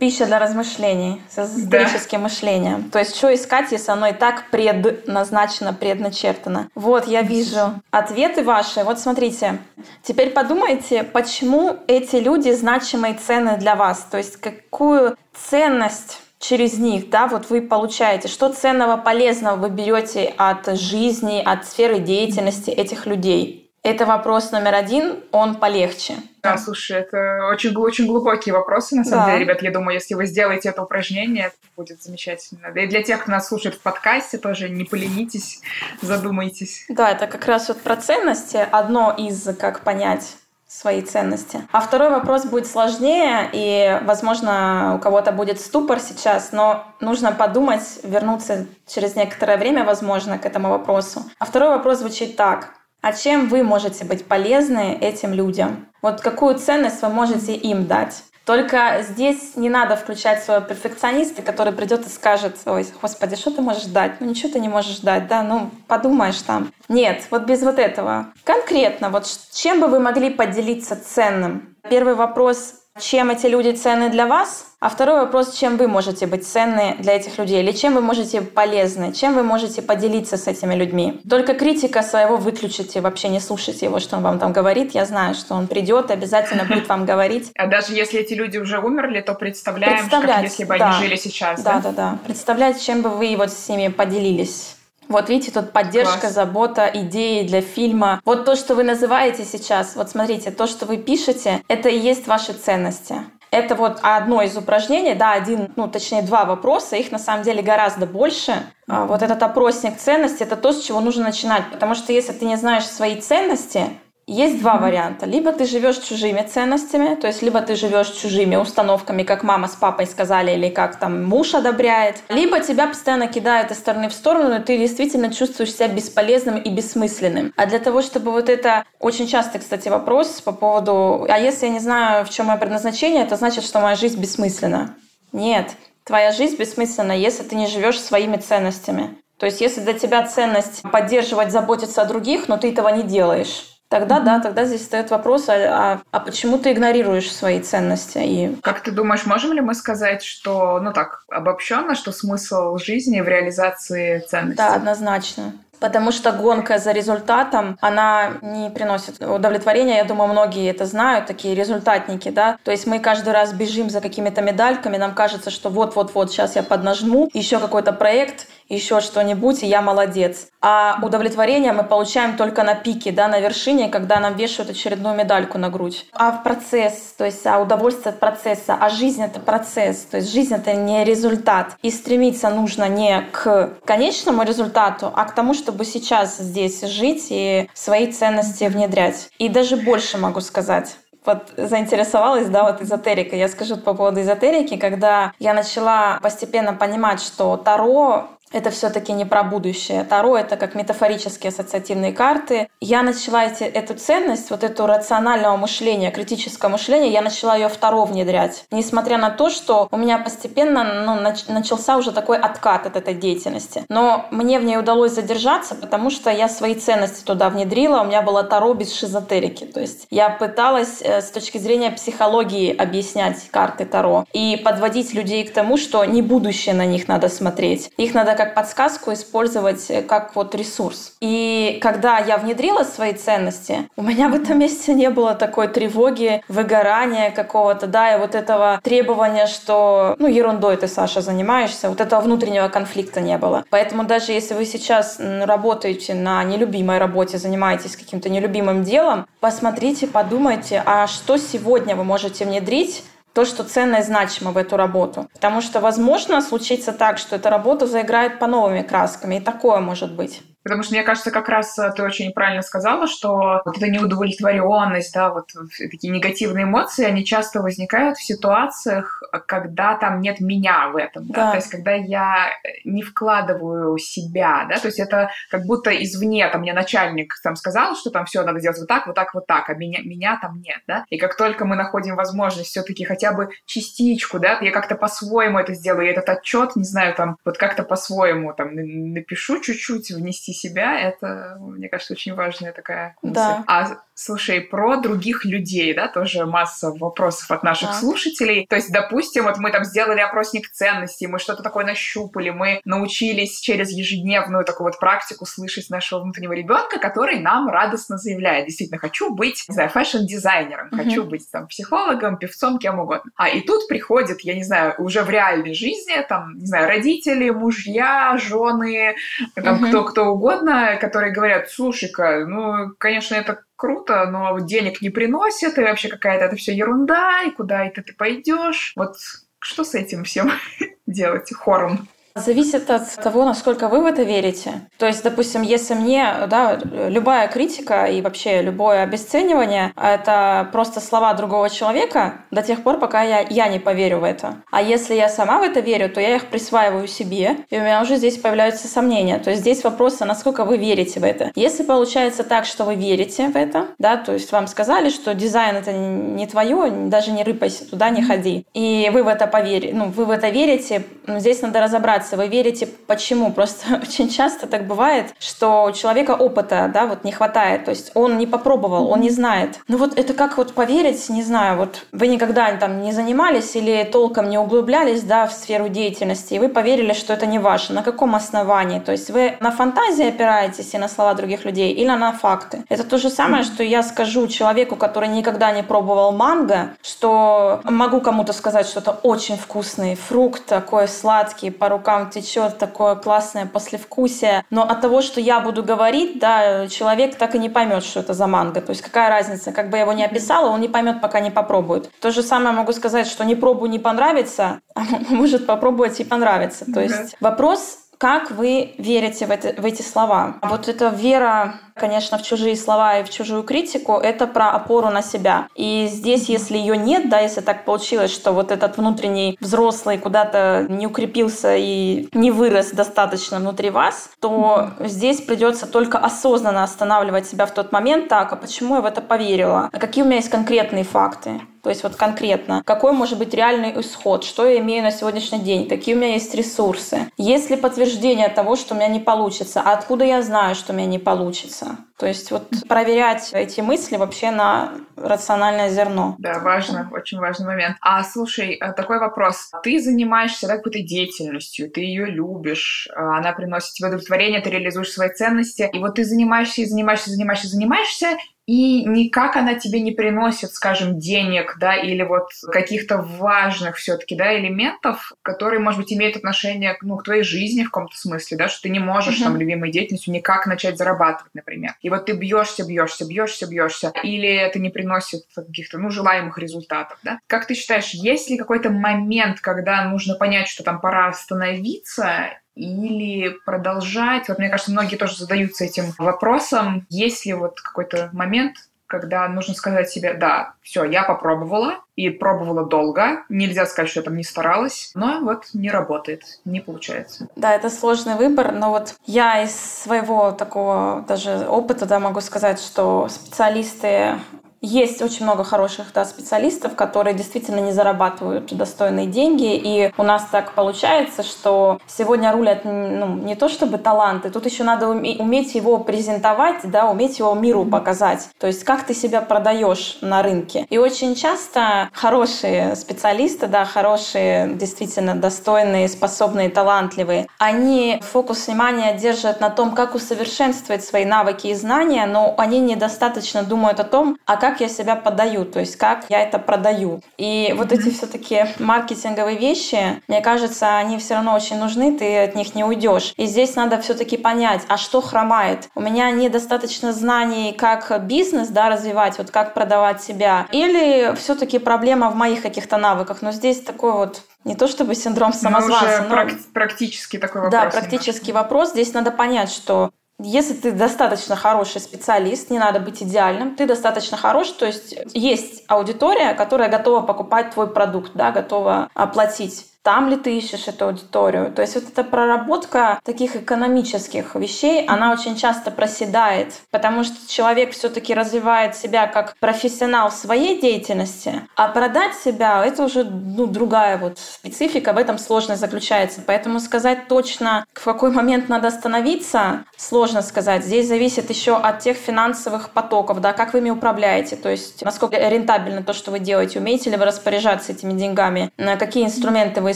пища 0.00 0.26
для 0.26 0.38
размышлений, 0.38 1.22
с 1.30 1.38
эзотерическим 1.38 2.18
да. 2.18 2.24
мышлением. 2.24 2.90
То 2.90 2.98
есть, 2.98 3.16
что 3.16 3.34
искать, 3.34 3.72
если 3.72 3.90
оно 3.90 4.08
и 4.08 4.12
так 4.12 4.50
предназначено, 4.50 5.72
предначертано. 5.72 6.68
Вот, 6.74 7.06
я 7.06 7.22
вижу 7.22 7.74
ответы 7.90 8.42
ваши. 8.42 8.84
Вот 8.84 8.98
смотрите. 8.98 9.58
Теперь 10.02 10.30
подумайте, 10.30 11.02
почему 11.02 11.76
эти 11.86 12.16
люди 12.16 12.50
значимые 12.50 13.14
цены 13.14 13.56
для 13.58 13.74
вас? 13.76 14.06
То 14.10 14.18
есть, 14.18 14.36
какую 14.36 15.16
ценность 15.34 16.20
через 16.38 16.78
них, 16.78 17.10
да, 17.10 17.26
вот 17.26 17.50
вы 17.50 17.62
получаете, 17.62 18.28
что 18.28 18.52
ценного, 18.52 18.96
полезного 18.96 19.56
вы 19.56 19.70
берете 19.70 20.34
от 20.36 20.78
жизни, 20.78 21.42
от 21.44 21.66
сферы 21.66 21.98
деятельности 21.98 22.70
этих 22.70 23.06
людей. 23.06 23.65
Это 23.86 24.04
вопрос 24.04 24.50
номер 24.50 24.74
один, 24.74 25.22
он 25.30 25.54
полегче. 25.60 26.14
Да, 26.42 26.58
слушай, 26.58 26.98
это 26.98 27.46
очень, 27.52 27.72
очень 27.76 28.08
глубокие 28.08 28.52
вопросы, 28.52 28.96
на 28.96 29.04
самом 29.04 29.26
да. 29.26 29.32
деле, 29.32 29.44
ребят. 29.44 29.62
Я 29.62 29.70
думаю, 29.70 29.94
если 29.94 30.14
вы 30.14 30.26
сделаете 30.26 30.70
это 30.70 30.82
упражнение, 30.82 31.46
это 31.46 31.56
будет 31.76 32.02
замечательно. 32.02 32.72
Да 32.74 32.82
и 32.82 32.88
для 32.88 33.04
тех, 33.04 33.22
кто 33.22 33.30
нас 33.30 33.46
слушает 33.46 33.76
в 33.76 33.80
подкасте, 33.80 34.38
тоже 34.38 34.68
не 34.68 34.82
поленитесь, 34.82 35.60
задумайтесь. 36.02 36.84
Да, 36.88 37.12
это 37.12 37.28
как 37.28 37.46
раз 37.46 37.68
вот 37.68 37.80
про 37.80 37.94
ценности. 37.94 38.56
Одно 38.72 39.14
из, 39.16 39.48
как 39.56 39.82
понять 39.82 40.34
свои 40.66 41.00
ценности. 41.00 41.60
А 41.70 41.80
второй 41.80 42.10
вопрос 42.10 42.44
будет 42.44 42.66
сложнее, 42.66 43.48
и, 43.52 44.00
возможно, 44.02 44.96
у 44.96 44.98
кого-то 44.98 45.30
будет 45.30 45.60
ступор 45.60 46.00
сейчас, 46.00 46.50
но 46.50 46.84
нужно 46.98 47.30
подумать, 47.30 48.00
вернуться 48.02 48.66
через 48.88 49.14
некоторое 49.14 49.58
время, 49.58 49.84
возможно, 49.84 50.38
к 50.38 50.44
этому 50.44 50.70
вопросу. 50.70 51.22
А 51.38 51.44
второй 51.44 51.68
вопрос 51.68 51.98
звучит 51.98 52.34
так. 52.34 52.74
А 53.06 53.12
чем 53.12 53.48
вы 53.48 53.62
можете 53.62 54.04
быть 54.04 54.26
полезны 54.26 54.98
этим 55.00 55.32
людям? 55.32 55.86
Вот 56.02 56.20
какую 56.22 56.56
ценность 56.56 57.02
вы 57.02 57.08
можете 57.08 57.54
им 57.54 57.86
дать? 57.86 58.24
Только 58.44 59.04
здесь 59.08 59.54
не 59.54 59.70
надо 59.70 59.94
включать 59.94 60.42
своего 60.42 60.64
перфекциониста, 60.64 61.42
который 61.42 61.72
придет 61.72 62.04
и 62.04 62.08
скажет, 62.08 62.56
ой, 62.66 62.84
господи, 63.00 63.36
что 63.36 63.52
ты 63.52 63.62
можешь 63.62 63.84
дать? 63.84 64.20
Ну 64.20 64.26
ничего 64.26 64.50
ты 64.50 64.58
не 64.58 64.68
можешь 64.68 64.98
дать, 64.98 65.28
да, 65.28 65.44
ну 65.44 65.70
подумаешь 65.86 66.42
там. 66.42 66.72
Нет, 66.88 67.28
вот 67.30 67.44
без 67.44 67.62
вот 67.62 67.78
этого. 67.78 68.32
Конкретно, 68.42 69.10
вот 69.10 69.24
чем 69.52 69.80
бы 69.80 69.86
вы 69.86 70.00
могли 70.00 70.30
поделиться 70.30 70.96
ценным? 70.96 71.76
Первый 71.88 72.16
вопрос, 72.16 72.74
чем 73.00 73.30
эти 73.30 73.46
люди 73.46 73.70
ценны 73.70 74.10
для 74.10 74.26
вас, 74.26 74.66
а 74.78 74.88
второй 74.88 75.20
вопрос, 75.20 75.56
чем 75.56 75.76
вы 75.76 75.88
можете 75.88 76.26
быть 76.26 76.46
ценны 76.46 76.96
для 76.98 77.14
этих 77.14 77.38
людей, 77.38 77.62
или 77.62 77.72
чем 77.72 77.94
вы 77.94 78.00
можете 78.00 78.42
полезны, 78.42 79.12
чем 79.12 79.34
вы 79.34 79.42
можете 79.42 79.82
поделиться 79.82 80.36
с 80.36 80.46
этими 80.46 80.74
людьми. 80.74 81.20
Только 81.28 81.54
критика 81.54 82.02
своего 82.02 82.36
выключите, 82.36 83.00
вообще 83.00 83.28
не 83.28 83.40
слушайте 83.40 83.86
его, 83.86 84.00
что 84.00 84.16
он 84.16 84.22
вам 84.22 84.38
там 84.38 84.52
говорит. 84.52 84.94
Я 84.94 85.04
знаю, 85.06 85.34
что 85.34 85.54
он 85.54 85.66
придет, 85.66 86.10
обязательно 86.10 86.64
будет 86.64 86.88
вам 86.88 87.06
говорить. 87.06 87.50
А 87.56 87.66
даже 87.66 87.94
если 87.94 88.20
эти 88.20 88.34
люди 88.34 88.58
уже 88.58 88.78
умерли, 88.78 89.20
то 89.20 89.34
представляем, 89.34 90.08
как 90.08 90.42
если 90.42 90.64
бы 90.64 90.78
да. 90.78 90.90
они 90.90 91.06
жили 91.06 91.16
сейчас. 91.16 91.62
Да, 91.62 91.80
да, 91.80 91.90
да. 91.90 91.92
да. 91.92 92.18
Представлять, 92.24 92.82
чем 92.82 93.02
бы 93.02 93.10
вы 93.10 93.34
вот 93.36 93.50
с 93.50 93.68
ними 93.68 93.88
поделились. 93.88 94.75
Вот 95.08 95.28
видите, 95.28 95.52
тут 95.52 95.72
поддержка, 95.72 96.20
Класс. 96.20 96.32
забота, 96.32 96.90
идеи 96.92 97.46
для 97.46 97.60
фильма. 97.60 98.20
Вот 98.24 98.44
то, 98.44 98.56
что 98.56 98.74
вы 98.74 98.82
называете 98.82 99.44
сейчас, 99.44 99.96
вот 99.96 100.10
смотрите, 100.10 100.50
то, 100.50 100.66
что 100.66 100.86
вы 100.86 100.96
пишете, 100.96 101.62
это 101.68 101.88
и 101.88 101.98
есть 101.98 102.26
ваши 102.26 102.52
ценности. 102.52 103.16
Это 103.52 103.76
вот 103.76 104.00
одно 104.02 104.42
из 104.42 104.56
упражнений, 104.56 105.14
да, 105.14 105.32
один, 105.32 105.72
ну, 105.76 105.88
точнее, 105.88 106.22
два 106.22 106.44
вопроса, 106.44 106.96
их 106.96 107.12
на 107.12 107.18
самом 107.18 107.44
деле 107.44 107.62
гораздо 107.62 108.04
больше. 108.04 108.52
Mm-hmm. 108.88 109.06
Вот 109.06 109.22
этот 109.22 109.42
опросник 109.42 109.98
ценностей— 109.98 110.44
это 110.44 110.56
то, 110.56 110.72
с 110.72 110.82
чего 110.82 111.00
нужно 111.00 111.24
начинать, 111.24 111.70
потому 111.70 111.94
что 111.94 112.12
если 112.12 112.32
ты 112.32 112.44
не 112.44 112.56
знаешь 112.56 112.84
свои 112.84 113.20
ценности, 113.20 113.88
есть 114.26 114.58
два 114.60 114.76
варианта. 114.78 115.24
Либо 115.24 115.52
ты 115.52 115.66
живешь 115.66 115.98
чужими 115.98 116.42
ценностями, 116.42 117.14
то 117.14 117.28
есть 117.28 117.42
либо 117.42 117.60
ты 117.60 117.76
живешь 117.76 118.08
чужими 118.08 118.56
установками, 118.56 119.22
как 119.22 119.44
мама 119.44 119.68
с 119.68 119.76
папой 119.76 120.06
сказали, 120.06 120.52
или 120.52 120.68
как 120.68 120.98
там 120.98 121.24
муж 121.24 121.54
одобряет, 121.54 122.16
либо 122.28 122.60
тебя 122.60 122.88
постоянно 122.88 123.28
кидают 123.28 123.70
из 123.70 123.78
стороны 123.78 124.08
в 124.08 124.12
сторону, 124.12 124.56
и 124.56 124.62
ты 124.62 124.78
действительно 124.78 125.32
чувствуешь 125.32 125.72
себя 125.72 125.88
бесполезным 125.88 126.58
и 126.58 126.68
бессмысленным. 126.70 127.52
А 127.56 127.66
для 127.66 127.78
того, 127.78 128.02
чтобы 128.02 128.32
вот 128.32 128.48
это 128.48 128.84
очень 128.98 129.28
часто, 129.28 129.60
кстати, 129.60 129.88
вопрос 129.88 130.40
по 130.40 130.52
поводу, 130.52 131.26
а 131.28 131.38
если 131.38 131.66
я 131.66 131.72
не 131.72 131.80
знаю, 131.80 132.24
в 132.24 132.30
чем 132.30 132.46
мое 132.46 132.58
предназначение, 132.58 133.22
это 133.22 133.36
значит, 133.36 133.64
что 133.64 133.80
моя 133.80 133.94
жизнь 133.94 134.20
бессмысленна. 134.20 134.96
Нет, 135.32 135.76
твоя 136.04 136.32
жизнь 136.32 136.56
бессмысленна, 136.56 137.12
если 137.12 137.44
ты 137.44 137.54
не 137.54 137.68
живешь 137.68 138.00
своими 138.00 138.36
ценностями. 138.36 139.18
То 139.38 139.46
есть, 139.46 139.60
если 139.60 139.80
для 139.80 139.92
тебя 139.92 140.26
ценность 140.26 140.82
поддерживать, 140.90 141.52
заботиться 141.52 142.00
о 142.00 142.06
других, 142.06 142.48
но 142.48 142.56
ты 142.56 142.72
этого 142.72 142.88
не 142.88 143.02
делаешь, 143.02 143.75
Тогда 143.88 144.18
да, 144.18 144.40
тогда 144.40 144.64
здесь 144.64 144.84
стоит 144.84 145.10
вопрос, 145.10 145.48
а, 145.48 145.54
а, 145.54 146.00
а 146.10 146.20
почему 146.20 146.58
ты 146.58 146.72
игнорируешь 146.72 147.32
свои 147.32 147.60
ценности? 147.60 148.18
И... 148.18 148.56
Как 148.62 148.80
ты 148.80 148.90
думаешь, 148.90 149.26
можем 149.26 149.52
ли 149.52 149.60
мы 149.60 149.74
сказать, 149.74 150.24
что, 150.24 150.80
ну 150.80 150.92
так, 150.92 151.24
обобщенно, 151.28 151.94
что 151.94 152.10
смысл 152.10 152.78
жизни 152.78 153.20
в 153.20 153.28
реализации 153.28 154.24
ценностей? 154.28 154.56
Да, 154.56 154.74
однозначно. 154.74 155.52
Потому 155.78 156.10
что 156.10 156.32
гонка 156.32 156.78
за 156.78 156.92
результатом, 156.92 157.76
она 157.80 158.38
не 158.40 158.70
приносит 158.70 159.20
удовлетворения. 159.20 159.98
Я 159.98 160.04
думаю, 160.04 160.30
многие 160.32 160.70
это 160.70 160.86
знают, 160.86 161.26
такие 161.26 161.54
результатники, 161.54 162.30
да. 162.30 162.58
То 162.64 162.70
есть 162.70 162.86
мы 162.86 162.98
каждый 162.98 163.32
раз 163.32 163.52
бежим 163.52 163.90
за 163.90 164.00
какими-то 164.00 164.42
медальками, 164.42 164.96
нам 164.96 165.14
кажется, 165.14 165.50
что 165.50 165.68
вот-вот-вот 165.68 166.30
сейчас 166.30 166.56
я 166.56 166.62
поднажму, 166.62 167.28
еще 167.34 167.58
какой-то 167.60 167.92
проект, 167.92 168.46
еще 168.68 169.00
что-нибудь, 169.00 169.62
и 169.62 169.66
я 169.66 169.82
молодец. 169.82 170.48
А 170.60 170.98
удовлетворение 171.02 171.72
мы 171.72 171.84
получаем 171.84 172.36
только 172.36 172.62
на 172.62 172.74
пике, 172.74 173.12
да, 173.12 173.28
на 173.28 173.40
вершине, 173.40 173.88
когда 173.88 174.20
нам 174.20 174.34
вешают 174.36 174.70
очередную 174.70 175.14
медальку 175.14 175.58
на 175.58 175.70
грудь. 175.70 176.06
А 176.12 176.32
в 176.32 176.42
процесс, 176.42 177.14
то 177.16 177.24
есть 177.24 177.46
а 177.46 177.60
удовольствие 177.60 178.12
от 178.12 178.20
процесса, 178.20 178.76
а 178.80 178.90
жизнь— 178.90 179.22
это 179.24 179.40
процесс, 179.40 179.98
то 180.02 180.16
есть 180.16 180.32
жизнь— 180.32 180.54
это 180.56 180.74
не 180.74 181.04
результат. 181.04 181.76
И 181.82 181.90
стремиться 181.90 182.50
нужно 182.50 182.88
не 182.88 183.22
к 183.32 183.74
конечному 183.84 184.42
результату, 184.42 185.12
а 185.14 185.24
к 185.24 185.34
тому, 185.34 185.54
чтобы 185.54 185.84
сейчас 185.84 186.38
здесь 186.38 186.82
жить 186.82 187.26
и 187.30 187.68
свои 187.74 188.10
ценности 188.10 188.64
внедрять. 188.64 189.28
И 189.38 189.48
даже 189.48 189.76
больше 189.76 190.18
могу 190.18 190.40
сказать 190.40 190.96
вот 191.26 191.52
заинтересовалась, 191.56 192.46
да, 192.48 192.62
вот 192.62 192.80
эзотерика. 192.80 193.36
Я 193.36 193.48
скажу 193.48 193.76
по 193.76 193.94
поводу 193.94 194.20
эзотерики, 194.20 194.76
когда 194.76 195.32
я 195.38 195.52
начала 195.52 196.18
постепенно 196.22 196.72
понимать, 196.72 197.20
что 197.20 197.56
Таро 197.56 198.28
это 198.52 198.70
все-таки 198.70 199.12
не 199.12 199.24
про 199.24 199.42
будущее. 199.42 200.04
Таро— 200.04 200.36
это 200.38 200.56
как 200.56 200.74
метафорические 200.74 201.50
ассоциативные 201.50 202.12
карты. 202.12 202.68
Я 202.80 203.02
начала 203.02 203.44
эти, 203.44 203.64
эту 203.64 203.94
ценность, 203.94 204.50
вот 204.50 204.62
эту 204.62 204.86
рационального 204.86 205.56
мышления, 205.56 206.10
критического 206.10 206.70
мышления, 206.70 207.10
я 207.10 207.22
начала 207.22 207.56
ее 207.56 207.68
в 207.68 207.76
Таро 207.76 208.04
внедрять. 208.04 208.64
Несмотря 208.70 209.18
на 209.18 209.30
то, 209.30 209.50
что 209.50 209.88
у 209.90 209.96
меня 209.96 210.18
постепенно 210.18 211.02
ну, 211.04 211.20
нач, 211.20 211.46
начался 211.48 211.96
уже 211.96 212.12
такой 212.12 212.38
откат 212.38 212.86
от 212.86 212.96
этой 212.96 213.14
деятельности. 213.14 213.84
Но 213.88 214.26
мне 214.30 214.60
в 214.60 214.64
ней 214.64 214.78
удалось 214.78 215.12
задержаться, 215.12 215.74
потому 215.74 216.10
что 216.10 216.30
я 216.30 216.48
свои 216.48 216.74
ценности 216.74 217.24
туда 217.24 217.50
внедрила. 217.50 218.00
У 218.00 218.04
меня 218.04 218.22
было 218.22 218.44
Таро 218.44 218.72
без 218.74 218.94
шизотерики. 218.94 219.64
То 219.64 219.80
есть 219.80 220.06
я 220.10 220.30
пыталась 220.30 221.02
э, 221.02 221.20
с 221.20 221.30
точки 221.30 221.58
зрения 221.58 221.90
психологии 221.90 222.74
объяснять 222.74 223.48
карты 223.50 223.84
Таро 223.84 224.24
и 224.32 224.60
подводить 224.64 225.14
людей 225.14 225.44
к 225.44 225.52
тому, 225.52 225.76
что 225.76 226.04
не 226.04 226.22
будущее 226.22 226.74
на 226.74 226.86
них 226.86 227.08
надо 227.08 227.28
смотреть. 227.28 227.90
Их 227.96 228.14
надо 228.14 228.35
как 228.36 228.54
подсказку 228.54 229.12
использовать 229.12 229.90
э, 229.90 230.02
как 230.02 230.36
вот 230.36 230.54
ресурс. 230.54 231.14
И 231.20 231.78
когда 231.82 232.18
я 232.18 232.36
внедрила 232.36 232.84
свои 232.84 233.12
ценности, 233.12 233.88
у 233.96 234.02
меня 234.02 234.28
в 234.28 234.34
этом 234.34 234.58
месте 234.58 234.94
не 234.94 235.10
было 235.10 235.34
такой 235.34 235.68
тревоги, 235.68 236.42
выгорания 236.48 237.30
какого-то, 237.30 237.86
да, 237.86 238.14
и 238.14 238.18
вот 238.18 238.34
этого 238.34 238.80
требования, 238.82 239.46
что, 239.46 240.16
ну, 240.18 240.26
ерундой 240.26 240.76
ты, 240.76 240.88
Саша, 240.88 241.20
занимаешься, 241.20 241.88
вот 241.88 242.00
этого 242.00 242.20
внутреннего 242.20 242.68
конфликта 242.68 243.20
не 243.20 243.38
было. 243.38 243.64
Поэтому 243.70 244.04
даже 244.04 244.32
если 244.32 244.54
вы 244.54 244.64
сейчас 244.64 245.18
работаете 245.18 246.14
на 246.14 246.42
нелюбимой 246.44 246.98
работе, 246.98 247.38
занимаетесь 247.38 247.96
каким-то 247.96 248.28
нелюбимым 248.28 248.84
делом, 248.84 249.26
посмотрите, 249.40 250.06
подумайте, 250.06 250.82
а 250.84 251.06
что 251.06 251.36
сегодня 251.36 251.96
вы 251.96 252.04
можете 252.04 252.44
внедрить, 252.44 253.04
то, 253.36 253.44
что 253.44 253.64
ценно 253.64 253.96
и 253.96 254.02
значимо 254.02 254.50
в 254.52 254.56
эту 254.56 254.78
работу. 254.78 255.28
Потому 255.34 255.60
что, 255.60 255.80
возможно, 255.80 256.40
случится 256.40 256.92
так, 256.94 257.18
что 257.18 257.36
эта 257.36 257.50
работа 257.50 257.86
заиграет 257.86 258.38
по 258.38 258.46
новыми 258.46 258.80
красками, 258.80 259.34
и 259.34 259.40
такое 259.40 259.80
может 259.80 260.14
быть. 260.14 260.40
Потому 260.66 260.82
что, 260.82 260.94
мне 260.94 261.04
кажется, 261.04 261.30
как 261.30 261.48
раз 261.48 261.78
э, 261.78 261.92
ты 261.94 262.02
очень 262.02 262.32
правильно 262.32 262.60
сказала, 262.60 263.06
что 263.06 263.62
вот 263.64 263.76
эта 263.76 263.88
неудовлетворенность, 263.88 265.14
да, 265.14 265.30
вот 265.30 265.52
такие 265.78 266.12
негативные 266.12 266.64
эмоции, 266.64 267.04
они 267.04 267.24
часто 267.24 267.62
возникают 267.62 268.18
в 268.18 268.24
ситуациях, 268.24 269.22
когда 269.46 269.94
там 269.94 270.20
нет 270.20 270.40
меня 270.40 270.88
в 270.88 270.96
этом, 270.96 271.28
да, 271.28 271.34
да? 271.34 271.50
то 271.52 271.56
есть 271.58 271.70
когда 271.70 271.92
я 271.92 272.48
не 272.84 273.02
вкладываю 273.02 273.96
себя, 273.98 274.66
да, 274.68 274.80
то 274.80 274.88
есть 274.88 274.98
это 274.98 275.30
как 275.52 275.66
будто 275.66 275.90
извне, 276.02 276.48
там 276.48 276.62
мне 276.62 276.72
начальник 276.72 277.34
там 277.44 277.54
сказал, 277.54 277.94
что 277.94 278.10
там 278.10 278.26
все 278.26 278.42
надо 278.42 278.58
делать 278.58 278.78
вот 278.80 278.88
так, 278.88 279.06
вот 279.06 279.14
так, 279.14 279.34
вот 279.34 279.46
так, 279.46 279.70
а 279.70 279.74
меня, 279.74 280.00
меня 280.02 280.36
там 280.42 280.60
нет, 280.60 280.80
да, 280.88 281.04
и 281.10 281.16
как 281.16 281.36
только 281.36 281.64
мы 281.64 281.76
находим 281.76 282.16
возможность 282.16 282.70
все-таки 282.70 283.04
хотя 283.04 283.32
бы 283.32 283.50
частичку, 283.66 284.40
да, 284.40 284.58
я 284.60 284.72
как-то 284.72 284.96
по-своему 284.96 285.60
это 285.60 285.74
сделаю, 285.74 286.06
я 286.06 286.10
этот 286.10 286.28
отчет, 286.28 286.74
не 286.74 286.84
знаю, 286.84 287.14
там, 287.14 287.36
вот 287.44 287.56
как-то 287.56 287.84
по-своему 287.84 288.52
там 288.52 288.74
напишу 288.74 289.60
чуть-чуть, 289.60 290.10
внести 290.10 290.55
себя, 290.56 290.98
это, 291.00 291.56
мне 291.60 291.88
кажется, 291.88 292.14
очень 292.14 292.34
важная 292.34 292.72
такая 292.72 293.16
мысль. 293.22 293.34
Да. 293.34 293.64
А 293.66 294.02
слушай, 294.16 294.62
про 294.62 294.96
других 294.96 295.44
людей, 295.44 295.92
да, 295.94 296.08
тоже 296.08 296.46
масса 296.46 296.90
вопросов 296.90 297.50
от 297.50 297.62
наших 297.62 297.90
так. 297.90 297.98
слушателей. 297.98 298.66
То 298.66 298.76
есть, 298.76 298.90
допустим, 298.90 299.44
вот 299.44 299.58
мы 299.58 299.70
там 299.70 299.84
сделали 299.84 300.20
опросник 300.20 300.70
ценностей, 300.70 301.26
мы 301.26 301.38
что-то 301.38 301.62
такое 301.62 301.84
нащупали, 301.84 302.48
мы 302.48 302.80
научились 302.84 303.60
через 303.60 303.90
ежедневную 303.90 304.64
такую 304.64 304.88
вот 304.88 304.98
практику 304.98 305.44
слышать 305.44 305.90
нашего 305.90 306.20
внутреннего 306.20 306.54
ребенка, 306.54 306.98
который 306.98 307.38
нам 307.40 307.68
радостно 307.68 308.16
заявляет, 308.16 308.66
действительно, 308.66 308.98
хочу 308.98 309.34
быть, 309.34 309.64
не 309.68 309.74
знаю, 309.74 309.90
fashion-дизайнером, 309.90 310.88
mm-hmm. 310.88 311.04
хочу 311.04 311.24
быть 311.24 311.50
там 311.52 311.66
психологом, 311.66 312.38
певцом, 312.38 312.78
кем 312.78 312.98
угодно. 312.98 313.30
А 313.36 313.50
и 313.50 313.60
тут 313.60 313.86
приходит, 313.86 314.40
я 314.40 314.54
не 314.54 314.64
знаю, 314.64 314.94
уже 314.96 315.22
в 315.22 315.30
реальной 315.30 315.74
жизни, 315.74 316.14
там, 316.26 316.56
не 316.56 316.66
знаю, 316.66 316.88
родители, 316.88 317.50
мужья, 317.50 318.38
жены, 318.38 319.14
там, 319.54 319.84
mm-hmm. 319.84 319.88
кто, 319.88 320.04
кто 320.04 320.24
угодно, 320.24 320.96
которые 320.98 321.34
говорят, 321.34 321.68
слушай-ка, 321.70 322.46
ну, 322.46 322.94
конечно, 322.98 323.34
это 323.34 323.65
круто, 323.76 324.26
но 324.30 324.58
денег 324.60 325.00
не 325.02 325.10
приносит, 325.10 325.78
и 325.78 325.82
вообще 325.82 326.08
какая-то 326.08 326.46
это 326.46 326.56
все 326.56 326.74
ерунда, 326.74 327.42
и 327.42 327.50
куда 327.50 327.84
это 327.84 328.02
ты 328.02 328.14
пойдешь. 328.14 328.92
Вот 328.96 329.16
что 329.58 329.84
с 329.84 329.94
этим 329.94 330.24
всем 330.24 330.50
делать 331.06 331.52
хором? 331.52 332.08
Зависит 332.36 332.90
от 332.90 333.14
того, 333.14 333.46
насколько 333.46 333.88
вы 333.88 334.02
в 334.02 334.06
это 334.06 334.22
верите. 334.22 334.82
То 334.98 335.06
есть, 335.06 335.22
допустим, 335.22 335.62
если 335.62 335.94
мне, 335.94 336.34
да, 336.48 336.78
любая 337.08 337.48
критика 337.48 338.04
и 338.04 338.20
вообще 338.20 338.60
любое 338.60 339.02
обесценивание— 339.02 339.92
это 339.96 340.68
просто 340.70 341.00
слова 341.00 341.32
другого 341.32 341.70
человека 341.70 342.34
до 342.50 342.60
тех 342.62 342.82
пор, 342.82 342.98
пока 342.98 343.22
я, 343.22 343.40
я 343.48 343.68
не 343.68 343.78
поверю 343.78 344.20
в 344.20 344.24
это. 344.24 344.56
А 344.70 344.82
если 344.82 345.14
я 345.14 345.30
сама 345.30 345.60
в 345.60 345.62
это 345.62 345.80
верю, 345.80 346.10
то 346.10 346.20
я 346.20 346.36
их 346.36 346.46
присваиваю 346.46 347.08
себе, 347.08 347.56
и 347.70 347.78
у 347.78 347.80
меня 347.80 348.02
уже 348.02 348.16
здесь 348.16 348.36
появляются 348.36 348.86
сомнения. 348.86 349.38
То 349.38 349.50
есть 349.50 349.62
здесь 349.62 349.82
вопрос, 349.82 350.20
а 350.20 350.26
насколько 350.26 350.66
вы 350.66 350.76
верите 350.76 351.20
в 351.20 351.24
это. 351.24 351.52
Если 351.54 351.84
получается 351.84 352.44
так, 352.44 352.66
что 352.66 352.84
вы 352.84 352.96
верите 352.96 353.48
в 353.48 353.56
это, 353.56 353.86
да, 353.98 354.18
то 354.18 354.34
есть 354.34 354.52
вам 354.52 354.66
сказали, 354.66 355.08
что 355.08 355.34
дизайн— 355.34 355.76
это 355.76 355.92
не 355.92 356.46
твое, 356.46 356.90
даже 357.08 357.30
не 357.30 357.44
рыпайся, 357.44 357.88
туда 357.88 358.10
не 358.10 358.22
ходи, 358.22 358.66
и 358.74 359.10
вы 359.12 359.22
в 359.22 359.28
это 359.28 359.46
поверите, 359.46 359.94
ну, 359.94 360.06
вы 360.06 360.26
в 360.26 360.30
это 360.30 360.50
верите, 360.50 361.02
здесь 361.26 361.62
надо 361.62 361.80
разобраться, 361.80 362.25
нравится, 362.26 362.36
вы 362.36 362.48
верите, 362.48 362.86
почему. 363.06 363.52
Просто 363.52 364.00
очень 364.02 364.28
часто 364.28 364.66
так 364.66 364.86
бывает, 364.86 365.34
что 365.38 365.84
у 365.84 365.92
человека 365.92 366.32
опыта, 366.32 366.90
да, 366.92 367.06
вот 367.06 367.24
не 367.24 367.32
хватает, 367.32 367.84
то 367.84 367.90
есть 367.90 368.10
он 368.14 368.38
не 368.38 368.46
попробовал, 368.46 369.10
он 369.10 369.20
не 369.20 369.30
знает. 369.30 369.80
Ну 369.88 369.98
вот 369.98 370.18
это 370.18 370.34
как 370.34 370.58
вот 370.58 370.74
поверить, 370.74 371.28
не 371.28 371.42
знаю, 371.42 371.76
вот 371.76 372.06
вы 372.12 372.28
никогда 372.28 372.72
там 372.76 373.02
не 373.02 373.12
занимались 373.12 373.76
или 373.76 374.04
толком 374.04 374.48
не 374.48 374.58
углублялись, 374.58 375.22
да, 375.22 375.46
в 375.46 375.52
сферу 375.52 375.88
деятельности, 375.88 376.54
и 376.54 376.58
вы 376.58 376.68
поверили, 376.68 377.12
что 377.12 377.32
это 377.32 377.46
не 377.46 377.58
ваше. 377.58 377.92
На 377.92 378.02
каком 378.02 378.34
основании? 378.34 379.00
То 379.00 379.12
есть 379.12 379.30
вы 379.30 379.56
на 379.60 379.70
фантазии 379.70 380.28
опираетесь 380.28 380.94
и 380.94 380.98
на 380.98 381.08
слова 381.08 381.34
других 381.34 381.64
людей 381.64 381.92
или 381.92 382.08
на 382.08 382.32
факты? 382.32 382.84
Это 382.88 383.04
то 383.04 383.18
же 383.18 383.30
самое, 383.30 383.64
что 383.64 383.82
я 383.82 384.02
скажу 384.02 384.46
человеку, 384.48 384.96
который 384.96 385.28
никогда 385.28 385.72
не 385.72 385.82
пробовал 385.82 386.32
манго, 386.32 386.90
что 387.02 387.80
могу 387.84 388.20
кому-то 388.20 388.52
сказать, 388.52 388.86
что 388.86 389.00
это 389.00 389.12
очень 389.22 389.56
вкусный 389.56 390.14
фрукт, 390.14 390.66
такой 390.66 391.08
сладкий, 391.08 391.70
по 391.76 391.88
рукам 391.88 392.15
рукам 392.16 392.30
течет 392.30 392.78
такое 392.78 393.14
классное 393.16 393.66
послевкусие. 393.66 394.64
Но 394.70 394.82
от 394.82 395.00
того, 395.00 395.22
что 395.22 395.40
я 395.40 395.60
буду 395.60 395.82
говорить, 395.82 396.38
да, 396.38 396.88
человек 396.88 397.36
так 397.36 397.54
и 397.54 397.58
не 397.58 397.68
поймет, 397.68 398.04
что 398.04 398.20
это 398.20 398.34
за 398.34 398.46
манго. 398.46 398.80
То 398.80 398.90
есть 398.90 399.02
какая 399.02 399.28
разница, 399.28 399.72
как 399.72 399.90
бы 399.90 399.96
я 399.96 400.02
его 400.02 400.12
не 400.12 400.24
описала, 400.24 400.70
он 400.70 400.80
не 400.80 400.88
поймет, 400.88 401.20
пока 401.20 401.40
не 401.40 401.50
попробует. 401.50 402.10
То 402.20 402.30
же 402.30 402.42
самое 402.42 402.74
могу 402.74 402.92
сказать, 402.92 403.26
что 403.26 403.44
не 403.44 403.54
пробую, 403.54 403.90
не 403.90 403.98
понравится, 403.98 404.80
а 404.94 405.00
может 405.30 405.66
попробовать 405.66 406.20
и 406.20 406.24
понравится. 406.24 406.84
То 406.92 407.00
есть 407.00 407.36
вопрос 407.40 407.98
как 408.18 408.50
вы 408.50 408.94
верите 408.96 409.44
в, 409.44 409.50
это, 409.50 409.78
в 409.78 409.84
эти 409.84 410.00
слова? 410.00 410.56
Вот 410.62 410.88
эта 410.88 411.08
вера 411.08 411.80
конечно, 411.96 412.38
в 412.38 412.42
чужие 412.42 412.76
слова 412.76 413.18
и 413.18 413.24
в 413.24 413.30
чужую 413.30 413.62
критику, 413.62 414.14
это 414.14 414.46
про 414.46 414.70
опору 414.70 415.10
на 415.10 415.22
себя. 415.22 415.68
И 415.74 416.06
здесь, 416.10 416.48
если 416.48 416.76
ее 416.76 416.96
нет, 416.96 417.28
да, 417.28 417.40
если 417.40 417.60
так 417.60 417.84
получилось, 417.84 418.32
что 418.32 418.52
вот 418.52 418.70
этот 418.70 418.96
внутренний 418.96 419.56
взрослый 419.60 420.18
куда-то 420.18 420.86
не 420.88 421.06
укрепился 421.06 421.76
и 421.76 422.28
не 422.32 422.50
вырос 422.50 422.90
достаточно 422.90 423.58
внутри 423.58 423.90
вас, 423.90 424.30
то 424.40 424.90
здесь 425.00 425.40
придется 425.40 425.86
только 425.86 426.18
осознанно 426.18 426.82
останавливать 426.82 427.46
себя 427.46 427.66
в 427.66 427.74
тот 427.74 427.92
момент, 427.92 428.28
так, 428.28 428.52
а 428.52 428.56
почему 428.56 428.96
я 428.96 429.00
в 429.00 429.06
это 429.06 429.20
поверила? 429.20 429.88
А 429.92 429.98
какие 429.98 430.22
у 430.22 430.26
меня 430.26 430.36
есть 430.36 430.50
конкретные 430.50 431.04
факты? 431.04 431.60
То 431.86 431.90
есть 431.90 432.02
вот 432.02 432.16
конкретно, 432.16 432.82
какой 432.84 433.12
может 433.12 433.38
быть 433.38 433.54
реальный 433.54 434.00
исход, 434.00 434.42
что 434.42 434.66
я 434.66 434.80
имею 434.80 435.04
на 435.04 435.12
сегодняшний 435.12 435.60
день, 435.60 435.88
какие 435.88 436.16
у 436.16 436.18
меня 436.18 436.32
есть 436.32 436.52
ресурсы. 436.52 437.30
Есть 437.36 437.70
ли 437.70 437.76
подтверждение 437.76 438.48
того, 438.48 438.74
что 438.74 438.94
у 438.94 438.96
меня 438.96 439.06
не 439.06 439.20
получится, 439.20 439.82
а 439.84 439.92
откуда 439.92 440.24
я 440.24 440.42
знаю, 440.42 440.74
что 440.74 440.92
у 440.92 440.96
меня 440.96 441.06
не 441.06 441.20
получится? 441.20 441.85
Wasser. 441.86 442.05
То 442.18 442.26
есть 442.26 442.50
вот 442.50 442.68
проверять 442.88 443.50
эти 443.52 443.82
мысли 443.82 444.16
вообще 444.16 444.50
на 444.50 444.92
рациональное 445.16 445.90
зерно. 445.90 446.34
Да, 446.38 446.60
важно, 446.60 447.10
очень 447.12 447.38
важный 447.38 447.66
момент. 447.66 447.96
А 448.00 448.24
слушай, 448.24 448.74
э, 448.74 448.92
такой 448.94 449.18
вопрос. 449.18 449.70
Ты 449.82 450.00
занимаешься 450.00 450.66
да, 450.66 450.76
какой-то 450.76 451.02
деятельностью, 451.02 451.90
ты 451.90 452.00
ее 452.00 452.26
любишь, 452.26 453.08
э, 453.10 453.18
она 453.18 453.52
приносит 453.52 453.92
тебе 453.92 454.08
удовлетворение, 454.08 454.62
ты 454.62 454.70
реализуешь 454.70 455.10
свои 455.10 455.28
ценности, 455.28 455.88
и 455.92 455.98
вот 455.98 456.14
ты 456.14 456.24
занимаешься 456.24 456.82
и 456.82 456.86
занимаешься, 456.86 457.30
занимаешься, 457.30 457.68
занимаешься, 457.68 458.38
и 458.66 459.04
никак 459.04 459.56
она 459.56 459.74
тебе 459.74 460.00
не 460.00 460.10
приносит, 460.10 460.72
скажем, 460.72 461.20
денег, 461.20 461.76
да, 461.78 461.94
или 461.94 462.22
вот 462.22 462.48
каких-то 462.72 463.18
важных 463.18 463.96
все-таки, 463.96 464.34
да, 464.34 464.58
элементов, 464.58 465.32
которые, 465.42 465.78
может 465.78 466.00
быть, 466.00 466.12
имеют 466.12 466.36
отношение, 466.36 466.96
ну, 467.00 467.16
к 467.16 467.22
твоей 467.22 467.44
жизни 467.44 467.84
в 467.84 467.90
каком-то 467.90 468.16
смысле, 468.16 468.56
да, 468.56 468.68
что 468.68 468.82
ты 468.82 468.88
не 468.88 468.98
можешь 468.98 469.38
uh-huh. 469.38 469.44
там 469.44 469.56
любимой 469.56 469.92
деятельностью 469.92 470.34
никак 470.34 470.66
начать 470.66 470.98
зарабатывать, 470.98 471.54
например. 471.54 471.92
И 472.06 472.08
вот 472.08 472.26
ты 472.26 472.34
бьешься, 472.34 472.86
бьешься, 472.86 473.26
бьешься, 473.26 473.66
бьешься, 473.66 474.12
или 474.22 474.48
это 474.48 474.78
не 474.78 474.90
приносит 474.90 475.42
каких-то, 475.52 475.98
ну, 475.98 476.08
желаемых 476.08 476.56
результатов, 476.56 477.18
да. 477.24 477.40
Как 477.48 477.66
ты 477.66 477.74
считаешь, 477.74 478.10
есть 478.10 478.48
ли 478.48 478.56
какой-то 478.56 478.90
момент, 478.90 479.58
когда 479.58 480.04
нужно 480.04 480.36
понять, 480.36 480.68
что 480.68 480.84
там 480.84 481.00
пора 481.00 481.26
остановиться 481.26 482.50
или 482.76 483.56
продолжать? 483.64 484.48
Вот 484.48 484.60
мне 484.60 484.68
кажется, 484.68 484.92
многие 484.92 485.16
тоже 485.16 485.34
задаются 485.36 485.84
этим 485.84 486.12
вопросом. 486.16 487.08
Есть 487.10 487.44
ли 487.44 487.54
вот 487.54 487.80
какой-то 487.80 488.30
момент, 488.32 488.76
когда 489.06 489.48
нужно 489.48 489.74
сказать 489.74 490.10
себе, 490.10 490.34
да, 490.34 490.74
все, 490.82 491.04
я 491.04 491.22
попробовала, 491.22 492.00
и 492.16 492.30
пробовала 492.30 492.84
долго. 492.84 493.44
Нельзя 493.48 493.86
сказать, 493.86 494.10
что 494.10 494.20
я 494.20 494.24
там 494.24 494.36
не 494.36 494.42
старалась, 494.42 495.10
но 495.14 495.40
вот 495.40 495.66
не 495.74 495.90
работает, 495.90 496.42
не 496.64 496.80
получается. 496.80 497.48
Да, 497.56 497.74
это 497.74 497.90
сложный 497.90 498.36
выбор, 498.36 498.72
но 498.72 498.90
вот 498.90 499.14
я 499.26 499.62
из 499.62 499.78
своего 499.78 500.52
такого 500.52 501.24
даже 501.28 501.66
опыта, 501.68 502.06
да, 502.06 502.18
могу 502.18 502.40
сказать, 502.40 502.80
что 502.80 503.28
специалисты 503.28 504.36
Есть 504.80 505.22
очень 505.22 505.44
много 505.44 505.64
хороших 505.64 506.12
да, 506.12 506.24
специалистов, 506.24 506.94
которые 506.94 507.34
действительно 507.34 507.80
не 507.80 507.92
зарабатывают 507.92 508.72
достойные 508.72 509.26
деньги. 509.26 509.74
И 509.74 510.12
у 510.16 510.22
нас 510.22 510.46
так 510.50 510.72
получается, 510.72 511.42
что 511.42 511.98
сегодня 512.06 512.52
рулят 512.52 512.84
ну, 512.84 513.36
не 513.36 513.54
то 513.54 513.68
чтобы 513.68 513.98
таланты, 513.98 514.50
тут 514.50 514.66
еще 514.66 514.84
надо 514.84 515.08
уметь 515.08 515.74
его 515.74 515.98
презентовать, 515.98 516.80
да, 516.84 517.08
уметь 517.08 517.38
его 517.38 517.54
миру 517.54 517.84
показать. 517.84 518.48
То 518.58 518.66
есть 518.66 518.84
как 518.84 519.04
ты 519.04 519.14
себя 519.14 519.40
продаешь 519.40 520.18
на 520.20 520.42
рынке. 520.42 520.86
И 520.90 520.98
очень 520.98 521.34
часто 521.34 522.08
хорошие 522.12 522.96
специалисты, 522.96 523.66
да, 523.66 523.84
хорошие, 523.84 524.74
действительно 524.74 525.34
достойные, 525.34 526.08
способные, 526.08 526.68
талантливые, 526.68 527.46
они 527.58 528.20
фокус 528.22 528.66
внимания 528.66 529.16
держат 529.16 529.60
на 529.60 529.70
том, 529.70 529.94
как 529.94 530.14
усовершенствовать 530.14 531.04
свои 531.04 531.24
навыки 531.24 531.68
и 531.68 531.74
знания, 531.74 532.26
но 532.26 532.54
они 532.58 532.80
недостаточно 532.80 533.62
думают 533.62 534.00
о 534.00 534.04
том, 534.04 534.36
а 534.44 534.56
как 534.56 534.65
я 534.80 534.88
себя 534.88 535.16
подаю, 535.16 535.64
то 535.64 535.80
есть 535.80 535.96
как 535.96 536.24
я 536.28 536.42
это 536.42 536.58
продаю. 536.58 537.20
И 537.38 537.74
вот 537.76 537.92
эти 537.92 538.10
все-таки 538.10 538.66
маркетинговые 538.78 539.58
вещи, 539.58 540.22
мне 540.28 540.40
кажется, 540.40 540.98
они 540.98 541.18
все 541.18 541.34
равно 541.34 541.54
очень 541.54 541.78
нужны, 541.78 542.16
ты 542.18 542.38
от 542.38 542.54
них 542.54 542.74
не 542.74 542.84
уйдешь. 542.84 543.32
И 543.36 543.46
здесь 543.46 543.74
надо 543.76 544.00
все-таки 544.00 544.36
понять, 544.36 544.82
а 544.88 544.96
что 544.96 545.20
хромает? 545.20 545.88
У 545.94 546.00
меня 546.00 546.30
недостаточно 546.30 547.12
знаний, 547.12 547.72
как 547.72 548.26
бизнес 548.26 548.68
да, 548.68 548.88
развивать, 548.88 549.38
вот 549.38 549.50
как 549.50 549.74
продавать 549.74 550.22
себя, 550.22 550.66
или 550.72 551.34
все-таки 551.36 551.78
проблема 551.78 552.30
в 552.30 552.34
моих 552.34 552.62
каких-то 552.62 552.96
навыках. 552.96 553.42
Но 553.42 553.52
здесь 553.52 553.80
такой 553.80 554.12
вот 554.12 554.42
не 554.64 554.74
то 554.74 554.88
чтобы 554.88 555.14
синдром 555.14 555.52
ну, 555.54 555.60
самозванца, 555.60 556.26
но... 556.28 556.34
Уже 556.34 556.52
но... 556.52 556.58
практически 556.74 557.38
такой 557.38 557.62
вопрос. 557.62 557.82
Да, 557.82 557.90
практический 557.90 558.52
вопрос. 558.52 558.90
Здесь 558.90 559.14
надо 559.14 559.30
понять, 559.30 559.70
что 559.70 560.10
если 560.38 560.74
ты 560.74 560.92
достаточно 560.92 561.56
хороший 561.56 562.00
специалист, 562.00 562.70
не 562.70 562.78
надо 562.78 563.00
быть 563.00 563.22
идеальным, 563.22 563.74
ты 563.74 563.86
достаточно 563.86 564.36
хорош, 564.36 564.70
то 564.70 564.84
есть 564.84 565.14
есть 565.32 565.84
аудитория, 565.88 566.54
которая 566.54 566.90
готова 566.90 567.22
покупать 567.22 567.70
твой 567.70 567.86
продукт, 567.88 568.32
да, 568.34 568.52
готова 568.52 569.08
оплатить 569.14 569.86
там 570.06 570.28
ли 570.28 570.36
ты 570.36 570.56
ищешь 570.56 570.86
эту 570.86 571.06
аудиторию. 571.06 571.72
То 571.72 571.82
есть 571.82 571.96
вот 571.96 572.04
эта 572.04 572.22
проработка 572.22 573.18
таких 573.24 573.56
экономических 573.56 574.54
вещей, 574.54 575.04
она 575.04 575.32
очень 575.32 575.56
часто 575.56 575.90
проседает, 575.90 576.74
потому 576.92 577.24
что 577.24 577.34
человек 577.48 577.90
все-таки 577.90 578.32
развивает 578.32 578.94
себя 578.94 579.26
как 579.26 579.56
профессионал 579.58 580.30
в 580.30 580.34
своей 580.34 580.80
деятельности, 580.80 581.66
а 581.74 581.88
продать 581.88 582.36
себя— 582.36 582.86
это 582.86 583.02
уже 583.02 583.24
ну, 583.24 583.66
другая 583.66 584.16
вот 584.16 584.38
специфика, 584.38 585.12
в 585.12 585.18
этом 585.18 585.38
сложность 585.38 585.80
заключается. 585.80 586.40
Поэтому 586.46 586.78
сказать 586.78 587.26
точно, 587.26 587.84
в 587.92 588.04
какой 588.04 588.30
момент 588.30 588.68
надо 588.68 588.86
остановиться, 588.86 589.86
сложно 589.96 590.40
сказать. 590.42 590.84
Здесь 590.84 591.08
зависит 591.08 591.50
еще 591.50 591.74
от 591.76 591.98
тех 591.98 592.16
финансовых 592.16 592.90
потоков, 592.90 593.40
да, 593.40 593.52
как 593.52 593.72
вы 593.72 593.80
ими 593.80 593.90
управляете, 593.90 594.54
то 594.54 594.68
есть 594.68 595.04
насколько 595.04 595.36
рентабельно 595.36 596.04
то, 596.04 596.12
что 596.12 596.30
вы 596.30 596.38
делаете, 596.38 596.78
умеете 596.78 597.10
ли 597.10 597.16
вы 597.16 597.24
распоряжаться 597.24 597.90
этими 597.90 598.12
деньгами, 598.12 598.70
на 598.76 598.94
какие 598.94 599.24
инструменты 599.24 599.80
вы 599.80 599.95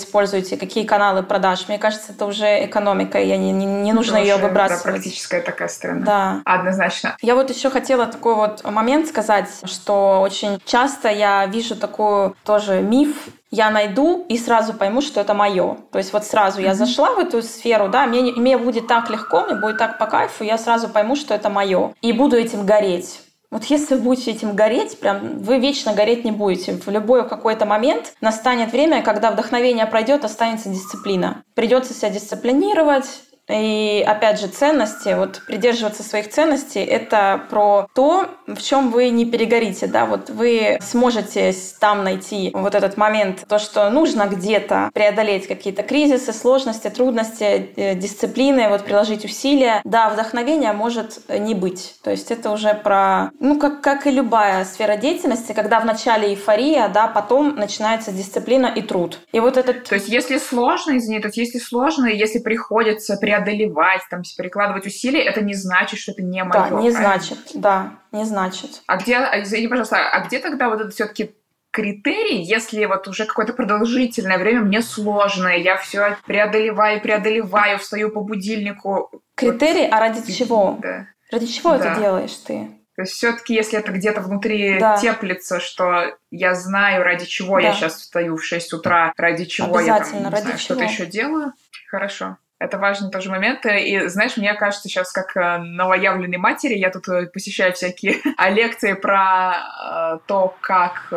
используете, 0.00 0.56
какие 0.56 0.84
каналы 0.84 1.22
продаж. 1.22 1.66
Мне 1.68 1.78
кажется, 1.78 2.12
это 2.12 2.26
уже 2.26 2.64
экономика, 2.64 3.20
и 3.20 3.36
не, 3.36 3.52
не, 3.52 3.66
не 3.66 3.92
нужно 3.92 4.16
это 4.16 4.24
ее 4.24 4.36
выбрасывать. 4.36 4.84
Да, 4.84 4.90
практическая 4.92 5.40
такая 5.40 5.68
сторона. 5.68 6.04
Да. 6.04 6.42
Однозначно. 6.44 7.16
Я 7.22 7.34
вот 7.34 7.50
еще 7.50 7.70
хотела 7.70 8.06
такой 8.06 8.34
вот 8.34 8.64
момент 8.64 9.06
сказать, 9.08 9.48
что 9.64 10.20
очень 10.20 10.60
часто 10.64 11.08
я 11.08 11.46
вижу 11.46 11.76
такую 11.76 12.36
тоже 12.44 12.80
миф, 12.80 13.28
я 13.50 13.70
найду 13.70 14.24
и 14.28 14.38
сразу 14.38 14.74
пойму, 14.74 15.00
что 15.00 15.20
это 15.20 15.34
мое. 15.34 15.76
То 15.90 15.98
есть 15.98 16.12
вот 16.12 16.24
сразу 16.24 16.60
mm-hmm. 16.60 16.64
я 16.64 16.74
зашла 16.74 17.14
в 17.14 17.18
эту 17.18 17.42
сферу, 17.42 17.88
да, 17.88 18.06
мне, 18.06 18.32
мне 18.32 18.56
будет 18.56 18.86
так 18.86 19.10
легко, 19.10 19.42
мне 19.42 19.54
будет 19.54 19.78
так 19.78 19.98
по 19.98 20.06
кайфу, 20.06 20.44
я 20.44 20.56
сразу 20.56 20.88
пойму, 20.88 21.16
что 21.16 21.34
это 21.34 21.50
мое. 21.50 21.92
И 22.00 22.12
буду 22.12 22.36
этим 22.36 22.64
гореть. 22.64 23.20
Вот 23.50 23.64
если 23.64 23.96
вы 23.96 24.02
будете 24.02 24.30
этим 24.30 24.54
гореть, 24.54 25.00
прям 25.00 25.38
вы 25.40 25.58
вечно 25.58 25.92
гореть 25.92 26.24
не 26.24 26.30
будете. 26.30 26.72
В 26.74 26.88
любой 26.88 27.28
какой-то 27.28 27.66
момент 27.66 28.14
настанет 28.20 28.70
время, 28.70 29.02
когда 29.02 29.32
вдохновение 29.32 29.86
пройдет, 29.86 30.24
останется 30.24 30.68
дисциплина. 30.68 31.42
Придется 31.54 31.92
себя 31.92 32.10
дисциплинировать, 32.10 33.06
и 33.50 34.04
опять 34.06 34.40
же, 34.40 34.46
ценности, 34.46 35.14
вот 35.14 35.42
придерживаться 35.46 36.02
своих 36.02 36.30
ценностей, 36.30 36.80
это 36.80 37.42
про 37.50 37.88
то, 37.94 38.28
в 38.46 38.62
чем 38.62 38.90
вы 38.90 39.10
не 39.10 39.24
перегорите, 39.24 39.86
да, 39.86 40.06
вот 40.06 40.30
вы 40.30 40.78
сможете 40.80 41.54
там 41.80 42.04
найти 42.04 42.50
вот 42.54 42.74
этот 42.74 42.96
момент, 42.96 43.44
то, 43.48 43.58
что 43.58 43.88
нужно 43.90 44.26
где-то 44.26 44.90
преодолеть 44.94 45.46
какие-то 45.46 45.82
кризисы, 45.82 46.32
сложности, 46.32 46.88
трудности, 46.88 47.70
э, 47.76 47.94
дисциплины, 47.94 48.68
вот 48.68 48.84
приложить 48.84 49.24
усилия. 49.24 49.80
Да, 49.84 50.10
вдохновения 50.10 50.72
может 50.72 51.20
не 51.28 51.54
быть. 51.54 51.96
То 52.02 52.10
есть 52.10 52.30
это 52.30 52.50
уже 52.50 52.74
про, 52.74 53.30
ну, 53.40 53.58
как, 53.58 53.80
как 53.80 54.06
и 54.06 54.10
любая 54.10 54.64
сфера 54.64 54.96
деятельности, 54.96 55.52
когда 55.52 55.80
в 55.80 55.84
начале 55.84 56.28
эйфория, 56.28 56.88
да, 56.88 57.08
потом 57.08 57.56
начинается 57.56 58.12
дисциплина 58.12 58.66
и 58.66 58.82
труд. 58.82 59.18
И 59.32 59.40
вот 59.40 59.56
этот... 59.56 59.84
То 59.84 59.96
есть 59.96 60.08
если 60.08 60.38
сложно, 60.38 60.96
извини, 60.96 61.20
то 61.20 61.28
есть 61.28 61.38
если 61.38 61.58
сложно, 61.58 62.06
если 62.06 62.38
приходится 62.38 63.16
преодолеть 63.16 63.39
преодолевать, 63.40 64.02
там, 64.10 64.22
перекладывать 64.36 64.86
усилия, 64.86 65.22
это 65.22 65.40
не 65.40 65.54
значит, 65.54 65.98
что 65.98 66.12
это 66.12 66.22
не 66.22 66.42
мое. 66.44 66.70
Да, 66.70 66.80
не 66.80 66.90
значит, 66.90 67.38
да, 67.54 67.92
не 68.12 68.24
значит. 68.24 68.82
А 68.86 68.96
где, 68.96 69.16
а, 69.16 69.42
извини, 69.42 69.68
пожалуйста, 69.68 70.08
а 70.08 70.20
где 70.26 70.38
тогда 70.38 70.68
вот 70.68 70.80
это 70.80 70.90
все-таки 70.90 71.34
критерий, 71.70 72.42
если 72.42 72.84
вот 72.86 73.06
уже 73.08 73.26
какое-то 73.26 73.52
продолжительное 73.52 74.38
время 74.38 74.62
мне 74.62 74.82
сложно, 74.82 75.48
я 75.48 75.76
все 75.76 76.16
преодолеваю, 76.26 77.00
преодолеваю, 77.00 77.78
встаю 77.78 78.10
по 78.10 78.20
будильнику. 78.20 79.10
Критерий, 79.34 79.84
вот, 79.84 79.92
а 79.92 80.00
ради 80.00 80.32
чего? 80.32 80.78
Да. 80.80 81.06
Ради 81.30 81.46
чего 81.46 81.76
да. 81.76 81.92
это 81.92 82.00
делаешь 82.00 82.34
ты? 82.46 82.70
То 82.96 83.02
есть 83.02 83.14
все-таки, 83.14 83.54
если 83.54 83.78
это 83.78 83.92
где-то 83.92 84.20
внутри 84.20 84.78
да. 84.78 84.98
теплится, 84.98 85.60
что 85.60 86.16
я 86.30 86.54
знаю, 86.54 87.02
ради 87.02 87.24
чего 87.24 87.54
да. 87.54 87.68
я 87.68 87.74
сейчас 87.74 87.94
встаю 87.94 88.36
в 88.36 88.44
6 88.44 88.74
утра, 88.74 89.14
ради 89.16 89.46
чего 89.46 89.80
я 89.80 90.00
там, 90.00 90.28
ради 90.28 90.42
знаю, 90.42 90.58
что-то 90.58 90.84
еще 90.84 91.06
делаю, 91.06 91.52
хорошо. 91.88 92.36
Это 92.60 92.76
важный 92.76 93.10
тоже 93.10 93.30
момент. 93.30 93.64
И, 93.64 94.06
знаешь, 94.08 94.36
мне 94.36 94.52
кажется, 94.52 94.86
сейчас 94.86 95.12
как 95.12 95.34
э, 95.34 95.56
новоявленной 95.56 96.36
матери, 96.36 96.74
я 96.74 96.90
тут 96.90 97.08
э, 97.08 97.26
посещаю 97.26 97.72
всякие 97.72 98.16
лекции 98.50 98.92
про 98.92 99.54
э, 99.54 100.18
то, 100.26 100.54
как 100.60 101.10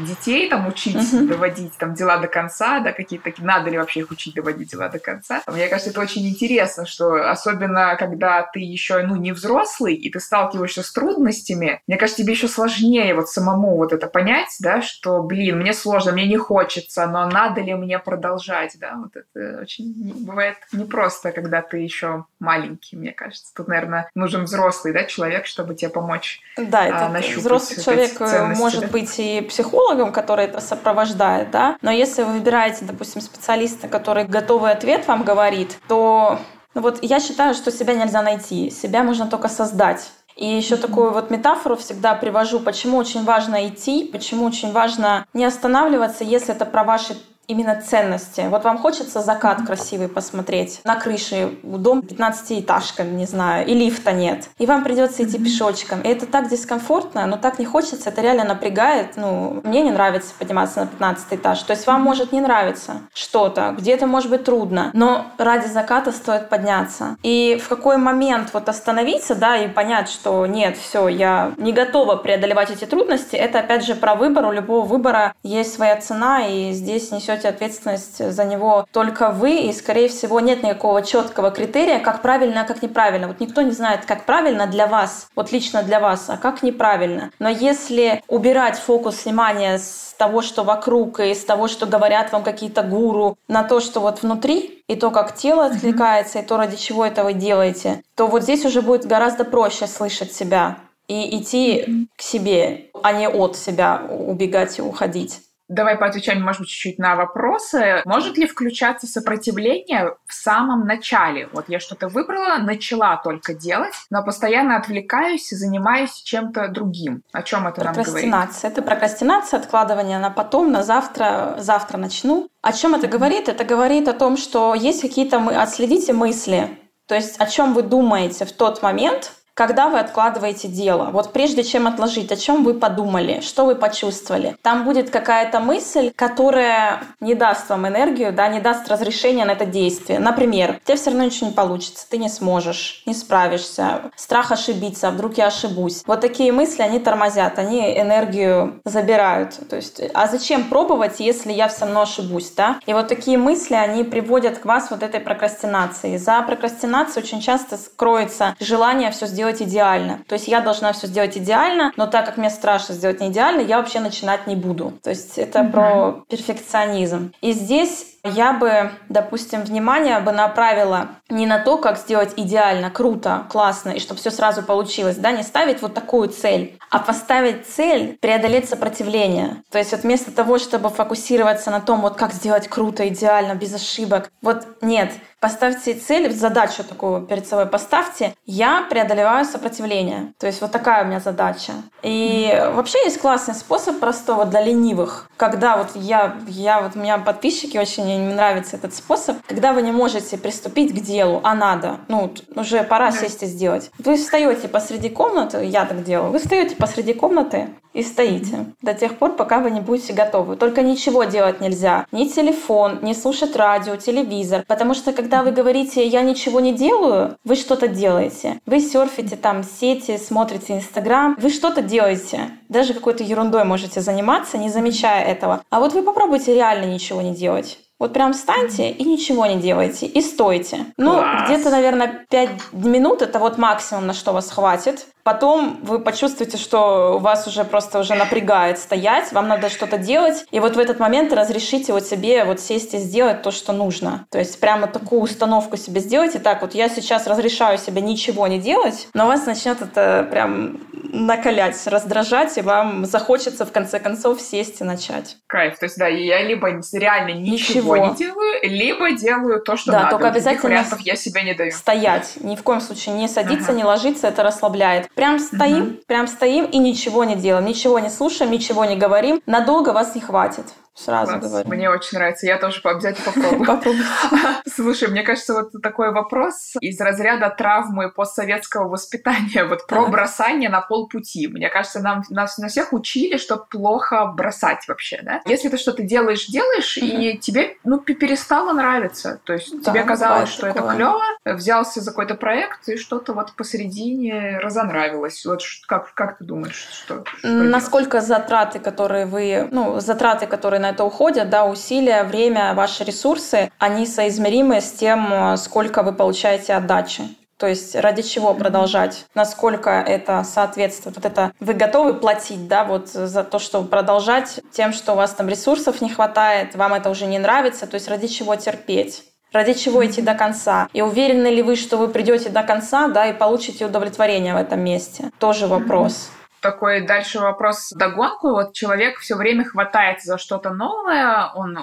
детей 0.00 0.50
там 0.50 0.66
учить 0.66 0.96
uh-huh. 0.96 1.28
доводить 1.28 1.78
там 1.78 1.94
дела 1.94 2.18
до 2.18 2.26
конца, 2.26 2.80
да, 2.80 2.92
какие-то 2.92 3.26
такие, 3.26 3.46
надо 3.46 3.70
ли 3.70 3.78
вообще 3.78 4.00
их 4.00 4.10
учить 4.10 4.34
доводить 4.34 4.72
дела 4.72 4.88
до 4.88 4.98
конца. 4.98 5.42
Мне 5.46 5.68
кажется, 5.68 5.90
это 5.90 6.00
очень 6.00 6.28
интересно, 6.28 6.84
что 6.84 7.30
особенно 7.30 7.94
когда 7.96 8.42
ты 8.42 8.58
еще, 8.58 9.02
ну, 9.06 9.14
не 9.14 9.30
взрослый, 9.30 9.94
и 9.94 10.10
ты 10.10 10.18
сталкиваешься 10.18 10.82
с 10.82 10.92
трудностями, 10.92 11.80
мне 11.86 11.96
кажется, 11.96 12.24
тебе 12.24 12.32
еще 12.32 12.48
сложнее 12.48 13.14
вот 13.14 13.28
самому 13.28 13.76
вот 13.76 13.92
это 13.92 14.08
понять, 14.08 14.56
да, 14.58 14.82
что, 14.82 15.22
блин, 15.22 15.60
мне 15.60 15.74
сложно, 15.74 16.10
мне 16.10 16.26
не 16.26 16.38
хочется, 16.38 17.06
но 17.06 17.28
надо 17.28 17.60
ли 17.60 17.72
мне 17.74 18.00
продолжать, 18.00 18.76
да, 18.80 18.96
вот 18.96 19.12
это 19.14 19.60
очень 19.60 19.92
бывает 20.26 20.56
не 20.72 20.84
просто, 20.84 21.32
когда 21.32 21.62
ты 21.62 21.78
еще 21.78 22.24
маленький, 22.40 22.96
мне 22.96 23.12
кажется. 23.12 23.52
Тут, 23.54 23.68
наверное, 23.68 24.10
нужен 24.14 24.44
взрослый 24.44 24.92
да, 24.92 25.04
человек, 25.04 25.46
чтобы 25.46 25.74
тебе 25.74 25.90
помочь 25.90 26.40
Да, 26.56 26.86
это 26.86 27.06
а, 27.06 27.20
взрослый 27.36 27.82
человек 27.82 28.20
может 28.56 28.82
да? 28.82 28.86
быть 28.88 29.18
и 29.18 29.40
психологом, 29.42 30.12
который 30.12 30.46
это 30.46 30.60
сопровождает, 30.60 31.50
да, 31.50 31.76
но 31.82 31.90
если 31.90 32.22
вы 32.22 32.34
выбираете, 32.34 32.84
допустим, 32.84 33.20
специалиста, 33.20 33.88
который 33.88 34.24
готовый 34.24 34.72
ответ 34.72 35.06
вам 35.06 35.24
говорит, 35.24 35.78
то 35.88 36.38
ну 36.74 36.80
вот 36.80 36.98
я 37.02 37.20
считаю, 37.20 37.54
что 37.54 37.70
себя 37.70 37.94
нельзя 37.94 38.22
найти, 38.22 38.70
себя 38.70 39.02
можно 39.02 39.26
только 39.26 39.48
создать. 39.48 40.10
И 40.36 40.46
еще 40.46 40.76
такую 40.76 41.12
вот 41.12 41.30
метафору 41.30 41.76
всегда 41.76 42.14
привожу, 42.14 42.60
почему 42.60 42.96
очень 42.96 43.24
важно 43.24 43.68
идти, 43.68 44.08
почему 44.10 44.46
очень 44.46 44.72
важно 44.72 45.26
не 45.34 45.44
останавливаться, 45.44 46.24
если 46.24 46.54
это 46.54 46.64
про 46.64 46.84
ваши 46.84 47.16
именно 47.46 47.80
ценности. 47.80 48.46
Вот 48.48 48.64
вам 48.64 48.78
хочется 48.78 49.20
закат 49.20 49.66
красивый 49.66 50.08
посмотреть 50.08 50.80
на 50.84 50.96
крыше, 50.96 51.58
дом 51.62 52.00
15-этажка, 52.00 53.04
не 53.04 53.26
знаю, 53.26 53.66
и 53.66 53.74
лифта 53.74 54.12
нет. 54.12 54.48
И 54.58 54.66
вам 54.66 54.84
придется 54.84 55.24
идти 55.24 55.38
пешочком. 55.38 56.00
И 56.02 56.08
это 56.08 56.26
так 56.26 56.48
дискомфортно, 56.48 57.26
но 57.26 57.36
так 57.36 57.58
не 57.58 57.64
хочется, 57.64 58.10
это 58.10 58.22
реально 58.22 58.44
напрягает. 58.44 59.16
Ну, 59.16 59.60
мне 59.64 59.82
не 59.82 59.90
нравится 59.90 60.32
подниматься 60.38 60.80
на 60.80 60.86
15 60.86 61.26
этаж. 61.32 61.62
То 61.62 61.72
есть 61.72 61.86
вам 61.86 62.02
может 62.02 62.32
не 62.32 62.40
нравиться 62.40 63.02
что-то, 63.12 63.74
где-то 63.76 64.06
может 64.06 64.30
быть 64.30 64.44
трудно, 64.44 64.90
но 64.92 65.26
ради 65.38 65.66
заката 65.66 66.12
стоит 66.12 66.48
подняться. 66.48 67.16
И 67.22 67.60
в 67.62 67.68
какой 67.68 67.96
момент 67.96 68.50
вот 68.52 68.68
остановиться, 68.68 69.34
да, 69.34 69.56
и 69.56 69.68
понять, 69.68 70.08
что 70.08 70.46
нет, 70.46 70.76
все, 70.76 71.08
я 71.08 71.52
не 71.56 71.72
готова 71.72 72.16
преодолевать 72.16 72.70
эти 72.70 72.84
трудности, 72.84 73.36
это 73.36 73.60
опять 73.60 73.84
же 73.84 73.94
про 73.94 74.14
выбор. 74.14 74.46
У 74.46 74.52
любого 74.52 74.86
выбора 74.86 75.34
есть 75.42 75.74
своя 75.74 75.96
цена, 75.96 76.46
и 76.46 76.72
здесь 76.72 77.10
несет 77.10 77.41
несете 77.42 77.48
ответственность 77.48 78.32
за 78.32 78.44
него 78.44 78.86
только 78.92 79.30
вы, 79.30 79.62
и, 79.62 79.72
скорее 79.72 80.08
всего, 80.08 80.40
нет 80.40 80.62
никакого 80.62 81.02
четкого 81.02 81.50
критерия, 81.50 81.98
как 81.98 82.22
правильно, 82.22 82.62
а 82.62 82.64
как 82.64 82.82
неправильно. 82.82 83.28
Вот 83.28 83.40
никто 83.40 83.62
не 83.62 83.72
знает, 83.72 84.04
как 84.06 84.24
правильно 84.24 84.66
для 84.66 84.86
вас, 84.86 85.28
вот 85.34 85.52
лично 85.52 85.82
для 85.82 86.00
вас, 86.00 86.28
а 86.28 86.36
как 86.36 86.62
неправильно. 86.62 87.30
Но 87.38 87.48
если 87.48 88.22
убирать 88.28 88.78
фокус 88.78 89.24
внимания 89.24 89.78
с 89.78 90.14
того, 90.18 90.42
что 90.42 90.64
вокруг, 90.64 91.20
и 91.20 91.34
с 91.34 91.44
того, 91.44 91.68
что 91.68 91.86
говорят 91.86 92.32
вам 92.32 92.42
какие-то 92.42 92.82
гуру, 92.82 93.36
на 93.48 93.64
то, 93.64 93.80
что 93.80 94.00
вот 94.00 94.22
внутри, 94.22 94.82
и 94.88 94.96
то, 94.96 95.10
как 95.10 95.34
тело 95.34 95.66
откликается, 95.66 96.40
и 96.40 96.42
то, 96.42 96.56
ради 96.56 96.76
чего 96.76 97.04
это 97.04 97.24
вы 97.24 97.32
делаете, 97.32 98.02
то 98.14 98.26
вот 98.26 98.42
здесь 98.42 98.64
уже 98.64 98.82
будет 98.82 99.06
гораздо 99.06 99.44
проще 99.44 99.86
слышать 99.86 100.32
себя 100.32 100.76
и 101.08 101.38
идти 101.38 102.08
к 102.16 102.22
себе, 102.22 102.90
а 103.02 103.12
не 103.12 103.28
от 103.28 103.56
себя 103.56 104.02
убегать 104.08 104.78
и 104.78 104.82
уходить. 104.82 105.40
Давай 105.72 105.96
поотвечаем, 105.96 106.42
может 106.42 106.60
быть, 106.60 106.68
чуть-чуть 106.68 106.98
на 106.98 107.16
вопросы. 107.16 108.02
Может 108.04 108.36
ли 108.36 108.46
включаться 108.46 109.06
сопротивление 109.06 110.16
в 110.26 110.34
самом 110.34 110.86
начале? 110.86 111.48
Вот 111.52 111.64
я 111.68 111.80
что-то 111.80 112.08
выбрала, 112.08 112.58
начала 112.58 113.16
только 113.16 113.54
делать, 113.54 113.94
но 114.10 114.22
постоянно 114.22 114.76
отвлекаюсь 114.76 115.50
и 115.50 115.56
занимаюсь 115.56 116.12
чем-то 116.12 116.68
другим. 116.68 117.22
О 117.32 117.42
чем 117.42 117.66
это 117.66 117.82
нам 117.84 117.94
говорит? 117.94 118.04
Прокрастинация. 118.04 118.70
Это 118.70 118.82
прокрастинация, 118.82 119.60
откладывание 119.60 120.18
на 120.18 120.28
потом, 120.28 120.72
на 120.72 120.82
завтра, 120.82 121.54
завтра 121.58 121.96
начну. 121.96 122.50
О 122.60 122.72
чем 122.74 122.94
это 122.94 123.06
говорит? 123.06 123.48
Это 123.48 123.64
говорит 123.64 124.08
о 124.08 124.12
том, 124.12 124.36
что 124.36 124.74
есть 124.74 125.00
какие-то... 125.00 125.38
Мы... 125.38 125.54
Отследите 125.54 126.12
мысли. 126.12 126.68
То 127.06 127.14
есть 127.14 127.40
о 127.40 127.46
чем 127.46 127.72
вы 127.72 127.82
думаете 127.82 128.44
в 128.44 128.52
тот 128.52 128.82
момент, 128.82 129.32
когда 129.54 129.88
вы 129.88 129.98
откладываете 129.98 130.68
дело, 130.68 131.10
вот 131.12 131.32
прежде 131.32 131.62
чем 131.62 131.86
отложить, 131.86 132.32
о 132.32 132.36
чем 132.36 132.64
вы 132.64 132.74
подумали, 132.74 133.40
что 133.40 133.66
вы 133.66 133.74
почувствовали, 133.74 134.56
там 134.62 134.84
будет 134.84 135.10
какая-то 135.10 135.60
мысль, 135.60 136.12
которая 136.14 137.02
не 137.20 137.34
даст 137.34 137.68
вам 137.68 137.86
энергию, 137.86 138.32
да, 138.32 138.48
не 138.48 138.60
даст 138.60 138.88
разрешения 138.88 139.44
на 139.44 139.52
это 139.52 139.66
действие. 139.66 140.18
Например, 140.18 140.80
тебе 140.84 140.96
все 140.96 141.10
равно 141.10 141.24
ничего 141.24 141.48
не 141.48 141.54
получится, 141.54 142.06
ты 142.08 142.18
не 142.18 142.28
сможешь, 142.28 143.02
не 143.06 143.14
справишься, 143.14 144.10
страх 144.16 144.52
ошибиться, 144.52 145.10
вдруг 145.10 145.36
я 145.38 145.46
ошибусь. 145.46 146.02
Вот 146.06 146.20
такие 146.20 146.52
мысли, 146.52 146.82
они 146.82 146.98
тормозят, 146.98 147.58
они 147.58 147.98
энергию 147.98 148.80
забирают. 148.84 149.58
То 149.68 149.76
есть, 149.76 150.00
а 150.14 150.26
зачем 150.28 150.64
пробовать, 150.64 151.20
если 151.20 151.52
я 151.52 151.68
все 151.68 151.84
равно 151.84 152.02
ошибусь, 152.02 152.50
да? 152.56 152.80
И 152.86 152.92
вот 152.92 153.08
такие 153.08 153.38
мысли, 153.38 153.74
они 153.74 154.04
приводят 154.04 154.58
к 154.58 154.64
вас 154.64 154.90
вот 154.90 155.02
этой 155.02 155.20
прокрастинации. 155.20 156.16
За 156.16 156.40
прокрастинацией 156.42 157.24
очень 157.24 157.40
часто 157.40 157.76
скроется 157.76 158.56
желание 158.60 159.10
все 159.10 159.26
сделать 159.26 159.41
сделать 159.42 159.60
идеально. 159.60 160.20
То 160.28 160.34
есть 160.34 160.46
я 160.46 160.60
должна 160.60 160.92
все 160.92 161.08
сделать 161.08 161.36
идеально, 161.36 161.92
но 161.96 162.06
так 162.06 162.26
как 162.26 162.36
мне 162.36 162.48
страшно 162.48 162.94
сделать 162.94 163.20
не 163.20 163.28
идеально, 163.28 163.60
я 163.60 163.78
вообще 163.78 163.98
начинать 163.98 164.46
не 164.46 164.54
буду. 164.54 164.92
То 165.02 165.10
есть 165.10 165.36
это 165.36 165.60
mm-hmm. 165.60 165.72
про 165.72 166.24
перфекционизм. 166.28 167.32
И 167.40 167.52
здесь 167.52 168.12
я 168.24 168.52
бы, 168.52 168.92
допустим, 169.08 169.62
внимание 169.62 170.20
бы 170.20 170.30
направила 170.30 171.08
не 171.28 171.44
на 171.44 171.58
то, 171.58 171.76
как 171.76 171.98
сделать 171.98 172.34
идеально, 172.36 172.88
круто, 172.88 173.46
классно, 173.50 173.90
и 173.90 173.98
чтобы 173.98 174.20
все 174.20 174.30
сразу 174.30 174.62
получилось, 174.62 175.16
да, 175.16 175.32
не 175.32 175.42
ставить 175.42 175.82
вот 175.82 175.94
такую 175.94 176.28
цель, 176.28 176.78
а 176.88 177.00
поставить 177.00 177.66
цель 177.66 178.16
преодолеть 178.20 178.68
сопротивление. 178.68 179.62
То 179.72 179.78
есть 179.78 179.90
вот 179.90 180.02
вместо 180.02 180.30
того, 180.30 180.58
чтобы 180.58 180.88
фокусироваться 180.88 181.72
на 181.72 181.80
том, 181.80 182.00
вот 182.00 182.14
как 182.14 182.32
сделать 182.32 182.68
круто, 182.68 183.08
идеально, 183.08 183.56
без 183.56 183.74
ошибок, 183.74 184.30
вот 184.40 184.68
нет, 184.82 185.10
поставьте 185.42 185.94
цель, 185.94 186.32
задачу 186.32 186.84
такую 186.84 187.22
перед 187.22 187.48
собой 187.48 187.66
поставьте, 187.66 188.34
я 188.46 188.86
преодолеваю 188.88 189.44
сопротивление. 189.44 190.32
То 190.38 190.46
есть 190.46 190.60
вот 190.60 190.70
такая 190.70 191.02
у 191.02 191.08
меня 191.08 191.18
задача. 191.18 191.72
И 192.02 192.48
вообще 192.74 192.98
есть 193.04 193.18
классный 193.18 193.54
способ 193.54 193.98
простого 193.98 194.44
для 194.44 194.62
ленивых, 194.62 195.28
когда 195.36 195.76
вот 195.76 195.88
я, 195.96 196.36
я 196.46 196.80
вот 196.80 196.94
у 196.94 197.00
меня 197.00 197.18
подписчики 197.18 197.76
очень 197.76 198.04
мне 198.04 198.34
нравится 198.34 198.76
этот 198.76 198.94
способ, 198.94 199.36
когда 199.48 199.72
вы 199.72 199.82
не 199.82 199.90
можете 199.90 200.38
приступить 200.38 200.92
к 200.92 201.02
делу, 201.02 201.40
а 201.42 201.54
надо, 201.54 201.98
ну, 202.06 202.32
уже 202.54 202.84
пора 202.84 203.10
сесть 203.10 203.42
и 203.42 203.46
сделать. 203.46 203.90
Вы 203.98 204.16
встаете 204.16 204.68
посреди 204.68 205.08
комнаты, 205.08 205.64
я 205.64 205.84
так 205.86 206.04
делаю, 206.04 206.30
вы 206.30 206.38
встаете 206.38 206.76
посреди 206.76 207.14
комнаты 207.14 207.70
и 207.92 208.02
стоите 208.02 208.66
до 208.80 208.94
тех 208.94 209.18
пор, 209.18 209.36
пока 209.36 209.58
вы 209.58 209.70
не 209.70 209.80
будете 209.80 210.12
готовы. 210.12 210.56
Только 210.56 210.82
ничего 210.82 211.24
делать 211.24 211.60
нельзя. 211.60 212.06
Ни 212.12 212.26
телефон, 212.26 213.00
ни 213.02 213.12
слушать 213.12 213.54
радио, 213.56 213.96
телевизор. 213.96 214.64
Потому 214.66 214.94
что 214.94 215.12
когда 215.12 215.31
вы 215.40 215.52
говорите 215.52 216.06
«я 216.06 216.20
ничего 216.20 216.60
не 216.60 216.74
делаю», 216.74 217.38
вы 217.44 217.56
что-то 217.56 217.88
делаете. 217.88 218.60
Вы 218.66 218.80
серфите 218.80 219.36
там 219.36 219.62
сети, 219.62 220.18
смотрите 220.18 220.74
Инстаграм, 220.74 221.34
вы 221.40 221.48
что-то 221.48 221.80
делаете. 221.80 222.50
Даже 222.68 222.92
какой-то 222.92 223.24
ерундой 223.24 223.64
можете 223.64 224.02
заниматься, 224.02 224.58
не 224.58 224.68
замечая 224.68 225.24
этого. 225.24 225.62
А 225.70 225.80
вот 225.80 225.94
вы 225.94 226.02
попробуйте 226.02 226.54
реально 226.54 226.84
ничего 226.84 227.22
не 227.22 227.34
делать. 227.34 227.78
Вот 228.02 228.12
прям 228.12 228.32
встаньте 228.32 228.90
и 228.90 229.04
ничего 229.04 229.46
не 229.46 229.60
делайте, 229.60 230.06
и 230.06 230.20
стойте. 230.20 230.86
Ну, 230.96 231.22
где-то, 231.44 231.70
наверное, 231.70 232.26
5 232.28 232.50
минут 232.72 233.22
это 233.22 233.38
вот 233.38 233.58
максимум, 233.58 234.08
на 234.08 234.12
что 234.12 234.32
вас 234.32 234.50
хватит. 234.50 235.06
Потом 235.24 235.78
вы 235.82 236.00
почувствуете, 236.00 236.56
что 236.56 237.16
у 237.16 237.18
вас 237.18 237.46
уже 237.46 237.64
просто 237.64 238.00
уже 238.00 238.14
напрягает 238.14 238.78
стоять, 238.78 239.32
вам 239.32 239.48
надо 239.48 239.68
что-то 239.68 239.98
делать, 239.98 240.44
и 240.50 240.60
вот 240.60 240.76
в 240.76 240.78
этот 240.78 240.98
момент 240.98 241.32
разрешите 241.32 241.92
вот 241.92 242.06
себе 242.06 242.44
вот 242.44 242.60
сесть 242.60 242.94
и 242.94 242.98
сделать 242.98 243.42
то, 243.42 243.50
что 243.50 243.72
нужно. 243.72 244.26
То 244.30 244.38
есть 244.38 244.58
прямо 244.60 244.86
такую 244.86 245.22
установку 245.22 245.76
себе 245.76 246.00
сделайте. 246.00 246.38
Так, 246.38 246.62
вот 246.62 246.74
я 246.74 246.88
сейчас 246.88 247.26
разрешаю 247.26 247.78
себе 247.78 248.00
ничего 248.02 248.46
не 248.46 248.58
делать, 248.58 249.08
но 249.14 249.26
вас 249.26 249.46
начнет 249.46 249.80
это 249.80 250.26
прям 250.30 250.80
накалять, 251.12 251.86
раздражать, 251.86 252.56
и 252.58 252.62
вам 252.62 253.04
захочется 253.04 253.66
в 253.66 253.72
конце 253.72 254.00
концов 254.00 254.40
сесть 254.40 254.80
и 254.80 254.84
начать. 254.84 255.36
Кайф. 255.46 255.78
То 255.78 255.84
есть, 255.84 255.98
да, 255.98 256.08
я 256.08 256.42
либо 256.42 256.80
реально 256.92 257.32
ничего, 257.38 257.96
ничего. 257.96 258.06
не 258.06 258.16
делаю, 258.16 258.58
либо 258.62 259.12
делаю 259.12 259.60
то, 259.60 259.76
что 259.76 259.92
да, 259.92 259.98
надо. 260.00 260.10
только 260.12 260.28
обязательно 260.28 260.84
я 261.00 261.16
себя 261.16 261.42
не 261.42 261.54
даю. 261.54 261.70
Стоять. 261.72 262.34
Ни 262.40 262.56
в 262.56 262.62
коем 262.62 262.80
случае 262.80 263.14
не 263.14 263.28
садиться, 263.28 263.70
ага. 263.70 263.76
не 263.76 263.84
ложиться, 263.84 264.28
это 264.28 264.42
расслабляет. 264.42 265.08
Прям 265.14 265.38
стоим, 265.38 265.82
угу. 265.82 265.96
прям 266.06 266.26
стоим 266.26 266.64
и 266.64 266.78
ничего 266.78 267.24
не 267.24 267.36
делаем, 267.36 267.66
ничего 267.66 267.98
не 267.98 268.08
слушаем, 268.08 268.50
ничего 268.50 268.84
не 268.84 268.96
говорим. 268.96 269.42
Надолго 269.46 269.90
вас 269.90 270.14
не 270.14 270.20
хватит. 270.20 270.64
Сразу 270.94 271.32
Класс. 271.32 271.44
говорю. 271.44 271.68
Мне 271.68 271.90
очень 271.90 272.18
нравится. 272.18 272.46
Я 272.46 272.58
тоже 272.58 272.80
обязательно 272.84 273.32
попробую. 273.32 273.96
Слушай, 274.66 275.08
мне 275.08 275.22
кажется, 275.22 275.54
вот 275.54 275.82
такой 275.82 276.12
вопрос 276.12 276.74
из 276.80 277.00
разряда 277.00 277.48
травмы 277.48 278.10
постсоветского 278.10 278.88
воспитания, 278.88 279.64
вот 279.64 279.86
про 279.86 280.06
бросание 280.06 280.68
на 280.68 280.82
полпути. 280.82 281.48
Мне 281.48 281.70
кажется, 281.70 282.00
нам 282.00 282.22
нас 282.28 282.58
на 282.58 282.68
всех 282.68 282.92
учили, 282.92 283.38
что 283.38 283.56
плохо 283.56 284.26
бросать 284.26 284.86
вообще, 284.86 285.20
да? 285.22 285.40
Если 285.46 285.68
ты 285.70 285.78
что-то 285.78 286.02
делаешь, 286.02 286.46
делаешь, 286.46 286.98
и 286.98 287.38
тебе, 287.38 287.76
ну, 287.84 287.98
перестало 287.98 288.72
нравиться. 288.72 289.40
То 289.44 289.54
есть 289.54 289.84
тебе 289.84 290.04
казалось, 290.04 290.50
что 290.50 290.66
это 290.66 290.82
клево, 290.82 291.22
взялся 291.44 292.00
за 292.00 292.10
какой-то 292.10 292.34
проект, 292.34 292.88
и 292.88 292.96
что-то 292.98 293.32
вот 293.32 293.52
посередине 293.54 294.58
разонравилось. 294.58 295.44
Вот 295.46 295.62
как, 295.86 296.12
как 296.12 296.38
ты 296.38 296.44
думаешь, 296.44 296.86
что? 296.92 297.24
Насколько 297.42 298.20
затраты, 298.20 298.78
которые 298.78 299.24
вы, 299.24 299.68
ну, 299.70 300.00
затраты, 300.00 300.46
которые 300.46 300.81
на 300.82 300.90
это 300.90 301.04
уходят, 301.04 301.48
да, 301.48 301.64
усилия, 301.64 302.24
время, 302.24 302.74
ваши 302.74 303.04
ресурсы, 303.04 303.70
они 303.78 304.06
соизмеримы 304.06 304.80
с 304.80 304.92
тем, 304.92 305.32
э, 305.32 305.56
сколько 305.56 306.02
вы 306.02 306.12
получаете 306.12 306.74
отдачи. 306.74 307.22
То 307.56 307.68
есть 307.68 307.94
ради 307.94 308.22
чего 308.22 308.54
продолжать? 308.54 309.24
Насколько 309.34 309.90
это 309.90 310.42
соответствует? 310.42 311.14
Вот 311.14 311.24
это 311.24 311.52
вы 311.60 311.74
готовы 311.74 312.14
платить, 312.14 312.66
да, 312.66 312.82
вот 312.82 313.08
за 313.08 313.44
то, 313.44 313.60
чтобы 313.60 313.86
продолжать 313.86 314.60
тем, 314.72 314.92
что 314.92 315.12
у 315.12 315.16
вас 315.16 315.30
там 315.32 315.48
ресурсов 315.48 316.00
не 316.00 316.10
хватает, 316.10 316.74
вам 316.74 316.94
это 316.94 317.08
уже 317.08 317.26
не 317.26 317.38
нравится, 317.38 317.86
то 317.86 317.94
есть 317.94 318.08
ради 318.08 318.26
чего 318.26 318.56
терпеть? 318.56 319.22
Ради 319.52 319.74
чего 319.74 320.04
идти 320.04 320.22
до 320.22 320.34
конца? 320.34 320.88
И 320.92 321.02
уверены 321.02 321.46
ли 321.48 321.62
вы, 321.62 321.76
что 321.76 321.98
вы 321.98 322.08
придете 322.08 322.48
до 322.48 322.64
конца, 322.64 323.06
да, 323.06 323.26
и 323.26 323.32
получите 323.32 323.86
удовлетворение 323.86 324.54
в 324.54 324.56
этом 324.56 324.80
месте? 324.80 325.30
Тоже 325.38 325.68
вопрос. 325.68 326.12
Mm-hmm 326.14 326.41
такой 326.62 327.02
дальше 327.02 327.40
вопрос 327.40 327.92
догонку. 327.94 328.50
Вот 328.50 328.72
человек 328.72 329.18
все 329.18 329.36
время 329.36 329.64
хватается 329.64 330.28
за 330.28 330.38
что-то 330.38 330.70
новое, 330.70 331.50
он 331.54 331.78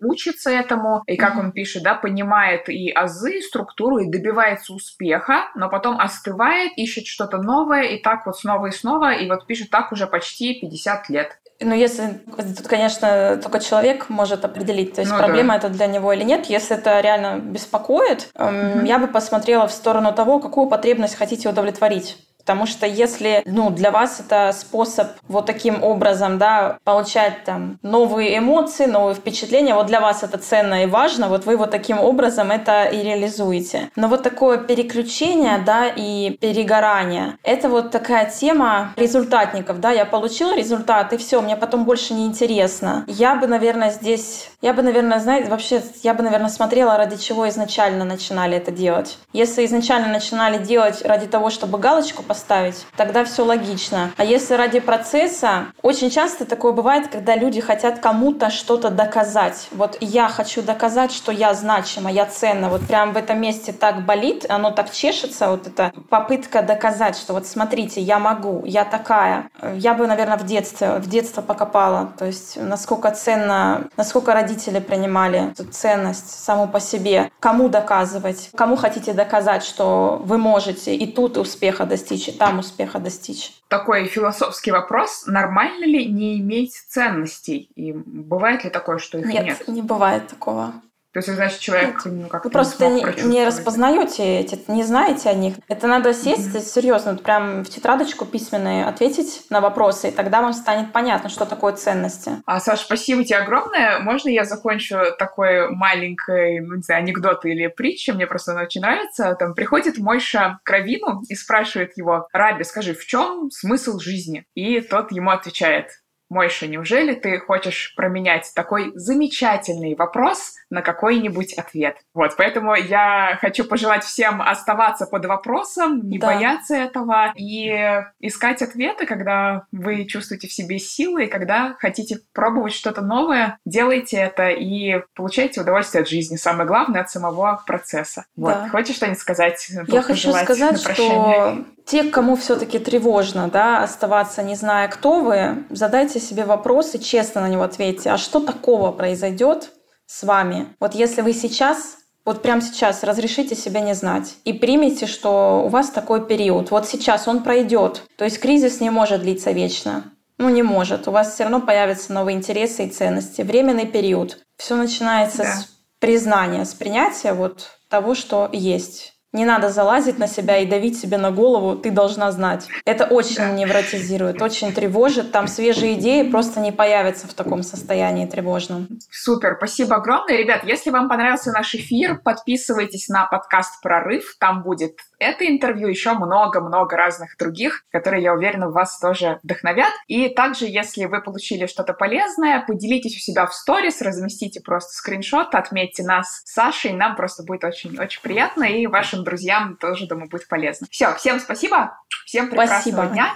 учится 0.00 0.50
этому, 0.50 1.02
и 1.06 1.16
как 1.16 1.36
он 1.36 1.52
пишет, 1.52 1.82
да, 1.82 1.94
понимает 1.94 2.68
и 2.68 2.90
азы, 2.90 3.38
и 3.38 3.42
структуру, 3.42 3.98
и 3.98 4.10
добивается 4.10 4.72
успеха, 4.72 5.50
но 5.54 5.68
потом 5.68 6.00
остывает, 6.00 6.72
ищет 6.76 7.06
что-то 7.06 7.38
новое, 7.38 7.82
и 7.82 8.02
так 8.02 8.24
вот 8.24 8.38
снова 8.38 8.66
и 8.66 8.70
снова, 8.70 9.12
и 9.12 9.28
вот 9.28 9.46
пишет 9.46 9.70
так 9.70 9.92
уже 9.92 10.06
почти 10.06 10.58
50 10.60 11.08
лет. 11.10 11.36
Ну, 11.62 11.74
если 11.74 12.22
тут, 12.56 12.66
конечно, 12.68 13.38
только 13.42 13.60
человек 13.60 14.08
может 14.08 14.46
определить, 14.46 14.94
то 14.94 15.02
есть 15.02 15.12
ну, 15.12 15.18
проблема 15.18 15.58
да. 15.58 15.58
это 15.58 15.68
для 15.68 15.86
него 15.86 16.10
или 16.14 16.22
нет. 16.24 16.46
Если 16.46 16.74
это 16.74 17.00
реально 17.00 17.38
беспокоит, 17.38 18.30
mm-hmm. 18.34 18.86
я 18.86 18.98
бы 18.98 19.08
посмотрела 19.08 19.66
в 19.68 19.72
сторону 19.72 20.14
того, 20.14 20.40
какую 20.40 20.70
потребность 20.70 21.16
хотите 21.16 21.50
удовлетворить. 21.50 22.16
Потому 22.40 22.66
что 22.66 22.86
если 22.86 23.42
ну, 23.46 23.70
для 23.70 23.90
вас 23.90 24.20
это 24.20 24.52
способ 24.52 25.08
вот 25.28 25.46
таким 25.46 25.82
образом 25.82 26.38
да, 26.38 26.78
получать 26.84 27.44
там, 27.44 27.78
новые 27.82 28.38
эмоции, 28.38 28.86
новые 28.86 29.14
впечатления, 29.14 29.74
вот 29.74 29.86
для 29.86 30.00
вас 30.00 30.22
это 30.22 30.38
ценно 30.38 30.82
и 30.84 30.86
важно, 30.86 31.28
вот 31.28 31.46
вы 31.46 31.56
вот 31.56 31.70
таким 31.70 32.00
образом 32.00 32.50
это 32.50 32.84
и 32.84 33.02
реализуете. 33.02 33.90
Но 33.96 34.08
вот 34.08 34.22
такое 34.22 34.58
переключение 34.58 35.58
да, 35.64 35.86
и 35.88 36.30
перегорание, 36.40 37.38
это 37.42 37.68
вот 37.68 37.90
такая 37.90 38.30
тема 38.30 38.92
результатников. 38.96 39.80
Да, 39.80 39.90
я 39.90 40.04
получила 40.04 40.56
результат, 40.56 41.12
и 41.12 41.16
все, 41.16 41.40
мне 41.40 41.56
потом 41.56 41.84
больше 41.84 42.14
не 42.14 42.26
интересно. 42.26 43.04
Я 43.06 43.34
бы, 43.34 43.46
наверное, 43.46 43.90
здесь, 43.90 44.50
я 44.62 44.72
бы, 44.72 44.82
наверное, 44.82 45.20
знаете, 45.20 45.50
вообще, 45.50 45.82
я 46.02 46.14
бы, 46.14 46.22
наверное, 46.22 46.50
смотрела, 46.50 46.96
ради 46.96 47.16
чего 47.16 47.48
изначально 47.48 48.04
начинали 48.04 48.56
это 48.56 48.70
делать. 48.70 49.18
Если 49.32 49.64
изначально 49.66 50.08
начинали 50.08 50.58
делать 50.58 51.02
ради 51.04 51.26
того, 51.26 51.50
чтобы 51.50 51.78
галочку 51.78 52.22
поставить, 52.30 52.86
тогда 52.96 53.24
все 53.24 53.44
логично. 53.44 54.12
А 54.16 54.24
если 54.24 54.54
ради 54.54 54.78
процесса, 54.78 55.66
очень 55.82 56.10
часто 56.10 56.44
такое 56.44 56.70
бывает, 56.70 57.08
когда 57.08 57.34
люди 57.34 57.60
хотят 57.60 57.98
кому-то 57.98 58.50
что-то 58.50 58.88
доказать. 58.88 59.66
Вот 59.72 59.96
я 60.00 60.28
хочу 60.28 60.62
доказать, 60.62 61.10
что 61.10 61.32
я 61.32 61.54
значима, 61.54 62.08
я 62.08 62.26
ценна. 62.26 62.68
Вот 62.68 62.82
прям 62.82 63.14
в 63.14 63.16
этом 63.16 63.40
месте 63.40 63.72
так 63.72 64.06
болит, 64.06 64.46
оно 64.48 64.70
так 64.70 64.92
чешется, 64.92 65.50
вот 65.50 65.66
эта 65.66 65.92
попытка 66.08 66.62
доказать, 66.62 67.16
что 67.16 67.32
вот 67.32 67.48
смотрите, 67.48 68.00
я 68.00 68.20
могу, 68.20 68.62
я 68.64 68.84
такая. 68.84 69.50
Я 69.74 69.94
бы, 69.94 70.06
наверное, 70.06 70.38
в 70.38 70.46
детстве, 70.46 70.98
в 70.98 71.08
детство 71.08 71.42
покопала. 71.42 72.12
То 72.16 72.26
есть 72.26 72.56
насколько 72.56 73.10
ценно, 73.10 73.88
насколько 73.96 74.34
родители 74.34 74.78
принимали 74.78 75.50
эту 75.50 75.64
ценность 75.64 76.30
саму 76.30 76.68
по 76.68 76.78
себе. 76.78 77.32
Кому 77.40 77.68
доказывать, 77.68 78.50
кому 78.54 78.76
хотите 78.76 79.14
доказать, 79.14 79.64
что 79.64 80.22
вы 80.24 80.38
можете 80.38 80.94
и 80.94 81.10
тут 81.10 81.36
успеха 81.36 81.86
достичь, 81.86 82.19
и 82.28 82.32
там 82.32 82.58
успеха 82.58 82.98
достичь. 82.98 83.52
Такой 83.68 84.06
философский 84.06 84.70
вопрос. 84.70 85.24
Нормально 85.26 85.84
ли 85.84 86.06
не 86.06 86.38
иметь 86.40 86.74
ценностей? 86.88 87.70
И 87.74 87.92
бывает 87.92 88.64
ли 88.64 88.70
такое, 88.70 88.98
что 88.98 89.18
их 89.18 89.26
нет? 89.26 89.44
Нет, 89.44 89.68
не 89.68 89.82
бывает 89.82 90.28
такого. 90.28 90.74
То 91.12 91.18
есть, 91.18 91.28
значит, 91.28 91.58
человек 91.58 92.02
ну, 92.04 92.28
как 92.28 92.44
Вы 92.44 92.50
просто 92.50 92.88
не, 92.88 93.04
не 93.24 93.44
распознаете 93.44 94.40
эти, 94.40 94.58
не 94.68 94.84
знаете 94.84 95.28
о 95.28 95.34
них. 95.34 95.54
Это 95.66 95.88
надо 95.88 96.14
сесть 96.14 96.54
mm-hmm. 96.54 96.60
серьезно, 96.60 97.12
вот 97.12 97.22
прям 97.24 97.64
в 97.64 97.68
тетрадочку 97.68 98.26
письменные 98.26 98.84
ответить 98.84 99.42
на 99.50 99.60
вопросы, 99.60 100.08
и 100.08 100.12
тогда 100.12 100.40
вам 100.40 100.52
станет 100.52 100.92
понятно, 100.92 101.28
что 101.28 101.46
такое 101.46 101.72
ценности. 101.72 102.32
А, 102.46 102.60
Саша, 102.60 102.84
спасибо 102.84 103.24
тебе 103.24 103.38
огромное. 103.38 103.98
Можно 103.98 104.28
я 104.28 104.44
закончу 104.44 104.98
такой 105.18 105.68
маленький, 105.70 106.60
ну, 106.60 106.76
не 106.76 106.82
знаю, 106.82 107.02
анекдот 107.02 107.44
или 107.44 107.66
притча? 107.66 108.12
Мне 108.12 108.28
просто 108.28 108.52
она 108.52 108.62
очень 108.62 108.80
нравится. 108.80 109.34
Там 109.34 109.54
приходит 109.54 109.98
Мойша 109.98 110.60
к 110.64 110.70
Равину 110.70 111.22
и 111.28 111.34
спрашивает 111.34 111.96
его, 111.96 112.28
Раби, 112.32 112.62
скажи, 112.62 112.94
в 112.94 113.04
чем 113.04 113.50
смысл 113.50 113.98
жизни? 113.98 114.44
И 114.54 114.80
тот 114.80 115.10
ему 115.10 115.30
отвечает, 115.30 115.88
Мойша, 116.30 116.68
неужели 116.68 117.12
ты 117.14 117.40
хочешь 117.40 117.92
променять 117.96 118.52
такой 118.54 118.92
замечательный 118.94 119.96
вопрос 119.96 120.54
на 120.70 120.80
какой-нибудь 120.80 121.54
ответ? 121.54 121.96
Вот, 122.14 122.36
поэтому 122.36 122.76
я 122.76 123.36
хочу 123.40 123.64
пожелать 123.64 124.04
всем 124.04 124.40
оставаться 124.40 125.06
под 125.06 125.26
вопросом, 125.26 126.08
не 126.08 126.18
да. 126.18 126.28
бояться 126.28 126.76
этого 126.76 127.32
и 127.36 128.04
искать 128.20 128.62
ответы, 128.62 129.06
когда 129.06 129.64
вы 129.72 130.04
чувствуете 130.04 130.46
в 130.46 130.52
себе 130.52 130.78
силы, 130.78 131.24
и 131.24 131.28
когда 131.28 131.74
хотите 131.80 132.20
пробовать 132.32 132.74
что-то 132.74 133.02
новое, 133.02 133.58
делайте 133.66 134.16
это 134.16 134.50
и 134.50 135.02
получайте 135.16 135.60
удовольствие 135.60 136.02
от 136.02 136.08
жизни. 136.08 136.36
Самое 136.36 136.68
главное 136.68 137.00
от 137.00 137.10
самого 137.10 137.60
процесса. 137.66 138.24
Вот, 138.36 138.54
да. 138.54 138.68
хочешь 138.68 138.94
что-нибудь 138.96 139.18
сказать? 139.18 139.68
Я 139.88 140.02
хочу 140.02 140.32
сказать, 140.32 140.80
что 140.80 141.64
те, 141.86 142.04
кому 142.04 142.36
все-таки 142.36 142.78
тревожно 142.78 143.48
да, 143.48 143.82
оставаться, 143.82 144.44
не 144.44 144.54
зная, 144.54 144.86
кто 144.86 145.22
вы, 145.22 145.64
задайте 145.70 146.19
себе 146.20 146.44
вопросы, 146.44 146.98
честно 146.98 147.40
на 147.40 147.48
него 147.48 147.62
ответьте. 147.62 148.10
А 148.10 148.18
что 148.18 148.40
такого 148.40 148.92
произойдет 148.92 149.72
с 150.06 150.22
вами? 150.22 150.68
Вот 150.78 150.94
если 150.94 151.22
вы 151.22 151.32
сейчас 151.32 151.96
вот 152.24 152.42
прямо 152.42 152.60
сейчас 152.60 153.02
разрешите 153.02 153.56
себя 153.56 153.80
не 153.80 153.94
знать 153.94 154.36
и 154.44 154.52
примите, 154.52 155.06
что 155.06 155.62
у 155.64 155.68
вас 155.68 155.90
такой 155.90 156.26
период. 156.26 156.70
Вот 156.70 156.86
сейчас 156.86 157.26
он 157.26 157.42
пройдет. 157.42 158.04
То 158.16 158.24
есть 158.24 158.38
кризис 158.38 158.80
не 158.80 158.90
может 158.90 159.22
длиться 159.22 159.52
вечно. 159.52 160.04
Ну, 160.38 160.48
не 160.48 160.62
может. 160.62 161.08
У 161.08 161.10
вас 161.10 161.34
все 161.34 161.44
равно 161.44 161.60
появятся 161.60 162.12
новые 162.12 162.36
интересы 162.36 162.84
и 162.84 162.90
ценности. 162.90 163.42
Временный 163.42 163.86
период. 163.86 164.38
Все 164.56 164.76
начинается 164.76 165.38
да. 165.38 165.56
с 165.56 165.68
признания, 165.98 166.64
с 166.64 166.72
принятия 166.72 167.32
вот 167.32 167.78
того, 167.88 168.14
что 168.14 168.48
есть. 168.52 169.14
Не 169.32 169.44
надо 169.44 169.68
залазить 169.68 170.18
на 170.18 170.26
себя 170.26 170.58
и 170.58 170.66
давить 170.66 170.98
себе 170.98 171.16
на 171.16 171.30
голову, 171.30 171.76
ты 171.76 171.92
должна 171.92 172.32
знать. 172.32 172.66
Это 172.84 173.04
очень 173.04 173.54
невротизирует, 173.54 174.42
очень 174.42 174.72
тревожит. 174.72 175.30
Там 175.30 175.46
свежие 175.46 175.94
идеи 175.94 176.28
просто 176.28 176.58
не 176.58 176.72
появятся 176.72 177.28
в 177.28 177.34
таком 177.34 177.62
состоянии 177.62 178.26
тревожном. 178.26 178.88
Супер, 179.08 179.54
спасибо 179.56 179.96
огромное. 179.96 180.36
Ребят, 180.36 180.64
если 180.64 180.90
вам 180.90 181.08
понравился 181.08 181.52
наш 181.52 181.74
эфир, 181.76 182.20
подписывайтесь 182.24 183.08
на 183.08 183.26
подкаст 183.26 183.80
«Прорыв». 183.82 184.34
Там 184.40 184.64
будет 184.64 184.96
это 185.20 185.46
интервью, 185.46 185.86
еще 185.86 186.14
много-много 186.14 186.96
разных 186.96 187.36
других, 187.36 187.84
которые, 187.90 188.22
я 188.22 188.34
уверена, 188.34 188.70
вас 188.70 188.98
тоже 188.98 189.38
вдохновят. 189.42 189.92
И 190.08 190.30
также, 190.30 190.64
если 190.64 191.04
вы 191.04 191.20
получили 191.20 191.66
что-то 191.66 191.92
полезное, 191.92 192.64
поделитесь 192.66 193.16
у 193.16 193.20
себя 193.20 193.46
в 193.46 193.54
сторис, 193.54 194.00
разместите 194.00 194.60
просто 194.60 194.94
скриншот, 194.94 195.54
отметьте 195.54 196.02
нас 196.02 196.42
с 196.44 196.52
Сашей, 196.52 196.92
нам 196.92 197.14
просто 197.16 197.44
будет 197.44 197.62
очень-очень 197.64 198.22
приятно, 198.22 198.64
и 198.64 198.86
вашим 198.86 199.22
друзьям 199.22 199.76
тоже, 199.76 200.08
думаю, 200.08 200.28
будет 200.28 200.48
полезно. 200.48 200.86
Все, 200.90 201.14
всем 201.14 201.38
спасибо, 201.38 201.98
всем 202.24 202.48
прекрасного 202.48 202.80
спасибо. 202.80 203.06
дня. 203.06 203.34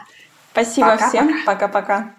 Спасибо 0.52 0.90
пока, 0.90 1.08
всем, 1.08 1.44
пока-пока. 1.44 2.14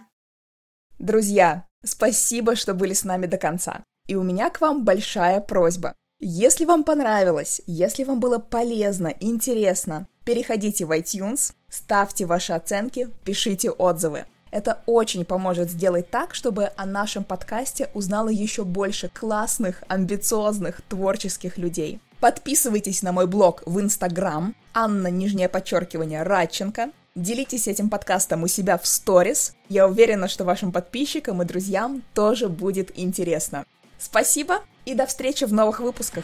Друзья, 0.99 1.65
спасибо, 1.83 2.55
что 2.55 2.73
были 2.73 2.93
с 2.93 3.03
нами 3.03 3.25
до 3.25 3.37
конца. 3.37 3.83
И 4.07 4.15
у 4.15 4.21
меня 4.21 4.49
к 4.51 4.61
вам 4.61 4.85
большая 4.85 5.41
просьба. 5.41 5.95
Если 6.27 6.65
вам 6.65 6.83
понравилось, 6.83 7.61
если 7.67 8.03
вам 8.03 8.19
было 8.19 8.39
полезно, 8.39 9.13
интересно, 9.19 10.07
переходите 10.23 10.83
в 10.83 10.91
iTunes, 10.91 11.53
ставьте 11.69 12.25
ваши 12.25 12.53
оценки, 12.53 13.09
пишите 13.23 13.69
отзывы. 13.69 14.25
Это 14.49 14.81
очень 14.87 15.23
поможет 15.23 15.69
сделать 15.69 16.09
так, 16.09 16.33
чтобы 16.33 16.71
о 16.77 16.87
нашем 16.87 17.23
подкасте 17.23 17.91
узнало 17.93 18.29
еще 18.29 18.63
больше 18.63 19.07
классных, 19.07 19.83
амбициозных, 19.87 20.81
творческих 20.89 21.59
людей. 21.59 21.99
Подписывайтесь 22.19 23.03
на 23.03 23.11
мой 23.11 23.27
блог 23.27 23.61
в 23.67 23.79
Инстаграм, 23.79 24.55
Анна, 24.73 25.09
нижнее 25.09 25.47
подчеркивание, 25.47 26.23
Радченко. 26.23 26.89
Делитесь 27.13 27.67
этим 27.67 27.91
подкастом 27.91 28.41
у 28.41 28.47
себя 28.47 28.79
в 28.79 28.87
сторис. 28.87 29.53
Я 29.69 29.87
уверена, 29.87 30.27
что 30.27 30.43
вашим 30.43 30.71
подписчикам 30.71 31.43
и 31.43 31.45
друзьям 31.45 32.01
тоже 32.15 32.49
будет 32.49 32.97
интересно. 32.97 33.63
Спасибо 33.99 34.61
и 34.85 34.93
до 34.93 35.05
встречи 35.05 35.43
в 35.43 35.53
новых 35.53 35.79
выпусках. 35.79 36.23